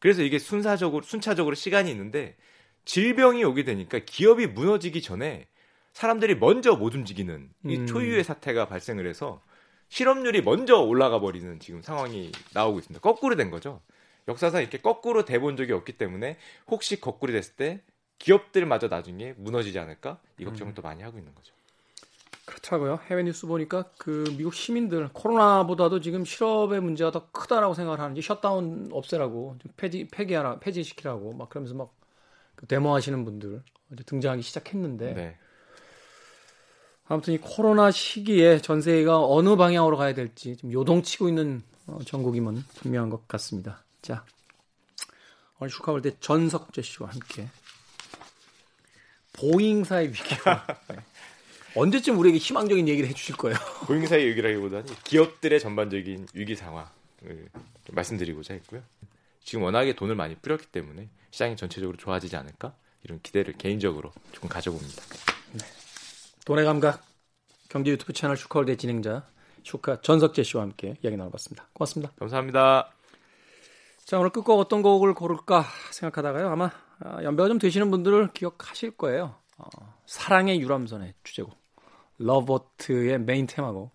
그래서 0.00 0.22
이게 0.22 0.38
순사적으로 0.38 1.02
순차적으로 1.02 1.54
시간이 1.54 1.90
있는데 1.90 2.36
질병이 2.86 3.44
오게 3.44 3.64
되니까 3.64 3.98
기업이 3.98 4.46
무너지기 4.46 5.02
전에 5.02 5.48
사람들이 5.92 6.36
먼저 6.36 6.76
못 6.76 6.94
움직이는 6.94 7.50
이 7.66 7.76
음. 7.76 7.86
초유의 7.86 8.24
사태가 8.24 8.68
발생을 8.68 9.06
해서 9.06 9.42
실업률이 9.90 10.42
먼저 10.42 10.76
올라가 10.76 11.20
버리는 11.20 11.58
지금 11.60 11.82
상황이 11.82 12.32
나오고 12.54 12.78
있습니다. 12.78 13.00
거꾸로 13.00 13.36
된 13.36 13.50
거죠. 13.50 13.82
역사상 14.28 14.60
이렇게 14.60 14.78
거꾸로 14.78 15.24
돼본 15.24 15.56
적이 15.56 15.72
없기 15.72 15.98
때문에 15.98 16.36
혹시 16.68 17.00
거꾸로 17.00 17.32
됐을 17.32 17.54
때 17.54 17.80
기업들마저 18.18 18.88
나중에 18.88 19.34
무너지지 19.36 19.78
않을까 19.78 20.18
이 20.38 20.44
걱정을 20.44 20.74
또 20.74 20.82
많이 20.82 21.02
하고 21.02 21.18
있는 21.18 21.34
거죠. 21.34 21.52
그렇더라고요. 22.44 23.00
해외 23.06 23.22
뉴스 23.24 23.46
보니까 23.46 23.90
그 23.98 24.24
미국 24.36 24.54
시민들 24.54 25.08
코로나보다도 25.12 26.00
지금 26.00 26.24
실업의 26.24 26.80
문제가 26.80 27.10
더 27.10 27.30
크다라고 27.30 27.74
생각을 27.74 28.00
하는지 28.00 28.22
셧다운 28.22 28.88
없애라고 28.92 29.56
좀 29.60 29.72
폐지 29.76 30.08
폐기하라 30.10 30.58
폐지시키라고 30.60 31.32
막 31.34 31.48
그러면서 31.48 31.74
막 31.74 31.98
그 32.58 32.66
데모하시는 32.66 33.24
분들 33.24 33.62
등장하기 34.04 34.42
시작했는데 34.42 35.14
네. 35.14 35.36
아무튼 37.06 37.34
이 37.34 37.38
코로나 37.38 37.92
시기에 37.92 38.60
전 38.60 38.82
세계가 38.82 39.24
어느 39.24 39.54
방향으로 39.54 39.96
가야 39.96 40.12
될지 40.12 40.56
좀 40.56 40.72
요동치고 40.72 41.28
있는 41.28 41.62
어, 41.86 42.00
전국임은 42.04 42.64
분명한 42.80 43.10
것 43.10 43.28
같습니다. 43.28 43.84
자 44.08 44.24
오늘 45.58 45.70
슈카볼 45.70 46.00
때 46.00 46.18
전석재 46.18 46.80
씨와 46.80 47.10
함께 47.10 47.46
보잉사의 49.34 50.08
위기가 50.08 50.66
네. 50.88 50.96
언제쯤 51.74 52.18
우리에게 52.18 52.38
희망적인 52.38 52.88
얘기를 52.88 53.06
해주실 53.10 53.36
거예요? 53.36 53.58
보잉사의 53.86 54.28
위기라기보다는 54.28 54.86
기업들의 55.04 55.60
전반적인 55.60 56.28
위기 56.32 56.56
상황을 56.56 56.88
좀 57.84 57.94
말씀드리고자 57.94 58.54
했고요. 58.54 58.82
지금 59.44 59.64
워낙에 59.64 59.94
돈을 59.94 60.14
많이 60.14 60.36
뿌렸기 60.36 60.68
때문에 60.68 61.10
시장이 61.30 61.56
전체적으로 61.56 61.98
좋아지지 61.98 62.34
않을까 62.34 62.74
이런 63.04 63.20
기대를 63.22 63.58
개인적으로 63.58 64.14
조금 64.32 64.48
가져봅니다. 64.48 65.02
돈의 66.46 66.64
감각 66.64 67.04
경제 67.68 67.90
유튜브 67.90 68.14
채널 68.14 68.38
슈카월드 68.38 68.76
진행자 68.76 69.28
슈카 69.64 70.00
전석재 70.00 70.44
씨와 70.44 70.62
함께 70.62 70.96
이야기 71.02 71.18
나눠봤습니다. 71.18 71.68
고맙습니다. 71.74 72.12
감사합니다. 72.18 72.97
자 74.08 74.18
오늘 74.18 74.30
끝곡 74.30 74.58
어떤 74.58 74.80
곡을 74.80 75.12
고를까 75.12 75.66
생각하다가요 75.92 76.48
아마 76.48 76.70
아, 77.00 77.22
연배가 77.22 77.46
좀 77.50 77.58
되시는 77.58 77.90
분들을 77.90 78.32
기억하실 78.32 78.92
거예요. 78.92 79.34
어, 79.58 79.66
사랑의 80.06 80.62
유람선의 80.62 81.12
주제곡 81.24 81.54
Love 82.16 82.58
Boat의 82.58 83.20
메인 83.20 83.46
테마곡 83.46 83.90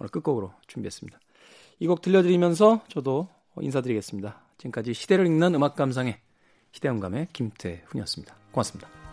오늘 0.00 0.10
끝곡으로 0.10 0.52
준비했습니다. 0.66 1.20
이 1.78 1.86
곡 1.86 2.02
들려드리면서 2.02 2.80
저도 2.88 3.28
인사드리겠습니다. 3.60 4.40
지금까지 4.58 4.92
시대를 4.92 5.24
읽는 5.26 5.54
음악 5.54 5.76
감상의 5.76 6.18
시대음감의 6.72 7.28
김태훈이었습니다. 7.32 8.34
고맙습니다. 8.50 9.03